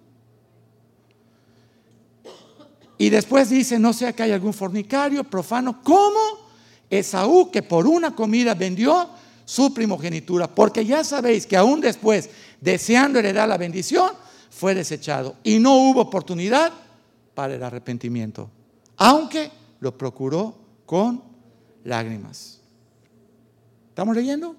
Y 2.98 3.08
después 3.08 3.50
dice, 3.50 3.78
no 3.78 3.92
sea 3.92 4.12
que 4.12 4.24
haya 4.24 4.34
algún 4.34 4.52
fornicario, 4.52 5.22
profano, 5.22 5.80
como 5.84 6.18
Esaú 6.90 7.52
que 7.52 7.62
por 7.62 7.86
una 7.86 8.16
comida 8.16 8.54
vendió 8.54 9.10
su 9.44 9.72
primogenitura, 9.72 10.52
porque 10.52 10.84
ya 10.84 11.04
sabéis 11.04 11.46
que 11.46 11.56
aún 11.56 11.80
después, 11.80 12.28
deseando 12.60 13.20
heredar 13.20 13.48
la 13.48 13.58
bendición, 13.58 14.10
fue 14.50 14.74
desechado 14.74 15.36
y 15.44 15.60
no 15.60 15.76
hubo 15.76 16.00
oportunidad 16.00 16.72
para 17.36 17.54
el 17.54 17.62
arrepentimiento, 17.62 18.50
aunque 18.96 19.52
lo 19.78 19.96
procuró 19.96 20.56
con 20.84 21.22
lágrimas. 21.84 22.57
¿Estamos 23.98 24.14
leyendo? 24.14 24.54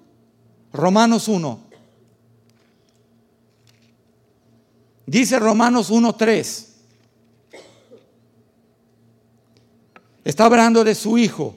Romanos 0.70 1.26
1. 1.26 1.60
Dice 5.06 5.38
Romanos 5.38 5.90
1.3. 5.90 6.66
Está 10.26 10.44
hablando 10.44 10.84
de 10.84 10.94
su 10.94 11.16
hijo. 11.16 11.56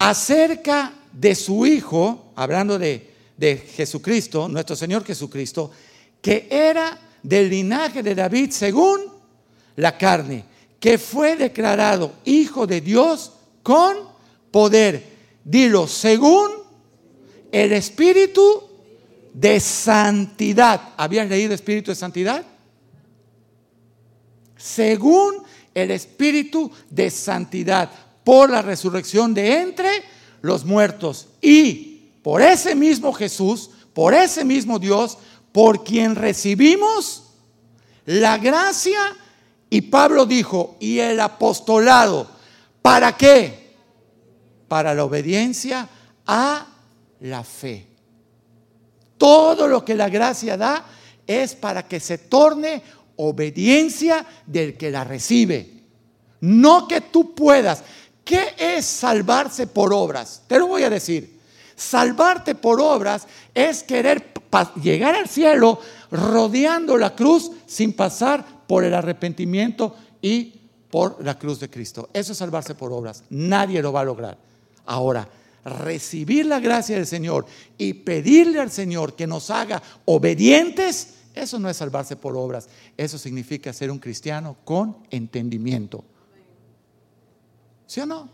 Acerca 0.00 0.92
de 1.12 1.36
su 1.36 1.64
hijo, 1.66 2.32
hablando 2.34 2.80
de, 2.80 3.14
de 3.36 3.58
Jesucristo, 3.58 4.48
nuestro 4.48 4.74
Señor 4.74 5.04
Jesucristo, 5.04 5.70
que 6.20 6.48
era 6.50 6.98
del 7.22 7.48
linaje 7.48 8.02
de 8.02 8.16
David 8.16 8.50
según 8.50 9.02
la 9.76 9.96
carne, 9.96 10.44
que 10.80 10.98
fue 10.98 11.36
declarado 11.36 12.14
hijo 12.24 12.66
de 12.66 12.80
Dios 12.80 13.34
con 13.62 13.98
poder. 14.50 15.15
Dilo, 15.46 15.86
según 15.86 16.50
el 17.52 17.72
espíritu 17.72 18.64
de 19.32 19.60
santidad. 19.60 20.94
¿Habías 20.96 21.28
leído 21.28 21.54
espíritu 21.54 21.92
de 21.92 21.94
santidad? 21.94 22.44
Según 24.56 25.36
el 25.72 25.92
espíritu 25.92 26.68
de 26.90 27.12
santidad 27.12 27.88
por 28.24 28.50
la 28.50 28.60
resurrección 28.60 29.34
de 29.34 29.60
entre 29.60 30.02
los 30.42 30.64
muertos. 30.64 31.28
Y 31.40 32.10
por 32.24 32.42
ese 32.42 32.74
mismo 32.74 33.12
Jesús, 33.12 33.70
por 33.94 34.14
ese 34.14 34.44
mismo 34.44 34.80
Dios, 34.80 35.16
por 35.52 35.84
quien 35.84 36.16
recibimos 36.16 37.22
la 38.04 38.36
gracia. 38.36 38.98
Y 39.70 39.82
Pablo 39.82 40.26
dijo, 40.26 40.76
y 40.80 40.98
el 40.98 41.20
apostolado, 41.20 42.28
¿para 42.82 43.16
qué? 43.16 43.65
Para 44.68 44.94
la 44.94 45.04
obediencia 45.04 45.88
a 46.26 46.66
la 47.20 47.44
fe. 47.44 47.86
Todo 49.18 49.66
lo 49.68 49.84
que 49.84 49.94
la 49.94 50.08
gracia 50.08 50.56
da 50.56 50.84
es 51.26 51.54
para 51.54 51.86
que 51.86 52.00
se 52.00 52.18
torne 52.18 52.82
obediencia 53.16 54.24
del 54.46 54.76
que 54.76 54.90
la 54.90 55.04
recibe. 55.04 55.72
No 56.40 56.86
que 56.86 57.00
tú 57.00 57.34
puedas. 57.34 57.82
¿Qué 58.24 58.54
es 58.58 58.84
salvarse 58.84 59.66
por 59.66 59.92
obras? 59.92 60.42
Te 60.46 60.58
lo 60.58 60.66
voy 60.66 60.82
a 60.82 60.90
decir. 60.90 61.40
Salvarte 61.74 62.54
por 62.54 62.80
obras 62.80 63.26
es 63.54 63.82
querer 63.82 64.32
llegar 64.82 65.14
al 65.14 65.28
cielo 65.28 65.78
rodeando 66.10 66.96
la 66.96 67.14
cruz 67.14 67.50
sin 67.66 67.92
pasar 67.92 68.44
por 68.66 68.84
el 68.84 68.94
arrepentimiento 68.94 69.94
y 70.22 70.54
por 70.90 71.22
la 71.22 71.38
cruz 71.38 71.60
de 71.60 71.68
Cristo. 71.68 72.08
Eso 72.12 72.32
es 72.32 72.38
salvarse 72.38 72.74
por 72.74 72.92
obras. 72.92 73.22
Nadie 73.30 73.82
lo 73.82 73.92
va 73.92 74.00
a 74.00 74.04
lograr. 74.04 74.45
Ahora, 74.86 75.28
recibir 75.64 76.46
la 76.46 76.60
gracia 76.60 76.96
del 76.96 77.06
Señor 77.06 77.44
y 77.76 77.92
pedirle 77.92 78.60
al 78.60 78.70
Señor 78.70 79.14
que 79.14 79.26
nos 79.26 79.50
haga 79.50 79.82
obedientes, 80.04 81.14
eso 81.34 81.58
no 81.58 81.68
es 81.68 81.76
salvarse 81.76 82.16
por 82.16 82.36
obras, 82.36 82.68
eso 82.96 83.18
significa 83.18 83.72
ser 83.72 83.90
un 83.90 83.98
cristiano 83.98 84.56
con 84.64 84.96
entendimiento. 85.10 86.04
¿Sí 87.86 88.00
o 88.00 88.06
no? 88.06 88.28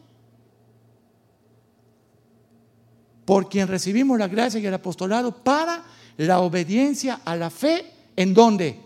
Por 3.25 3.49
quien 3.49 3.69
recibimos 3.69 4.19
la 4.19 4.29
gracia 4.29 4.61
y 4.61 4.67
el 4.67 4.75
apostolado 4.75 5.43
para 5.43 5.85
la 6.19 6.41
obediencia 6.41 7.21
a 7.25 7.35
la 7.37 7.51
fe, 7.51 7.87
¿en 8.17 8.35
dónde? 8.35 8.79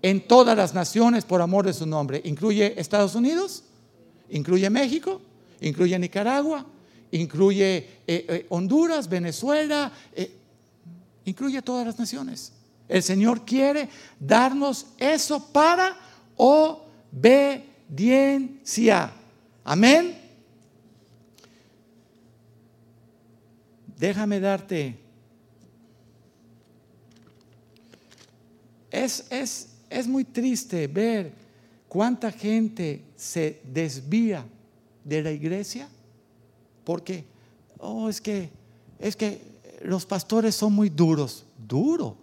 En 0.00 0.26
todas 0.26 0.56
las 0.56 0.74
naciones 0.74 1.24
por 1.24 1.40
amor 1.40 1.66
de 1.66 1.72
su 1.72 1.86
nombre. 1.86 2.20
¿Incluye 2.24 2.80
Estados 2.80 3.14
Unidos? 3.14 3.64
¿Incluye 4.30 4.68
México? 4.70 5.20
¿Incluye 5.60 5.96
Nicaragua? 5.98 6.66
¿Incluye 7.12 7.76
eh, 7.76 8.26
eh, 8.28 8.46
Honduras, 8.48 9.08
Venezuela? 9.08 9.92
Eh, 10.14 10.34
incluye 11.26 11.60
todas 11.60 11.86
las 11.86 11.98
naciones. 11.98 12.52
El 12.88 13.02
Señor 13.02 13.44
quiere 13.44 13.90
darnos 14.18 14.86
eso 14.96 15.52
para 15.52 15.94
obediencia. 16.36 17.52
Amén. 19.62 20.18
Déjame 23.98 24.40
darte. 24.40 24.98
Es, 28.90 29.26
es, 29.30 29.68
es 29.90 30.08
muy 30.08 30.24
triste 30.24 30.86
ver 30.86 31.30
cuánta 31.88 32.32
gente 32.32 33.04
se 33.16 33.60
desvía 33.64 34.46
de 35.04 35.22
la 35.22 35.30
iglesia 35.30 35.90
porque, 36.84 37.24
oh, 37.78 38.08
es 38.08 38.20
que, 38.20 38.50
es 38.98 39.16
que 39.16 39.42
los 39.82 40.06
pastores 40.06 40.54
son 40.54 40.72
muy 40.72 40.88
duros. 40.88 41.44
Duro. 41.58 42.16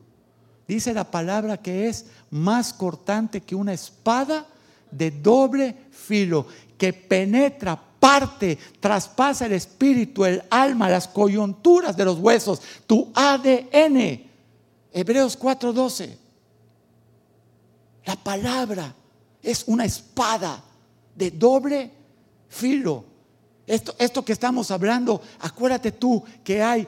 Dice 0.67 0.93
la 0.93 1.09
palabra 1.09 1.57
que 1.57 1.87
es 1.87 2.05
más 2.29 2.73
cortante 2.73 3.41
que 3.41 3.55
una 3.55 3.73
espada 3.73 4.45
de 4.91 5.11
doble 5.11 5.75
filo, 5.91 6.45
que 6.77 6.93
penetra, 6.93 7.81
parte, 7.99 8.57
traspasa 8.79 9.45
el 9.45 9.53
espíritu, 9.53 10.25
el 10.25 10.43
alma, 10.49 10.89
las 10.89 11.07
coyunturas 11.07 11.97
de 11.97 12.05
los 12.05 12.19
huesos, 12.19 12.61
tu 12.87 13.11
ADN. 13.13 14.29
Hebreos 14.91 15.37
4:12. 15.37 16.17
La 18.05 18.15
palabra 18.15 18.95
es 19.41 19.63
una 19.67 19.85
espada 19.85 20.63
de 21.15 21.31
doble 21.31 21.91
filo. 22.47 23.03
Esto, 23.69 23.93
esto 23.99 24.25
que 24.25 24.33
estamos 24.33 24.71
hablando, 24.71 25.21
acuérdate 25.37 25.91
tú 25.91 26.23
que 26.43 26.63
hay 26.63 26.87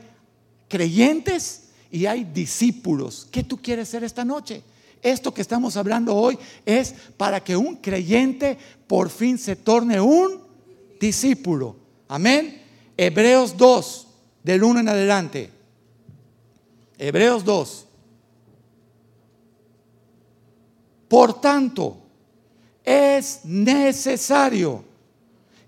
creyentes 0.67 1.69
y 1.91 2.07
hay 2.07 2.23
discípulos. 2.23 3.27
¿Qué 3.29 3.43
tú 3.43 3.61
quieres 3.61 3.88
ser 3.88 4.03
esta 4.03 4.25
noche? 4.25 4.63
Esto 5.03 5.32
que 5.32 5.43
estamos 5.43 5.77
hablando 5.77 6.15
hoy 6.15 6.39
es 6.65 6.95
para 7.17 7.43
que 7.43 7.55
un 7.55 7.75
creyente 7.75 8.57
por 8.88 9.11
fin 9.11 9.38
se 9.38 9.55
torne 9.55 10.01
un 10.01 10.41
discípulo. 10.99 11.75
Amén. 12.07 12.63
Hebreos 12.97 13.55
2, 13.55 14.07
del 14.41 14.63
1 14.63 14.79
en 14.79 14.89
adelante. 14.89 15.51
Hebreos 16.97 17.45
2. 17.45 17.86
Por 21.07 21.39
tanto, 21.39 21.97
es 22.84 23.41
necesario 23.43 24.90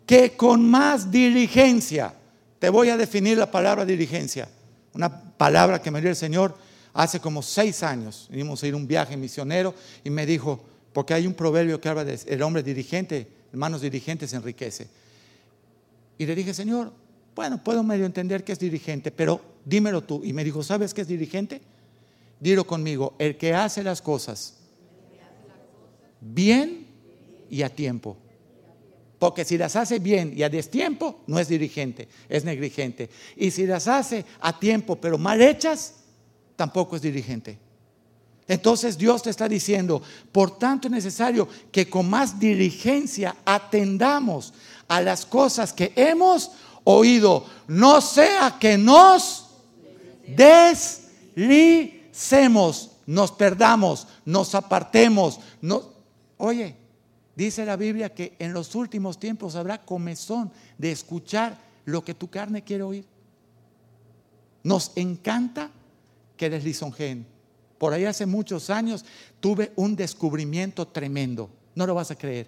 que 0.06 0.36
con 0.36 0.70
más 0.70 1.12
diligencia, 1.12 2.14
te 2.60 2.70
voy 2.70 2.90
a 2.90 2.98
definir 2.98 3.38
la 3.38 3.50
palabra 3.50 3.86
diligencia, 3.86 4.50
una 4.94 5.22
palabra 5.38 5.82
que 5.82 5.92
me 5.92 6.02
dio 6.02 6.10
el 6.10 6.16
Señor 6.16 6.56
hace 6.94 7.20
como 7.20 7.42
seis 7.42 7.84
años. 7.84 8.28
Vinimos 8.30 8.62
a 8.64 8.68
ir 8.68 8.76
un 8.76 8.88
viaje 8.88 9.18
misionero 9.18 9.74
y 10.04 10.10
me 10.10 10.26
dijo, 10.26 10.64
porque 10.94 11.14
hay 11.14 11.28
un 11.28 11.34
proverbio 11.34 11.82
que 11.82 11.90
habla 11.90 12.06
de 12.06 12.20
el 12.28 12.42
hombre 12.42 12.64
dirigente, 12.64 13.28
hermanos 13.52 13.82
dirigentes 13.82 14.34
enriquece. 14.34 14.88
Y 16.18 16.26
le 16.26 16.36
dije, 16.36 16.54
Señor, 16.54 16.94
bueno, 17.36 17.64
puedo 17.64 17.84
medio 17.84 18.06
entender 18.06 18.44
que 18.44 18.52
es 18.52 18.60
dirigente, 18.60 19.12
pero 19.12 19.42
dímelo 19.66 20.02
tú. 20.02 20.22
Y 20.24 20.34
me 20.34 20.44
dijo, 20.44 20.62
¿sabes 20.62 20.94
qué 20.94 21.02
es 21.02 21.08
dirigente? 21.08 21.62
Dilo 22.40 22.66
conmigo, 22.66 23.16
el 23.18 23.38
que 23.38 23.54
hace 23.54 23.84
las 23.84 24.02
cosas 24.02 24.56
bien 26.22 26.88
y 27.50 27.62
a 27.64 27.70
tiempo. 27.70 28.18
Porque 29.24 29.46
si 29.46 29.58
las 29.58 29.78
hace 29.78 30.00
bien 30.00 30.34
y 30.36 30.44
a 30.44 30.50
destiempo, 30.50 31.22
no 31.28 31.40
es 31.40 31.48
dirigente, 31.48 32.10
es 32.28 32.44
negligente. 32.44 33.10
Y 33.38 33.52
si 33.52 33.66
las 33.66 33.88
hace 33.88 34.26
a 34.42 34.60
tiempo, 34.60 34.98
pero 34.98 35.18
mal 35.18 35.42
hechas, 35.42 35.94
tampoco 36.58 36.98
es 36.98 37.02
dirigente. 37.02 37.58
Entonces 38.50 38.98
Dios 38.98 39.24
te 39.24 39.30
está 39.30 39.48
diciendo, 39.48 40.02
por 40.30 40.58
tanto 40.58 40.90
es 40.90 40.92
necesario 40.92 41.48
que 41.72 41.90
con 41.90 42.10
más 42.10 42.38
diligencia 42.38 43.38
atendamos 43.46 44.54
a 44.90 45.00
las 45.00 45.26
cosas 45.26 45.72
que 45.72 45.94
hemos 45.96 46.52
oído, 46.84 47.46
no 47.70 48.02
sea 48.02 48.58
que 48.60 48.78
nos 48.78 49.52
deslicemos, 50.28 52.92
nos 53.06 53.32
perdamos, 53.32 54.06
nos 54.26 54.54
apartemos. 54.54 55.40
Oye, 56.36 56.83
dice 57.36 57.66
la 57.66 57.76
Biblia 57.76 58.14
que 58.14 58.36
en 58.40 58.54
los 58.54 58.76
últimos 58.76 59.20
tiempos 59.20 59.56
habrá 59.56 59.84
comezón 59.84 60.52
de 60.78 60.92
escuchar 60.92 61.58
lo 61.86 62.04
que 62.04 62.14
tu 62.14 62.30
carne 62.30 62.64
quiere 62.64 62.84
oír. 62.84 63.06
Nos 64.64 64.92
encanta 64.96 65.72
que 66.38 66.50
les 66.50 66.64
lisonjeen. 66.64 67.26
Por 67.78 67.94
ahí 67.94 68.06
hace 68.06 68.26
muchos 68.26 68.70
años 68.70 69.04
tuve 69.40 69.74
un 69.76 69.96
descubrimiento 69.96 70.88
tremendo. 70.88 71.50
No 71.76 71.86
lo 71.86 71.96
vas 71.96 72.12
a 72.12 72.16
creer. 72.16 72.48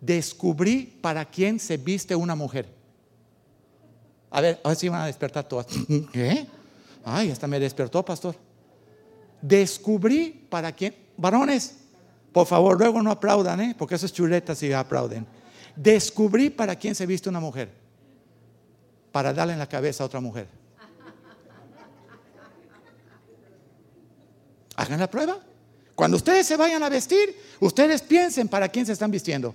Descubrí 0.00 0.98
para 1.00 1.24
quién 1.24 1.58
se 1.58 1.76
viste 1.76 2.14
una 2.14 2.34
mujer. 2.34 2.68
A 4.30 4.40
ver, 4.40 4.60
a 4.64 4.74
si 4.74 4.88
van 4.88 5.02
a 5.02 5.06
despertar 5.06 5.48
todas. 5.48 5.66
¿Qué? 6.12 6.46
Ay, 7.04 7.30
hasta 7.30 7.46
me 7.46 7.58
despertó, 7.58 8.04
pastor. 8.04 8.36
Descubrí 9.40 10.46
para 10.48 10.72
quién. 10.72 10.94
Varones, 11.16 11.81
por 12.32 12.46
favor, 12.46 12.78
luego 12.78 13.02
no 13.02 13.10
aplaudan, 13.10 13.60
¿eh? 13.60 13.74
porque 13.78 13.94
eso 13.94 14.06
es 14.06 14.12
chuleta 14.12 14.54
si 14.54 14.72
aplauden. 14.72 15.26
Descubrí 15.76 16.50
para 16.50 16.76
quién 16.76 16.94
se 16.94 17.06
viste 17.06 17.28
una 17.28 17.40
mujer. 17.40 17.70
Para 19.10 19.34
darle 19.34 19.52
en 19.52 19.58
la 19.58 19.68
cabeza 19.68 20.02
a 20.02 20.06
otra 20.06 20.20
mujer. 20.20 20.48
Hagan 24.76 24.98
la 24.98 25.10
prueba. 25.10 25.38
Cuando 25.94 26.16
ustedes 26.16 26.46
se 26.46 26.56
vayan 26.56 26.82
a 26.82 26.88
vestir, 26.88 27.36
ustedes 27.60 28.00
piensen 28.00 28.48
para 28.48 28.68
quién 28.68 28.86
se 28.86 28.92
están 28.92 29.10
vistiendo. 29.10 29.54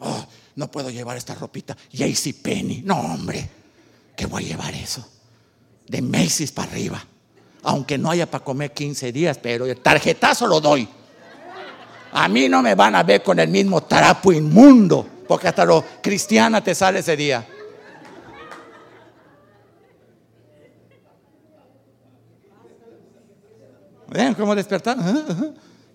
Oh, 0.00 0.26
no 0.56 0.70
puedo 0.70 0.90
llevar 0.90 1.16
esta 1.16 1.34
ropita. 1.36 1.76
JC 1.92 2.34
Penny. 2.42 2.82
No, 2.84 2.98
hombre. 2.98 3.48
¿Qué 4.16 4.26
voy 4.26 4.44
a 4.44 4.48
llevar 4.48 4.74
eso? 4.74 5.08
De 5.86 6.02
Macy's 6.02 6.50
para 6.50 6.72
arriba. 6.72 7.04
Aunque 7.62 7.96
no 7.96 8.10
haya 8.10 8.28
para 8.28 8.44
comer 8.44 8.72
15 8.72 9.12
días, 9.12 9.38
pero 9.38 9.66
el 9.66 9.80
tarjetazo 9.80 10.48
lo 10.48 10.60
doy. 10.60 10.88
A 12.18 12.28
mí 12.28 12.48
no 12.48 12.62
me 12.62 12.74
van 12.74 12.94
a 12.94 13.02
ver 13.02 13.22
con 13.22 13.38
el 13.38 13.50
mismo 13.50 13.82
trapo 13.82 14.32
inmundo, 14.32 15.06
porque 15.28 15.48
hasta 15.48 15.66
lo 15.66 15.84
cristiana 16.02 16.64
te 16.64 16.74
sale 16.74 17.00
ese 17.00 17.14
día. 17.14 17.46
¿Ven 24.08 24.32
cómo 24.32 24.54
despertar? 24.54 24.96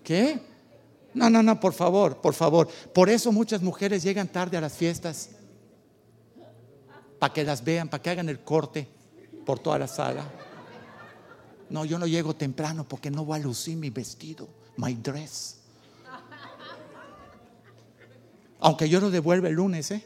¿Qué? 0.04 0.40
No, 1.12 1.28
no, 1.28 1.42
no, 1.42 1.58
por 1.58 1.72
favor, 1.72 2.20
por 2.20 2.34
favor. 2.34 2.68
Por 2.68 3.10
eso 3.10 3.32
muchas 3.32 3.60
mujeres 3.60 4.04
llegan 4.04 4.28
tarde 4.28 4.56
a 4.56 4.60
las 4.60 4.74
fiestas. 4.74 5.30
Para 7.18 7.32
que 7.32 7.42
las 7.42 7.64
vean, 7.64 7.88
para 7.88 8.00
que 8.00 8.10
hagan 8.10 8.28
el 8.28 8.38
corte 8.44 8.88
por 9.44 9.58
toda 9.58 9.76
la 9.76 9.88
sala. 9.88 10.22
No, 11.68 11.84
yo 11.84 11.98
no 11.98 12.06
llego 12.06 12.36
temprano 12.36 12.86
porque 12.86 13.10
no 13.10 13.24
voy 13.24 13.40
a 13.40 13.42
lucir 13.42 13.76
mi 13.76 13.90
vestido, 13.90 14.48
my 14.76 14.94
dress. 14.94 15.61
Aunque 18.62 18.88
yo 18.88 19.00
lo 19.00 19.10
devuelva 19.10 19.48
el 19.48 19.54
lunes, 19.54 19.90
¿eh? 19.90 20.02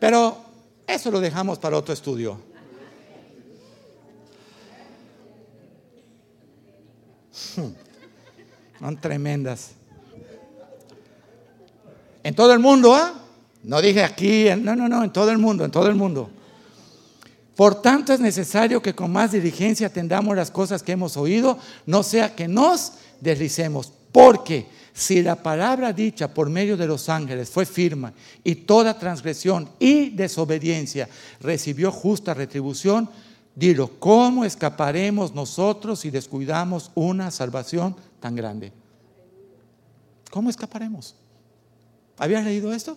Pero 0.00 0.38
eso 0.86 1.10
lo 1.10 1.20
dejamos 1.20 1.58
para 1.58 1.76
otro 1.76 1.92
estudio. 1.92 2.40
Son 8.78 8.96
tremendas. 8.98 9.72
En 12.22 12.34
todo 12.34 12.54
el 12.54 12.58
mundo, 12.58 12.94
¿ah? 12.94 13.12
No 13.62 13.82
dije 13.82 14.02
aquí, 14.02 14.46
no, 14.58 14.74
no, 14.74 14.88
no, 14.88 15.04
en 15.04 15.12
todo 15.12 15.30
el 15.30 15.36
mundo, 15.36 15.66
en 15.66 15.70
todo 15.70 15.88
el 15.88 15.94
mundo. 15.94 16.30
Por 17.54 17.82
tanto 17.82 18.14
es 18.14 18.20
necesario 18.20 18.80
que 18.80 18.94
con 18.94 19.12
más 19.12 19.32
diligencia 19.32 19.88
atendamos 19.88 20.34
las 20.34 20.50
cosas 20.50 20.82
que 20.82 20.92
hemos 20.92 21.18
oído, 21.18 21.58
no 21.84 22.02
sea 22.02 22.34
que 22.34 22.48
nos 22.48 22.92
deslicemos. 23.20 23.92
Porque 24.12 24.66
si 24.92 25.22
la 25.22 25.36
palabra 25.36 25.92
dicha 25.92 26.32
por 26.32 26.50
medio 26.50 26.76
de 26.76 26.86
los 26.86 27.08
ángeles 27.08 27.50
fue 27.50 27.64
firme 27.64 28.12
y 28.42 28.56
toda 28.56 28.98
transgresión 28.98 29.68
y 29.78 30.10
desobediencia 30.10 31.08
recibió 31.40 31.92
justa 31.92 32.34
retribución, 32.34 33.08
dilo, 33.54 33.90
¿cómo 34.00 34.44
escaparemos 34.44 35.34
nosotros 35.34 36.00
si 36.00 36.10
descuidamos 36.10 36.90
una 36.94 37.30
salvación 37.30 37.94
tan 38.18 38.34
grande? 38.34 38.72
¿Cómo 40.30 40.50
escaparemos? 40.50 41.14
¿Habías 42.18 42.44
leído 42.44 42.72
esto? 42.72 42.96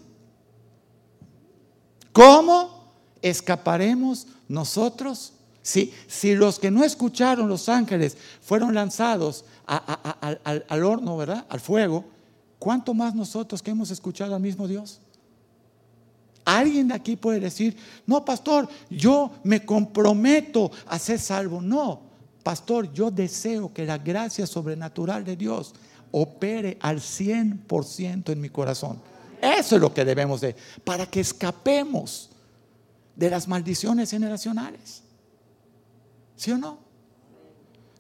¿Cómo 2.12 2.92
escaparemos 3.22 4.28
nosotros? 4.48 5.34
Si, 5.62 5.94
si 6.08 6.34
los 6.34 6.58
que 6.58 6.72
no 6.72 6.84
escucharon 6.84 7.48
los 7.48 7.70
ángeles 7.70 8.18
fueron 8.42 8.74
lanzados 8.74 9.46
al, 9.78 10.66
al 10.68 10.84
horno, 10.84 11.18
¿verdad? 11.18 11.46
Al 11.50 11.60
fuego, 11.60 12.06
¿cuánto 12.60 12.94
más 12.94 13.16
nosotros 13.16 13.62
que 13.62 13.72
hemos 13.72 13.92
escuchado 13.92 14.36
al 14.36 14.42
mismo 14.42 14.68
Dios? 14.68 15.00
Alguien 16.44 16.88
de 16.88 16.96
aquí 16.96 17.16
puede 17.16 17.40
decir, 17.40 17.78
no, 18.06 18.26
pastor, 18.26 18.68
yo 18.90 19.32
me 19.44 19.64
comprometo 19.64 20.72
a 20.88 20.98
ser 20.98 21.20
salvo. 21.20 21.62
No, 21.62 22.02
pastor, 22.44 22.92
yo 22.92 23.12
deseo 23.12 23.74
que 23.74 23.86
la 23.86 23.98
gracia 23.98 24.48
sobrenatural 24.48 25.24
de 25.24 25.36
Dios 25.36 25.74
opere 26.12 26.78
al 26.82 26.98
100% 27.00 28.32
en 28.32 28.42
mi 28.42 28.50
corazón. 28.50 29.00
Eso 29.42 29.76
es 29.76 29.82
lo 29.82 29.94
que 29.94 30.06
debemos 30.06 30.42
de, 30.42 30.56
para 30.84 31.06
que 31.06 31.20
escapemos 31.20 32.30
de 33.16 33.30
las 33.30 33.48
maldiciones 33.48 34.12
generacionales. 34.12 35.04
¿Sí 36.36 36.52
o 36.52 36.58
no? 36.58 36.91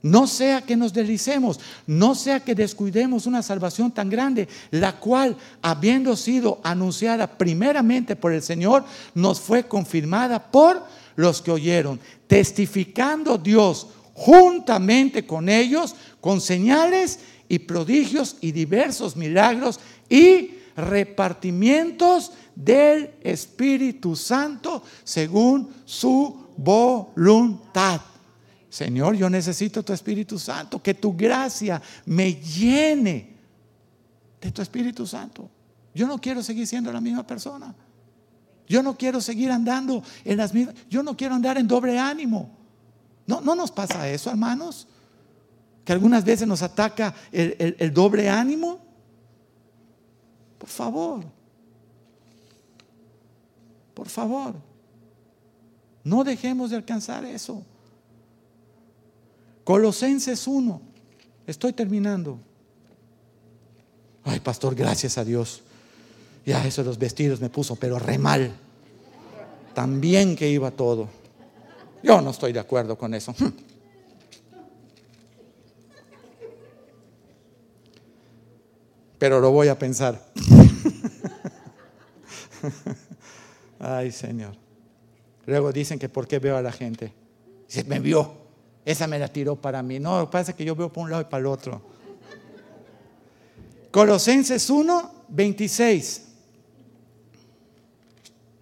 No 0.04 0.26
sea 0.26 0.62
que 0.62 0.76
nos 0.76 0.94
deslicemos, 0.94 1.60
no 1.86 2.16
sea 2.16 2.40
que 2.40 2.56
descuidemos 2.56 3.28
una 3.28 3.44
salvación 3.44 3.92
tan 3.92 4.10
grande, 4.10 4.48
la 4.72 5.00
cual, 5.00 5.38
habiendo 5.62 6.16
sido 6.16 6.60
anunciada 6.64 7.38
primeramente 7.38 8.16
por 8.16 8.34
el 8.34 8.42
Señor, 8.42 8.84
nos 9.14 9.40
fue 9.40 9.68
confirmada 9.68 10.52
por 10.52 10.84
los 11.16 11.42
que 11.42 11.52
oyeron, 11.52 12.00
testificando 12.26 13.38
Dios 13.38 13.88
juntamente 14.14 15.26
con 15.26 15.50
ellos, 15.50 15.96
con 16.20 16.42
señales 16.42 17.20
y 17.48 17.60
prodigios 17.60 18.38
y 18.42 18.52
diversos 18.52 19.16
milagros 19.16 19.80
y 20.10 20.52
repartimientos 20.76 22.32
del 22.56 23.12
Espíritu 23.22 24.16
Santo 24.16 24.84
según 25.04 25.70
su 25.86 26.48
voluntad. 26.58 28.02
Señor, 28.72 29.18
yo 29.18 29.30
necesito 29.30 29.84
tu 29.84 29.92
Espíritu 29.92 30.40
Santo, 30.40 30.82
que 30.82 30.94
tu 30.94 31.14
gracia 31.14 31.82
me 32.06 32.36
llene 32.36 33.36
de 34.40 34.50
tu 34.50 34.62
Espíritu 34.62 35.06
Santo. 35.06 35.50
Yo 35.94 36.08
no 36.08 36.18
quiero 36.22 36.42
seguir 36.42 36.66
siendo 36.66 36.90
la 36.90 37.02
misma 37.02 37.28
persona. 37.28 37.76
Yo 38.70 38.82
no 38.82 38.98
quiero 38.98 39.20
seguir 39.20 39.52
andando 39.52 40.02
en 40.24 40.38
las 40.38 40.54
mismas, 40.54 40.74
yo 40.90 41.04
no 41.04 41.18
quiero 41.18 41.36
andar 41.36 41.58
en 41.58 41.68
doble 41.68 42.00
ánimo. 42.00 42.50
No, 43.28 43.42
no 43.42 43.56
nos 43.56 43.72
pasa 43.72 44.08
eso, 44.08 44.30
hermanos, 44.30 44.88
que 45.84 45.92
algunas 45.92 46.24
veces 46.24 46.48
nos 46.48 46.62
ataca 46.62 47.14
el, 47.34 47.76
el 47.78 47.94
doble 47.94 48.30
ánimo. 48.30 48.80
Por 50.58 50.70
favor, 50.70 51.26
por 53.94 54.08
favor, 54.08 54.56
no 56.06 56.24
dejemos 56.24 56.70
de 56.70 56.78
alcanzar 56.78 57.26
eso. 57.26 57.66
Colosenses 59.72 60.48
1. 60.48 60.82
Estoy 61.48 61.72
terminando. 61.72 62.38
Ay, 64.26 64.42
pastor, 64.42 64.76
gracias 64.76 65.18
a 65.18 65.24
Dios. 65.24 65.62
Ya 66.46 66.68
eso 66.68 66.82
de 66.82 66.90
los 66.90 66.98
vestidos 66.98 67.40
me 67.40 67.50
puso, 67.50 67.78
pero 67.78 67.98
re 67.98 68.18
mal. 68.18 68.54
También 69.74 70.36
que 70.36 70.50
iba 70.50 70.72
todo. 70.72 71.08
Yo 72.04 72.20
no 72.20 72.32
estoy 72.32 72.52
de 72.52 72.60
acuerdo 72.60 72.98
con 72.98 73.14
eso. 73.14 73.34
Pero 79.20 79.40
lo 79.40 79.52
voy 79.52 79.70
a 79.70 79.80
pensar. 79.80 80.34
Ay, 83.80 84.12
Señor. 84.12 84.54
Luego 85.46 85.72
dicen 85.72 85.98
que 85.98 86.10
por 86.10 86.28
qué 86.28 86.40
veo 86.40 86.58
a 86.58 86.62
la 86.62 86.74
gente. 86.74 87.14
Se 87.70 87.86
me 87.86 88.02
vio. 88.02 88.41
Esa 88.86 89.08
me 89.08 89.20
la 89.20 89.28
tiró 89.28 89.56
para 89.56 89.84
mí. 89.84 90.00
No, 90.00 90.20
lo 90.20 90.26
que 90.26 90.32
pasa 90.32 90.52
es 90.52 90.58
que 90.58 90.66
yo 90.66 90.76
veo 90.76 90.92
para 90.92 91.04
un 91.04 91.12
lado 91.12 91.22
y 91.22 91.26
para 91.26 91.40
el 91.40 91.46
otro. 91.48 91.82
Colosenses 93.92 94.70
1 94.70 95.12
26 95.28 96.28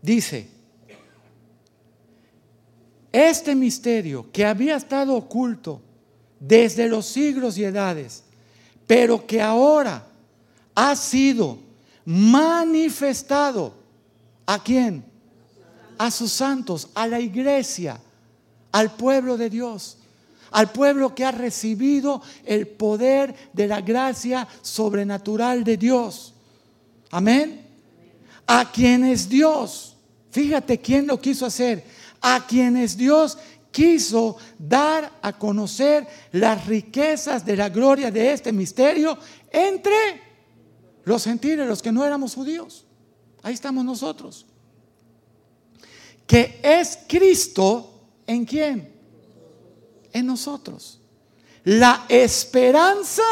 dice, 0.02 0.50
este 3.12 3.56
misterio 3.56 4.32
que 4.32 4.46
había 4.46 4.76
estado 4.76 5.16
oculto 5.16 5.82
desde 6.40 6.88
los 6.88 7.06
siglos 7.06 7.58
y 7.58 7.64
edades, 7.64 8.24
pero 8.86 9.26
que 9.26 9.42
ahora 9.42 10.06
ha 10.76 10.96
sido 10.96 11.60
manifestado. 12.06 13.74
¿A 14.46 14.64
quién? 14.64 15.04
A 15.98 16.10
sus 16.10 16.32
santos, 16.32 16.90
a 16.96 17.06
la 17.06 17.20
iglesia, 17.20 18.00
al 18.72 18.96
pueblo 18.96 19.38
de 19.38 19.50
Dios, 19.50 19.99
al 20.52 20.72
pueblo 20.72 21.14
que 21.14 21.26
ha 21.26 21.32
recibido 21.32 22.22
el 22.46 22.68
poder 22.68 23.36
de 23.54 23.68
la 23.68 23.82
gracia 23.82 24.48
sobrenatural 24.62 25.64
de 25.64 25.78
Dios. 25.78 26.34
Amén. 27.12 27.66
A 28.48 28.72
quienes 28.72 29.30
Dios, 29.30 29.96
fíjate 30.32 30.80
quién 30.80 31.08
lo 31.08 31.20
quiso 31.20 31.46
hacer, 31.46 31.84
a 32.22 32.46
quienes 32.46 32.98
Dios 32.98 33.38
quiso 33.72 34.38
dar 34.58 35.12
a 35.22 35.34
conocer 35.34 36.08
las 36.32 36.66
riquezas 36.66 37.46
de 37.46 37.56
la 37.56 37.70
gloria 37.70 38.10
de 38.10 38.34
este 38.34 38.52
misterio 38.52 39.18
entre 39.52 40.30
los 41.06 41.24
gentiles, 41.24 41.68
los 41.68 41.82
que 41.82 41.92
no 41.92 42.06
éramos 42.06 42.36
judíos. 42.36 42.86
Ahí 43.42 43.54
estamos 43.54 43.86
nosotros. 43.86 44.46
Que 46.26 46.60
es 46.62 47.00
Cristo 47.08 48.02
en 48.28 48.46
quién? 48.46 48.99
En 50.14 50.26
nosotros. 50.26 51.00
La 51.64 52.06
esperanza 52.10 53.24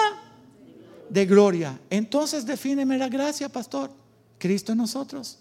de 1.10 1.26
gloria. 1.26 1.80
Entonces 1.90 2.46
defíneme 2.46 2.98
la 2.98 3.10
gracia, 3.10 3.50
pastor. 3.50 3.92
Cristo 4.38 4.72
en 4.72 4.80
nosotros. 4.80 5.40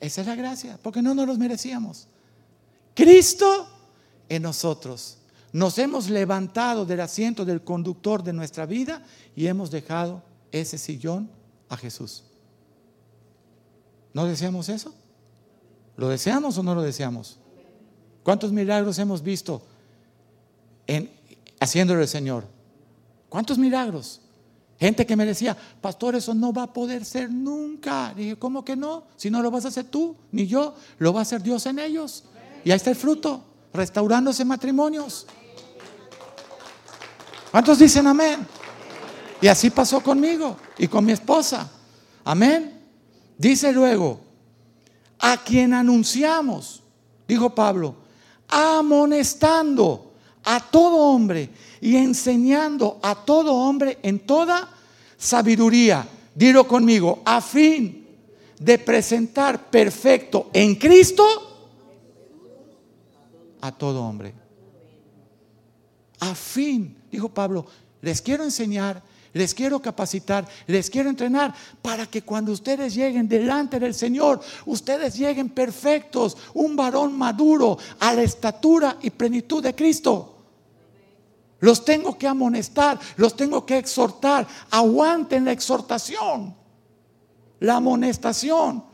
Esa 0.00 0.20
es 0.20 0.26
la 0.26 0.34
gracia, 0.34 0.78
porque 0.82 1.00
no 1.00 1.14
nos 1.14 1.26
los 1.26 1.38
merecíamos. 1.38 2.08
Cristo 2.94 3.68
en 4.28 4.42
nosotros. 4.42 5.18
Nos 5.52 5.78
hemos 5.78 6.10
levantado 6.10 6.84
del 6.84 7.00
asiento 7.00 7.44
del 7.44 7.62
conductor 7.62 8.22
de 8.22 8.32
nuestra 8.32 8.66
vida 8.66 9.02
y 9.34 9.46
hemos 9.46 9.70
dejado 9.70 10.22
ese 10.52 10.76
sillón 10.76 11.30
a 11.68 11.76
Jesús. 11.76 12.24
¿No 14.12 14.26
deseamos 14.26 14.68
eso? 14.68 14.94
¿Lo 15.96 16.08
deseamos 16.08 16.58
o 16.58 16.62
no 16.62 16.74
lo 16.74 16.82
deseamos? 16.82 17.38
¿Cuántos 18.22 18.52
milagros 18.52 18.98
hemos 18.98 19.22
visto 19.22 19.62
en 20.86 21.10
haciéndolo 21.60 22.00
el 22.02 22.08
Señor? 22.08 22.44
¿Cuántos 23.28 23.58
milagros? 23.58 24.20
Gente 24.78 25.06
que 25.06 25.16
me 25.16 25.24
decía, 25.24 25.56
pastor, 25.80 26.16
eso 26.16 26.34
no 26.34 26.52
va 26.52 26.64
a 26.64 26.72
poder 26.72 27.04
ser 27.04 27.30
nunca. 27.30 28.12
dije, 28.14 28.36
¿cómo 28.36 28.64
que 28.64 28.76
no? 28.76 29.04
Si 29.16 29.30
no 29.30 29.40
lo 29.40 29.50
vas 29.50 29.64
a 29.64 29.68
hacer 29.68 29.84
tú, 29.84 30.16
ni 30.32 30.46
yo, 30.46 30.74
lo 30.98 31.12
va 31.12 31.20
a 31.20 31.22
hacer 31.22 31.42
Dios 31.42 31.64
en 31.66 31.78
ellos. 31.78 32.24
Y 32.64 32.70
ahí 32.70 32.76
está 32.76 32.90
el 32.90 32.96
fruto, 32.96 33.42
restaurándose 33.72 34.44
matrimonios. 34.44 35.26
¿Cuántos 37.50 37.78
dicen 37.78 38.06
amén? 38.06 38.46
Y 39.40 39.46
así 39.46 39.70
pasó 39.70 40.00
conmigo 40.02 40.56
y 40.76 40.88
con 40.88 41.04
mi 41.04 41.12
esposa. 41.12 41.70
Amén. 42.24 42.78
Dice 43.38 43.72
luego, 43.72 44.20
a 45.18 45.38
quien 45.38 45.72
anunciamos, 45.72 46.82
dijo 47.26 47.54
Pablo, 47.54 47.96
amonestando 48.48 50.05
a 50.46 50.60
todo 50.60 50.96
hombre 50.96 51.50
y 51.80 51.96
enseñando 51.96 52.98
a 53.02 53.14
todo 53.14 53.52
hombre 53.52 53.98
en 54.02 54.20
toda 54.20 54.70
sabiduría. 55.18 56.08
Dilo 56.34 56.66
conmigo, 56.66 57.20
a 57.24 57.40
fin 57.40 58.06
de 58.58 58.78
presentar 58.78 59.70
perfecto 59.70 60.50
en 60.52 60.76
Cristo 60.76 61.24
a 63.60 63.72
todo 63.72 64.02
hombre. 64.02 64.32
A 66.20 66.34
fin, 66.34 66.96
dijo 67.10 67.28
Pablo, 67.28 67.66
les 68.00 68.22
quiero 68.22 68.44
enseñar, 68.44 69.02
les 69.32 69.52
quiero 69.52 69.82
capacitar, 69.82 70.46
les 70.66 70.88
quiero 70.88 71.10
entrenar 71.10 71.54
para 71.82 72.06
que 72.06 72.22
cuando 72.22 72.52
ustedes 72.52 72.94
lleguen 72.94 73.28
delante 73.28 73.80
del 73.80 73.94
Señor, 73.94 74.40
ustedes 74.64 75.16
lleguen 75.16 75.50
perfectos, 75.50 76.36
un 76.54 76.76
varón 76.76 77.18
maduro 77.18 77.76
a 77.98 78.14
la 78.14 78.22
estatura 78.22 78.96
y 79.02 79.10
plenitud 79.10 79.62
de 79.62 79.74
Cristo. 79.74 80.35
Los 81.60 81.84
tengo 81.84 82.18
que 82.18 82.26
amonestar, 82.26 82.98
los 83.16 83.34
tengo 83.36 83.64
que 83.64 83.78
exhortar. 83.78 84.46
Aguanten 84.70 85.44
la 85.44 85.52
exhortación, 85.52 86.54
la 87.60 87.76
amonestación. 87.76 88.84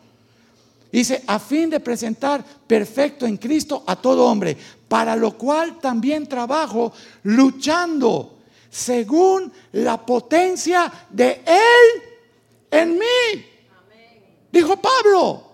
Dice, 0.93 1.25
a 1.27 1.39
fin 1.39 1.71
de 1.71 1.81
presentar 1.81 2.45
perfecto 2.67 3.27
en 3.27 3.39
Cristo 3.39 3.83
a 3.87 3.97
todo 3.97 4.27
hombre, 4.27 4.57
para 4.89 5.17
lo 5.17 5.37
cual 5.39 5.79
también 5.81 6.27
trabajo 6.27 6.93
luchando 7.23 8.39
según 8.71 9.53
la 9.73 10.05
potencia 10.05 10.93
de 11.11 11.43
Él 11.47 12.03
en 12.71 12.99
mí. 12.99 13.47
Dijo 14.51 14.77
Pablo. 14.77 15.52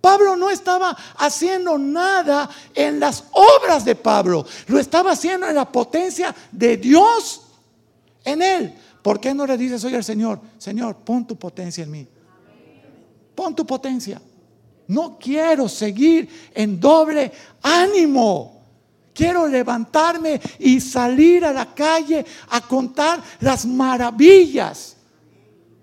Pablo 0.00 0.34
no 0.34 0.50
estaba 0.50 0.96
haciendo 1.18 1.76
nada 1.76 2.48
en 2.74 2.98
las 2.98 3.24
obras 3.32 3.84
de 3.84 3.94
Pablo, 3.94 4.46
lo 4.66 4.78
estaba 4.78 5.12
haciendo 5.12 5.46
en 5.46 5.54
la 5.54 5.70
potencia 5.70 6.34
de 6.50 6.76
Dios 6.78 7.42
en 8.24 8.42
él. 8.42 8.74
¿Por 9.02 9.20
qué 9.20 9.34
no 9.34 9.46
le 9.46 9.56
dices 9.56 9.82
hoy 9.84 9.94
al 9.94 10.04
Señor, 10.04 10.40
Señor, 10.58 10.96
pon 10.96 11.26
tu 11.26 11.36
potencia 11.36 11.84
en 11.84 11.90
mí? 11.90 12.06
Pon 13.34 13.54
tu 13.54 13.66
potencia. 13.66 14.20
No 14.88 15.18
quiero 15.18 15.68
seguir 15.68 16.28
en 16.54 16.80
doble 16.80 17.30
ánimo. 17.62 18.60
Quiero 19.14 19.46
levantarme 19.46 20.40
y 20.58 20.80
salir 20.80 21.44
a 21.44 21.52
la 21.52 21.74
calle 21.74 22.24
a 22.48 22.60
contar 22.60 23.22
las 23.40 23.66
maravillas 23.66 24.96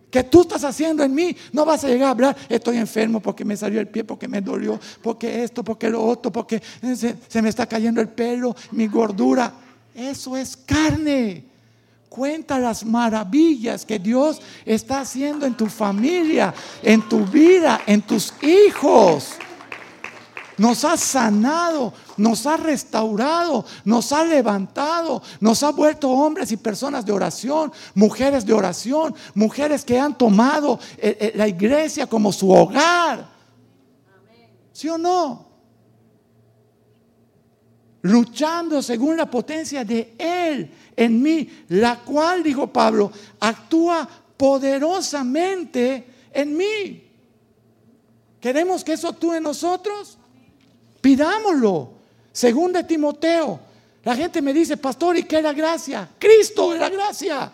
que 0.10 0.24
tú 0.24 0.42
estás 0.42 0.64
haciendo 0.64 1.04
en 1.04 1.14
mí, 1.14 1.36
no 1.52 1.66
vas 1.66 1.84
a 1.84 1.88
llegar 1.88 2.08
a 2.08 2.12
hablar, 2.12 2.38
estoy 2.50 2.78
enfermo 2.78 3.20
porque 3.20 3.44
me 3.44 3.58
salió 3.58 3.80
el 3.80 3.88
pie, 3.88 4.04
porque 4.04 4.28
me 4.28 4.42
dolió, 4.42 4.80
porque 5.02 5.44
esto, 5.44 5.64
porque 5.64 5.90
lo 5.90 6.04
otro, 6.04 6.32
porque 6.32 6.62
se, 6.96 7.42
me 7.42 7.50
está 7.50 7.66
cayendo 7.66 8.00
el 8.00 8.10
pelo, 8.10 8.56
mi 8.72 8.88
gordura. 8.88 9.54
Eso 9.94 10.38
es 10.38 10.56
carne. 10.56 11.44
Cuenta 12.10 12.58
las 12.58 12.86
maravillas 12.86 13.86
que 13.86 14.00
Dios 14.00 14.42
está 14.66 15.02
haciendo 15.02 15.46
en 15.46 15.56
tu 15.56 15.68
familia, 15.68 16.54
en 16.82 17.08
tu 17.08 17.26
vida, 17.26 17.82
en 17.86 18.02
tus 18.02 18.34
hijos 18.42 19.38
nos 20.58 20.84
ha 20.84 20.98
sanado, 20.98 21.94
nos 22.18 22.46
ha 22.46 22.58
restaurado, 22.58 23.64
nos 23.86 24.12
ha 24.12 24.24
levantado, 24.24 25.22
nos 25.40 25.62
ha 25.64 25.72
vuelto 25.72 26.10
hombres 26.10 26.52
y 26.52 26.58
personas 26.58 27.06
de 27.06 27.12
oración, 27.12 27.72
mujeres 27.94 28.46
de 28.46 28.54
oración, 28.54 29.16
mujeres 29.36 29.86
que 29.86 30.00
han 30.00 30.18
tomado 30.18 30.80
eh, 30.98 31.18
eh, 31.20 31.34
la 31.36 31.48
iglesia 31.48 32.08
como 32.08 32.34
su 32.34 32.52
hogar. 32.52 33.28
¿Sí 34.74 34.90
o 34.90 34.98
no? 34.98 35.48
Luchando 38.02 38.82
según 38.82 39.18
la 39.18 39.30
potencia 39.30 39.84
de 39.84 40.16
Él 40.18 40.72
en 40.96 41.22
mí, 41.22 41.50
la 41.70 42.00
cual, 42.00 42.42
dijo 42.42 42.68
Pablo, 42.68 43.12
actúa 43.40 44.08
poderosamente 44.36 46.08
en 46.32 46.58
mí. 46.58 47.04
¿Queremos 48.40 48.84
que 48.84 48.94
eso 48.94 49.08
actúe 49.08 49.34
en 49.34 49.44
nosotros? 49.44 50.17
Pidámoslo. 51.02 51.92
Según 52.32 52.74
de 52.74 52.84
Timoteo. 52.84 53.60
La 54.04 54.16
gente 54.16 54.42
me 54.42 54.54
dice, 54.54 54.78
pastor, 54.78 55.18
¿y 55.18 55.24
qué 55.24 55.38
es 55.38 55.44
la 55.44 55.54
gracia? 55.54 56.10
Cristo 56.18 56.74
es 56.74 56.80
la 56.80 56.90
gracia. 56.90 57.52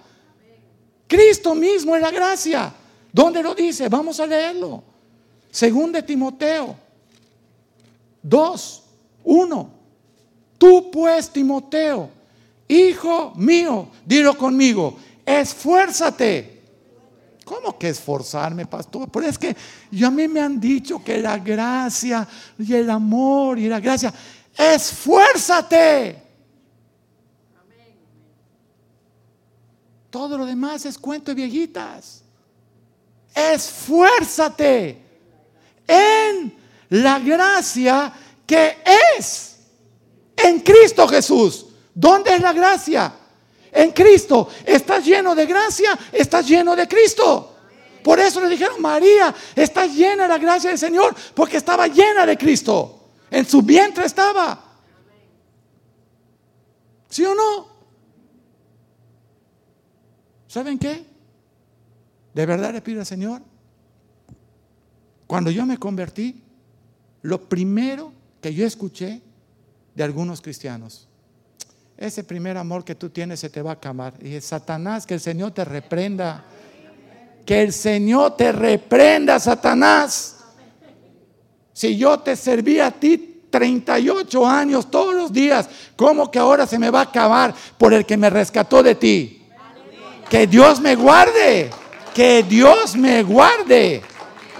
Cristo 1.07 1.55
mismo 1.55 1.95
es 1.95 2.01
la 2.01 2.11
gracia. 2.11 2.73
¿Dónde 3.11 3.41
lo 3.41 3.55
dice? 3.55 3.89
Vamos 3.89 4.19
a 4.19 4.27
leerlo. 4.27 4.83
Según 5.49 5.91
de 5.91 6.03
Timoteo 6.03 6.75
2, 8.23 8.83
1. 9.23 9.69
Tú 10.57 10.89
pues, 10.91 11.29
Timoteo, 11.29 12.09
hijo 12.67 13.33
mío, 13.35 13.89
dilo 14.05 14.37
conmigo, 14.37 14.97
esfuérzate 15.25 16.52
¿Cómo 17.43 17.77
que 17.77 17.89
esforzarme, 17.89 18.65
pastor? 18.65 19.09
Pero 19.11 19.27
es 19.27 19.37
que 19.37 19.55
yo 19.91 20.07
a 20.07 20.11
mí 20.11 20.27
me 20.27 20.39
han 20.39 20.59
dicho 20.59 21.03
que 21.03 21.17
la 21.17 21.37
gracia 21.37 22.27
y 22.57 22.73
el 22.73 22.89
amor 22.89 23.59
y 23.59 23.67
la 23.67 23.79
gracia, 23.79 24.13
esfuérzate. 24.57 26.21
Todo 30.09 30.37
lo 30.37 30.45
demás 30.45 30.85
es 30.85 30.97
cuento 30.97 31.31
de 31.31 31.35
viejitas. 31.35 32.23
Esfuérzate 33.33 35.01
en 35.87 36.55
la 36.89 37.17
gracia 37.19 38.13
que 38.45 38.77
es 39.17 39.57
en 40.37 40.59
Cristo 40.59 41.07
Jesús. 41.07 41.65
¿Dónde 41.93 42.35
es 42.35 42.41
la 42.41 42.53
gracia? 42.53 43.13
En 43.73 43.91
Cristo. 43.91 44.49
Estás 44.65 45.05
lleno 45.05 45.35
de 45.35 45.45
gracia, 45.45 45.97
estás 46.11 46.47
lleno 46.47 46.75
de 46.75 46.87
Cristo. 46.87 47.49
Por 48.03 48.19
eso 48.19 48.41
le 48.41 48.49
dijeron, 48.49 48.81
María, 48.81 49.33
está 49.55 49.85
llena 49.85 50.23
de 50.23 50.29
la 50.29 50.37
gracia 50.37 50.69
del 50.69 50.79
Señor, 50.79 51.15
porque 51.33 51.57
estaba 51.57 51.87
llena 51.87 52.25
de 52.25 52.37
Cristo. 52.37 53.09
En 53.31 53.45
su 53.45 53.61
vientre 53.61 54.05
estaba. 54.05 54.61
¿Sí 57.09 57.23
o 57.25 57.33
no? 57.33 57.67
¿Saben 60.47 60.77
qué? 60.77 61.05
De 62.33 62.45
verdad 62.45 62.73
le 62.73 62.81
pido 62.81 62.99
al 62.99 63.05
Señor. 63.05 63.41
Cuando 65.25 65.49
yo 65.49 65.65
me 65.65 65.77
convertí, 65.77 66.43
lo 67.21 67.47
primero 67.47 68.11
que 68.41 68.53
yo 68.53 68.65
escuché 68.65 69.21
de 69.95 70.03
algunos 70.03 70.41
cristianos, 70.41 71.07
ese 71.97 72.23
primer 72.23 72.57
amor 72.57 72.83
que 72.83 72.95
tú 72.95 73.09
tienes 73.09 73.39
se 73.39 73.49
te 73.49 73.61
va 73.61 73.71
a 73.71 73.73
acabar. 73.73 74.13
Y 74.21 74.35
es 74.35 74.45
Satanás, 74.45 75.05
que 75.05 75.13
el 75.13 75.19
Señor 75.19 75.51
te 75.51 75.63
reprenda. 75.63 76.43
Que 77.45 77.61
el 77.61 77.73
Señor 77.73 78.35
te 78.37 78.51
reprenda, 78.51 79.39
Satanás. 79.39 80.37
Si 81.73 81.97
yo 81.97 82.19
te 82.19 82.35
serví 82.35 82.79
a 82.79 82.91
ti 82.91 83.41
38 83.49 84.47
años 84.47 84.89
todos 84.89 85.13
los 85.13 85.31
días, 85.31 85.69
¿cómo 85.95 86.31
que 86.31 86.39
ahora 86.39 86.65
se 86.65 86.79
me 86.79 86.89
va 86.89 87.01
a 87.01 87.03
acabar 87.03 87.53
por 87.77 87.93
el 87.93 88.05
que 88.05 88.17
me 88.17 88.29
rescató 88.29 88.81
de 88.81 88.95
ti? 88.95 89.43
Que 90.29 90.47
Dios 90.47 90.79
me 90.79 90.95
guarde, 90.95 91.69
que 92.13 92.43
Dios 92.43 92.95
me 92.95 93.21
guarde. 93.23 94.01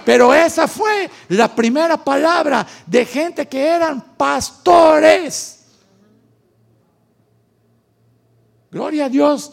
Pero 0.04 0.34
esa 0.34 0.68
fue 0.68 1.10
la 1.28 1.54
primera 1.54 1.96
palabra 1.96 2.66
de 2.86 3.04
gente 3.06 3.48
que 3.48 3.66
eran 3.66 4.00
pastores. 4.16 5.63
Gloria 8.74 9.04
a 9.04 9.08
Dios 9.08 9.52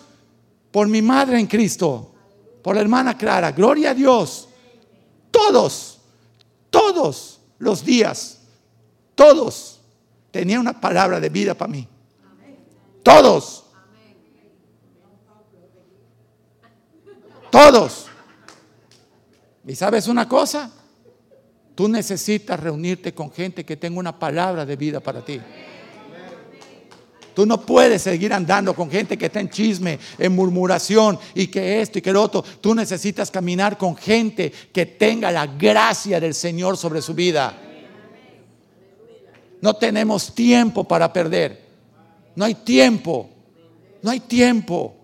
por 0.71 0.87
mi 0.87 0.99
madre 0.99 1.39
en 1.39 1.45
Cristo, 1.45 2.11
por 2.63 2.73
la 2.73 2.81
hermana 2.81 3.15
Clara. 3.15 3.51
Gloria 3.51 3.91
a 3.91 3.93
Dios. 3.93 4.49
Todos, 5.29 5.99
todos 6.71 7.39
los 7.59 7.85
días, 7.85 8.39
todos 9.13 9.79
tenían 10.31 10.61
una 10.61 10.81
palabra 10.81 11.19
de 11.19 11.29
vida 11.29 11.53
para 11.53 11.71
mí. 11.71 11.87
Todos. 13.03 13.65
Todos. 17.51 18.07
¿Y 19.67 19.75
sabes 19.75 20.07
una 20.07 20.27
cosa? 20.27 20.71
Tú 21.75 21.87
necesitas 21.87 22.59
reunirte 22.59 23.13
con 23.13 23.31
gente 23.31 23.63
que 23.63 23.77
tenga 23.77 23.99
una 23.99 24.17
palabra 24.17 24.65
de 24.65 24.75
vida 24.75 24.99
para 24.99 25.23
ti. 25.23 25.39
Tú 27.33 27.45
no 27.45 27.61
puedes 27.61 28.01
seguir 28.01 28.33
andando 28.33 28.73
con 28.73 28.89
gente 28.89 29.17
que 29.17 29.27
está 29.27 29.39
en 29.39 29.49
chisme, 29.49 29.99
en 30.17 30.35
murmuración 30.35 31.17
y 31.33 31.47
que 31.47 31.81
esto 31.81 31.99
y 31.99 32.01
que 32.01 32.11
lo 32.11 32.21
otro. 32.21 32.43
Tú 32.61 32.75
necesitas 32.75 33.31
caminar 33.31 33.77
con 33.77 33.95
gente 33.95 34.51
que 34.51 34.85
tenga 34.85 35.31
la 35.31 35.47
gracia 35.47 36.19
del 36.19 36.33
Señor 36.33 36.77
sobre 36.77 37.01
su 37.01 37.13
vida. 37.13 37.57
No 39.61 39.75
tenemos 39.75 40.33
tiempo 40.33 40.83
para 40.83 41.13
perder. 41.13 41.61
No 42.35 42.45
hay 42.45 42.55
tiempo. 42.55 43.29
No 44.01 44.11
hay 44.11 44.19
tiempo. 44.19 44.95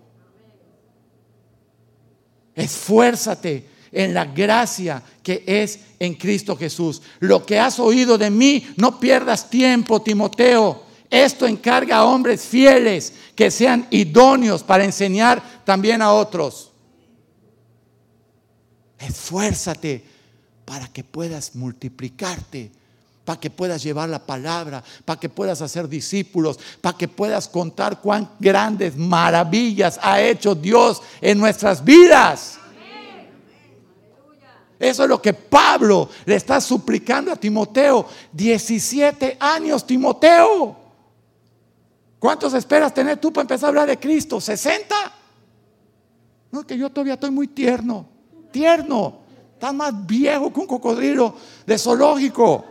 Esfuérzate 2.54 3.68
en 3.92 4.12
la 4.12 4.24
gracia 4.24 5.02
que 5.22 5.44
es 5.46 5.80
en 5.98 6.14
Cristo 6.14 6.56
Jesús. 6.56 7.00
Lo 7.20 7.46
que 7.46 7.58
has 7.58 7.78
oído 7.78 8.18
de 8.18 8.30
mí, 8.30 8.66
no 8.76 8.98
pierdas 8.98 9.48
tiempo, 9.48 10.02
Timoteo. 10.02 10.87
Esto 11.10 11.46
encarga 11.46 11.98
a 11.98 12.04
hombres 12.04 12.42
fieles 12.42 13.12
que 13.34 13.50
sean 13.50 13.86
idóneos 13.90 14.62
para 14.62 14.84
enseñar 14.84 15.42
también 15.64 16.02
a 16.02 16.12
otros. 16.12 16.70
Esfuérzate 18.98 20.04
para 20.64 20.88
que 20.88 21.02
puedas 21.04 21.54
multiplicarte, 21.54 22.70
para 23.24 23.40
que 23.40 23.48
puedas 23.48 23.82
llevar 23.82 24.08
la 24.08 24.18
palabra, 24.18 24.84
para 25.04 25.18
que 25.18 25.30
puedas 25.30 25.62
hacer 25.62 25.88
discípulos, 25.88 26.58
para 26.80 26.98
que 26.98 27.08
puedas 27.08 27.48
contar 27.48 28.00
cuán 28.00 28.30
grandes 28.38 28.96
maravillas 28.96 29.98
ha 30.02 30.20
hecho 30.20 30.54
Dios 30.54 31.00
en 31.22 31.38
nuestras 31.38 31.82
vidas. 31.82 32.58
Eso 34.78 35.02
es 35.02 35.08
lo 35.08 35.20
que 35.20 35.32
Pablo 35.32 36.08
le 36.24 36.36
está 36.36 36.60
suplicando 36.60 37.32
a 37.32 37.36
Timoteo. 37.36 38.06
17 38.32 39.36
años, 39.40 39.86
Timoteo. 39.86 40.87
¿Cuántos 42.18 42.52
esperas 42.54 42.92
tener 42.92 43.18
tú 43.18 43.32
para 43.32 43.42
empezar 43.42 43.66
a 43.66 43.68
hablar 43.68 43.88
de 43.88 43.98
Cristo? 43.98 44.38
¿60? 44.38 44.84
No, 46.50 46.66
que 46.66 46.76
yo 46.76 46.90
todavía 46.90 47.14
estoy 47.14 47.30
muy 47.30 47.48
tierno. 47.48 48.08
Tierno. 48.50 49.20
Está 49.54 49.72
más 49.72 50.06
viejo 50.06 50.52
que 50.52 50.60
un 50.60 50.66
cocodrilo 50.66 51.34
de 51.66 51.78
zoológico. 51.78 52.64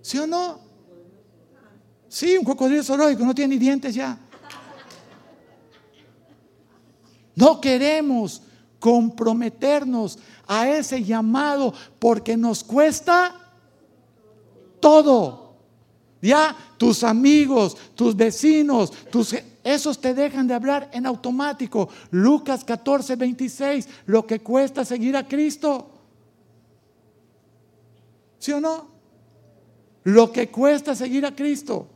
¿Sí 0.00 0.18
o 0.18 0.26
no? 0.26 0.60
Sí, 2.08 2.38
un 2.38 2.44
cocodrilo 2.44 2.82
zoológico, 2.82 3.24
no 3.24 3.34
tiene 3.34 3.54
ni 3.54 3.58
dientes 3.58 3.94
ya. 3.94 4.18
No 7.34 7.60
queremos 7.60 8.42
comprometernos 8.80 10.18
a 10.46 10.68
ese 10.68 11.04
llamado 11.04 11.74
porque 11.98 12.36
nos 12.36 12.64
cuesta 12.64 13.47
todo. 14.80 15.56
Ya 16.20 16.56
tus 16.76 17.04
amigos, 17.04 17.76
tus 17.94 18.16
vecinos, 18.16 18.90
tus 19.10 19.34
esos 19.64 20.00
te 20.00 20.14
dejan 20.14 20.46
de 20.46 20.54
hablar 20.54 20.90
en 20.92 21.04
automático. 21.04 21.88
Lucas 22.10 22.64
14, 22.64 23.16
26, 23.16 23.88
lo 24.06 24.26
que 24.26 24.40
cuesta 24.40 24.84
seguir 24.84 25.16
a 25.16 25.28
Cristo. 25.28 25.90
¿Sí 28.38 28.52
o 28.52 28.60
no? 28.60 28.88
Lo 30.04 30.32
que 30.32 30.48
cuesta 30.48 30.94
seguir 30.94 31.26
a 31.26 31.34
Cristo. 31.34 31.86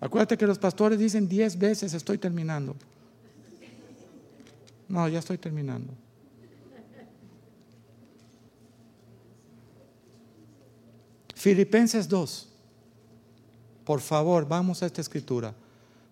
Acuérdate 0.00 0.36
que 0.36 0.46
los 0.46 0.58
pastores 0.58 0.98
dicen 0.98 1.28
diez 1.28 1.58
veces 1.58 1.94
estoy 1.94 2.18
terminando. 2.18 2.74
No, 4.88 5.06
ya 5.06 5.20
estoy 5.20 5.38
terminando. 5.38 5.92
Filipenses 11.40 12.06
2. 12.06 12.48
Por 13.82 14.02
favor, 14.02 14.46
vamos 14.46 14.82
a 14.82 14.86
esta 14.86 15.00
escritura. 15.00 15.54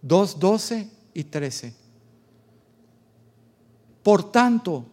2, 0.01 0.41
12 0.41 0.89
y 1.13 1.25
13. 1.25 1.75
Por 4.03 4.33
tanto, 4.33 4.87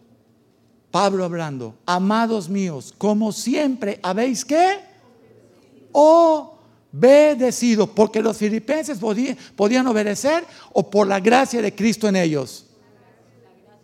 Pablo 0.91 1.23
hablando, 1.23 1.77
amados 1.85 2.49
míos, 2.49 2.93
como 2.97 3.31
siempre 3.31 3.97
habéis 4.03 4.43
que 4.43 4.79
obedecido, 5.93 7.87
porque 7.87 8.21
los 8.21 8.35
filipenses 8.35 8.99
podían 9.55 9.87
obedecer 9.87 10.43
o 10.73 10.89
por 10.89 11.07
la 11.07 11.21
gracia 11.21 11.61
de 11.61 11.73
Cristo 11.73 12.09
en 12.09 12.17
ellos 12.17 12.64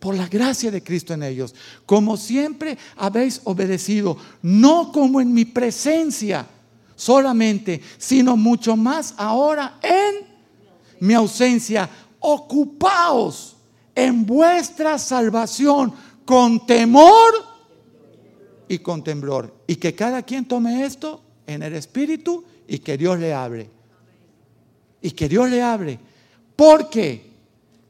por 0.02 0.16
la 0.16 0.26
gracia 0.26 0.72
de 0.72 0.82
Cristo 0.82 1.14
en 1.14 1.22
ellos. 1.22 1.54
Como 1.86 2.16
siempre 2.16 2.76
habéis 2.96 3.40
obedecido, 3.44 4.16
no 4.42 4.90
como 4.90 5.20
en 5.20 5.32
mi 5.32 5.44
presencia 5.44 6.44
solamente, 6.96 7.80
sino 7.98 8.36
mucho 8.36 8.76
más 8.76 9.14
ahora 9.16 9.78
en 9.80 10.26
mi 10.98 11.14
ausencia. 11.14 11.88
Ocupaos 12.18 13.54
en 13.94 14.26
vuestra 14.26 14.98
salvación 14.98 15.94
con 16.24 16.66
temor 16.66 17.34
y 18.66 18.78
con 18.78 19.04
temblor. 19.04 19.54
Y 19.68 19.76
que 19.76 19.94
cada 19.94 20.22
quien 20.22 20.46
tome 20.46 20.84
esto 20.84 21.22
en 21.46 21.62
el 21.62 21.74
Espíritu 21.74 22.42
y 22.66 22.80
que 22.80 22.98
Dios 22.98 23.20
le 23.20 23.32
hable. 23.32 23.70
Y 25.00 25.12
que 25.12 25.28
Dios 25.28 25.48
le 25.48 25.62
hable. 25.62 26.00
Porque 26.56 27.31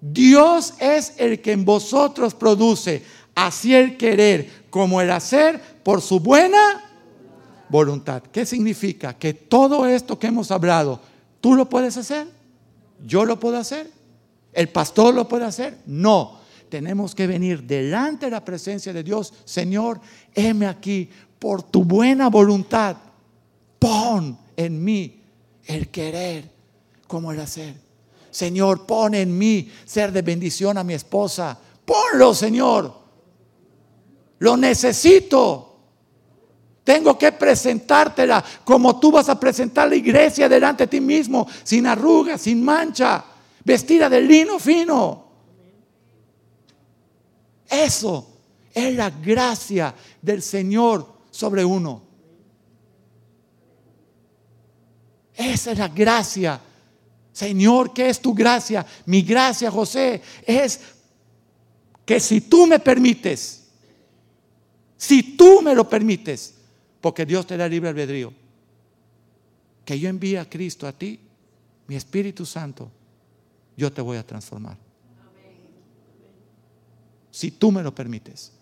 Dios 0.03 0.75
es 0.81 1.15
el 1.17 1.41
que 1.41 1.53
en 1.53 1.65
vosotros 1.65 2.35
produce 2.35 3.05
así 3.37 3.73
el 3.73 3.97
querer 3.97 4.65
como 4.69 5.01
el 5.01 5.13
hacer 5.13 5.63
por 5.85 6.03
su 6.03 6.19
buena 6.19 6.91
voluntad. 7.69 8.21
¿Qué 8.33 8.45
significa? 8.45 9.17
Que 9.17 9.33
todo 9.33 9.87
esto 9.87 10.19
que 10.19 10.27
hemos 10.27 10.51
hablado, 10.51 11.01
tú 11.41 11.55
lo 11.55 11.69
puedes 11.69 11.97
hacer, 11.97 12.27
yo 13.07 13.25
lo 13.25 13.39
puedo 13.39 13.57
hacer, 13.57 13.89
el 14.53 14.69
pastor 14.69 15.15
lo 15.15 15.29
puede 15.29 15.45
hacer. 15.45 15.79
No, 15.87 16.41
tenemos 16.69 17.15
que 17.15 17.29
venir 17.29 17.63
delante 17.63 18.27
de 18.27 18.33
la 18.33 18.45
presencia 18.45 18.93
de 18.93 19.05
Dios. 19.05 19.33
Señor, 19.45 20.01
heme 20.35 20.67
aquí 20.67 21.09
por 21.39 21.63
tu 21.63 21.85
buena 21.85 22.29
voluntad. 22.29 22.97
Pon 23.79 24.37
en 24.57 24.83
mí 24.83 25.23
el 25.67 25.89
querer 25.91 26.51
como 27.07 27.31
el 27.31 27.39
hacer. 27.39 27.92
Señor, 28.33 28.87
pon 28.87 29.15
en 29.15 29.37
mí 29.37 29.71
ser 29.85 30.11
de 30.11 30.23
bendición 30.23 30.79
a 30.79 30.83
mi 30.83 30.95
esposa. 30.95 31.57
Ponlo, 31.85 32.35
Señor. 32.35 32.93
Lo 34.39 34.57
necesito. 34.57 35.69
Tengo 36.83 37.17
que 37.17 37.31
presentártela 37.31 38.43
como 38.65 38.99
tú 38.99 39.13
vas 39.13 39.29
a 39.29 39.39
presentar 39.39 39.89
la 39.89 39.97
iglesia 39.97 40.49
delante 40.49 40.85
de 40.85 40.89
ti 40.89 41.01
mismo, 41.01 41.47
sin 41.63 41.87
arrugas, 41.87 42.41
sin 42.41 42.65
mancha, 42.65 43.23
vestida 43.63 44.09
de 44.09 44.21
lino 44.23 44.59
fino. 44.59 45.27
Eso 47.69 48.27
es 48.73 48.97
la 48.97 49.11
gracia 49.11 49.95
del 50.23 50.43
Señor 50.43 51.07
sobre 51.31 51.65
uno. 51.65 52.03
Esa 55.35 55.73
es 55.73 55.79
la 55.79 55.89
gracia. 55.89 56.61
Señor, 57.33 57.95
¿qué 57.95 58.09
es 58.09 58.21
tu 58.21 58.35
gracia? 58.35 58.85
Mi 59.07 59.23
gracia, 59.23 59.71
José, 59.71 60.21
es 60.47 60.81
que 62.05 62.21
si 62.21 62.43
tú 62.43 62.67
me 62.67 62.79
permites, 62.79 63.69
si 64.97 65.37
tú 65.37 65.63
me 65.63 65.75
lo 65.75 65.89
permites, 65.89 66.55
porque 67.01 67.27
Dios 67.27 67.47
te 67.47 67.57
da 67.57 67.69
libre 67.69 67.89
albedrío. 67.89 68.33
Que 69.85 69.99
yo 69.99 70.09
envíe 70.09 70.37
a 70.37 70.49
Cristo 70.49 70.87
a 70.87 70.93
ti, 70.93 71.19
mi 71.89 71.97
Espíritu 71.97 72.47
Santo, 72.47 72.91
yo 73.77 73.93
te 73.93 74.01
voy 74.01 74.17
a 74.17 74.27
transformar. 74.27 74.79
Si 77.31 77.51
tú 77.51 77.73
me 77.73 77.83
lo 77.83 77.95
permites, 77.95 78.53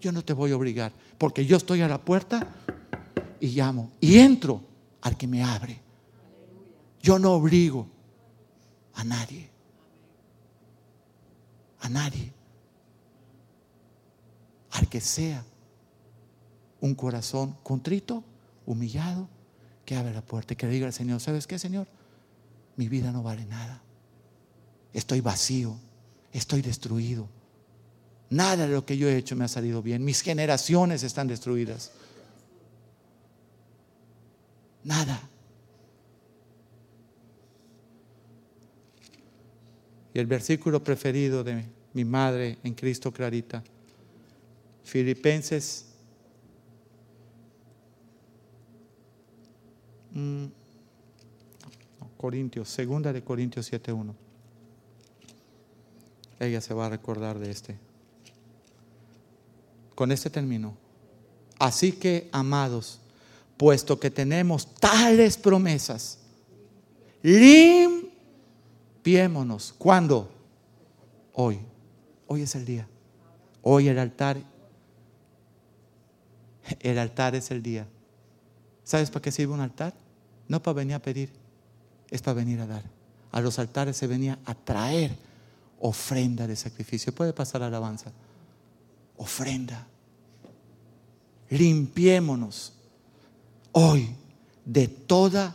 yo 0.00 0.12
no 0.12 0.24
te 0.24 0.32
voy 0.32 0.52
a 0.52 0.56
obligar, 0.56 0.92
porque 1.18 1.44
yo 1.44 1.56
estoy 1.56 1.82
a 1.82 1.88
la 1.88 1.98
puerta 1.98 2.54
y 3.40 3.48
llamo 3.48 3.92
y 4.00 4.18
entro 4.18 4.62
al 5.02 5.16
que 5.16 5.26
me 5.26 5.42
abre. 5.42 5.80
Yo 7.02 7.18
no 7.18 7.32
obligo 7.32 7.88
a 8.96 9.04
nadie. 9.04 9.48
A 11.80 11.88
nadie. 11.88 12.32
Al 14.72 14.88
que 14.88 15.00
sea 15.00 15.44
un 16.80 16.94
corazón 16.94 17.56
contrito, 17.62 18.24
humillado, 18.66 19.28
que 19.84 19.96
abre 19.96 20.12
la 20.12 20.22
puerta 20.22 20.54
y 20.54 20.56
que 20.56 20.66
diga 20.66 20.86
al 20.86 20.92
Señor, 20.92 21.20
¿sabes 21.20 21.46
qué, 21.46 21.58
Señor? 21.58 21.86
Mi 22.76 22.88
vida 22.88 23.12
no 23.12 23.22
vale 23.22 23.44
nada. 23.46 23.82
Estoy 24.92 25.20
vacío, 25.20 25.76
estoy 26.32 26.62
destruido. 26.62 27.28
Nada 28.28 28.66
de 28.66 28.72
lo 28.72 28.84
que 28.84 28.96
yo 28.96 29.08
he 29.08 29.16
hecho 29.16 29.36
me 29.36 29.44
ha 29.44 29.48
salido 29.48 29.82
bien. 29.82 30.04
Mis 30.04 30.22
generaciones 30.22 31.02
están 31.02 31.28
destruidas. 31.28 31.92
Nada. 34.82 35.20
Y 40.16 40.18
el 40.18 40.24
versículo 40.26 40.82
preferido 40.82 41.44
de 41.44 41.66
mi 41.92 42.06
madre 42.06 42.56
en 42.64 42.72
Cristo 42.72 43.12
Clarita, 43.12 43.62
Filipenses 44.82 45.86
Mm. 50.16 50.46
Corintios, 52.16 52.70
segunda 52.70 53.12
de 53.12 53.22
Corintios 53.22 53.70
7.1. 53.70 54.14
Ella 56.40 56.62
se 56.62 56.72
va 56.72 56.86
a 56.86 56.88
recordar 56.88 57.38
de 57.38 57.50
este. 57.50 57.76
Con 59.94 60.10
este 60.10 60.30
término. 60.30 60.74
Así 61.58 61.92
que, 61.92 62.30
amados, 62.32 62.98
puesto 63.58 64.00
que 64.00 64.10
tenemos 64.10 64.74
tales 64.76 65.36
promesas, 65.36 66.18
limpiémonos. 69.06 69.72
¿Cuándo? 69.78 70.28
Hoy. 71.32 71.60
Hoy 72.26 72.42
es 72.42 72.54
el 72.56 72.64
día. 72.64 72.88
Hoy 73.62 73.88
el 73.88 73.98
altar. 73.98 74.36
El 76.80 76.98
altar 76.98 77.36
es 77.36 77.52
el 77.52 77.62
día. 77.62 77.86
¿Sabes 78.82 79.10
para 79.10 79.22
qué 79.22 79.30
sirve 79.30 79.54
un 79.54 79.60
altar? 79.60 79.94
No 80.48 80.60
para 80.60 80.74
venir 80.74 80.94
a 80.94 80.98
pedir, 81.00 81.32
es 82.10 82.22
para 82.22 82.34
venir 82.34 82.60
a 82.60 82.66
dar. 82.66 82.82
A 83.30 83.40
los 83.40 83.58
altares 83.58 83.96
se 83.96 84.06
venía 84.06 84.38
a 84.44 84.54
traer 84.54 85.16
ofrenda 85.80 86.46
de 86.46 86.56
sacrificio. 86.56 87.14
Puede 87.14 87.32
pasar 87.32 87.62
alabanza. 87.62 88.10
Ofrenda. 89.16 89.86
Limpiémonos 91.50 92.72
hoy 93.72 94.16
de 94.64 94.88
toda 94.88 95.54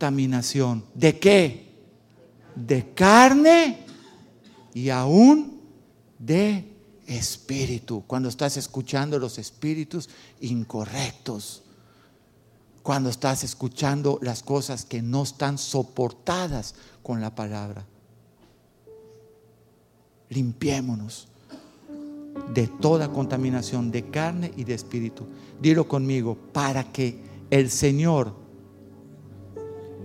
contaminación. 0.00 0.82
¿De 0.94 1.18
qué? 1.18 1.68
De 2.56 2.94
carne 2.94 3.84
y 4.72 4.88
aún 4.88 5.60
de 6.18 6.64
espíritu. 7.06 8.04
Cuando 8.06 8.30
estás 8.30 8.56
escuchando 8.56 9.18
los 9.18 9.38
espíritus 9.38 10.08
incorrectos 10.40 11.62
cuando 12.82 13.10
estás 13.10 13.44
escuchando 13.44 14.18
las 14.22 14.42
cosas 14.42 14.86
que 14.86 15.02
no 15.02 15.22
están 15.22 15.58
soportadas 15.58 16.74
con 17.02 17.20
la 17.20 17.34
palabra. 17.34 17.84
Limpiémonos 20.30 21.28
de 22.54 22.68
toda 22.68 23.12
contaminación 23.12 23.90
de 23.90 24.08
carne 24.08 24.50
y 24.56 24.64
de 24.64 24.72
espíritu. 24.72 25.26
Dilo 25.60 25.86
conmigo, 25.86 26.38
para 26.54 26.90
que 26.90 27.22
el 27.50 27.70
Señor 27.70 28.39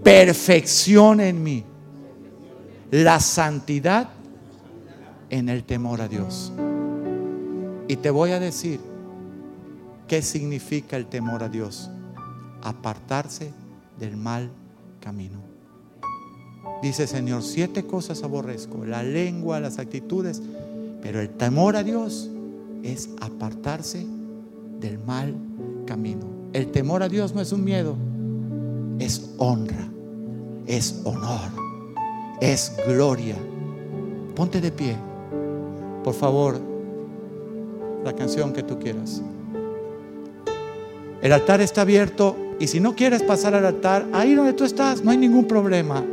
perfeccione 0.04 1.30
en 1.30 1.44
mí 1.44 1.64
la 2.92 3.20
santidad 3.20 4.10
en 5.30 5.50
el 5.50 5.64
temor 5.64 6.02
a 6.02 6.08
Dios. 6.08 6.52
Y 7.88 7.98
te 7.98 8.10
voy 8.10 8.32
a 8.32 8.40
decir 8.40 8.80
qué 10.08 10.22
significa 10.22 10.98
el 10.98 11.08
temor 11.08 11.44
a 11.44 11.50
Dios 11.50 11.90
apartarse 12.62 13.52
del 14.00 14.18
mal 14.18 14.50
camino. 15.00 15.40
Dice 16.82 17.08
Señor, 17.08 17.44
siete 17.44 17.86
cosas 17.86 18.24
aborrezco, 18.24 18.86
la 18.86 19.04
lengua, 19.04 19.60
las 19.60 19.78
actitudes, 19.78 20.42
pero 21.02 21.20
el 21.22 21.30
temor 21.30 21.76
a 21.76 21.84
Dios 21.84 22.30
es 22.84 23.10
apartarse 23.22 24.06
del 24.80 25.00
mal 25.00 25.36
camino. 25.86 26.26
El 26.54 26.72
temor 26.72 27.04
a 27.04 27.10
Dios 27.10 27.34
no 27.34 27.42
es 27.42 27.52
un 27.52 27.64
miedo, 27.64 27.96
es 29.00 29.30
honra, 29.38 29.88
es 30.68 31.02
honor, 31.04 31.50
es 32.42 32.74
gloria. 32.88 33.36
Ponte 34.36 34.60
de 34.62 34.72
pie, 34.72 34.96
por 36.04 36.14
favor, 36.14 36.60
la 38.04 38.14
canción 38.14 38.54
que 38.54 38.64
tú 38.64 38.78
quieras. 38.80 39.22
El 41.22 41.32
altar 41.32 41.62
está 41.62 41.82
abierto 41.82 42.36
y 42.60 42.68
si 42.68 42.80
no 42.80 42.96
quieres 42.96 43.24
pasar 43.24 43.56
al 43.56 43.66
altar, 43.66 44.06
ahí 44.14 44.36
donde 44.36 44.54
tú 44.54 44.64
estás, 44.64 45.04
no 45.04 45.12
hay 45.12 45.18
ningún 45.18 45.46
problema. 45.46 46.04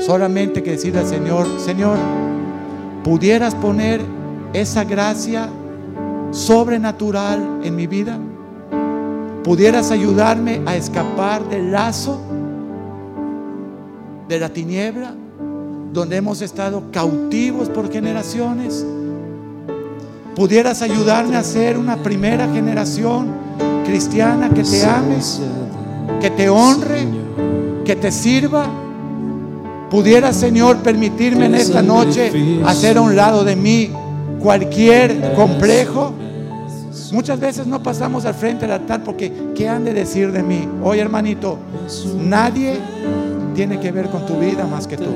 Solamente 0.00 0.62
que 0.62 0.72
decirle 0.72 1.00
al 1.00 1.06
Señor, 1.06 1.46
Señor, 1.58 1.96
pudieras 3.02 3.54
poner 3.54 4.00
esa 4.52 4.84
gracia 4.84 5.48
sobrenatural 6.30 7.60
en 7.62 7.74
mi 7.74 7.86
vida. 7.86 8.18
Pudieras 9.46 9.92
ayudarme 9.92 10.60
a 10.66 10.74
escapar 10.74 11.48
del 11.48 11.70
lazo 11.70 12.20
de 14.28 14.40
la 14.40 14.48
tiniebla 14.48 15.14
donde 15.92 16.16
hemos 16.16 16.42
estado 16.42 16.90
cautivos 16.90 17.68
por 17.68 17.92
generaciones. 17.92 18.84
Pudieras 20.34 20.82
ayudarme 20.82 21.36
a 21.36 21.44
ser 21.44 21.78
una 21.78 21.96
primera 21.98 22.52
generación 22.52 23.28
cristiana 23.86 24.50
que 24.50 24.64
te 24.64 24.84
ame, 24.84 25.18
que 26.20 26.30
te 26.30 26.48
honre, 26.48 27.06
que 27.84 27.94
te 27.94 28.10
sirva. 28.10 28.66
Pudiera, 29.88 30.32
Señor, 30.32 30.78
permitirme 30.78 31.46
en 31.46 31.54
esta 31.54 31.82
noche 31.82 32.32
hacer 32.66 32.98
a 32.98 33.00
un 33.00 33.14
lado 33.14 33.44
de 33.44 33.54
mí 33.54 33.92
cualquier 34.40 35.34
complejo. 35.34 36.14
Muchas 37.12 37.38
veces 37.40 37.66
no 37.66 37.82
pasamos 37.82 38.24
al 38.24 38.34
frente 38.34 38.62
del 38.66 38.72
altar 38.72 39.02
porque 39.04 39.32
¿qué 39.54 39.68
han 39.68 39.84
de 39.84 39.92
decir 39.92 40.32
de 40.32 40.42
mí? 40.42 40.68
Oye 40.82 41.00
hermanito, 41.00 41.58
nadie 42.18 42.78
tiene 43.54 43.78
que 43.80 43.92
ver 43.92 44.08
con 44.08 44.26
tu 44.26 44.38
vida 44.38 44.66
más 44.66 44.86
que 44.86 44.96
tú. 44.96 45.10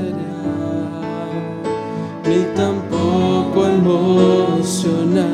Ni 2.27 2.45
tampoco 2.55 3.67
emocional. 3.67 5.31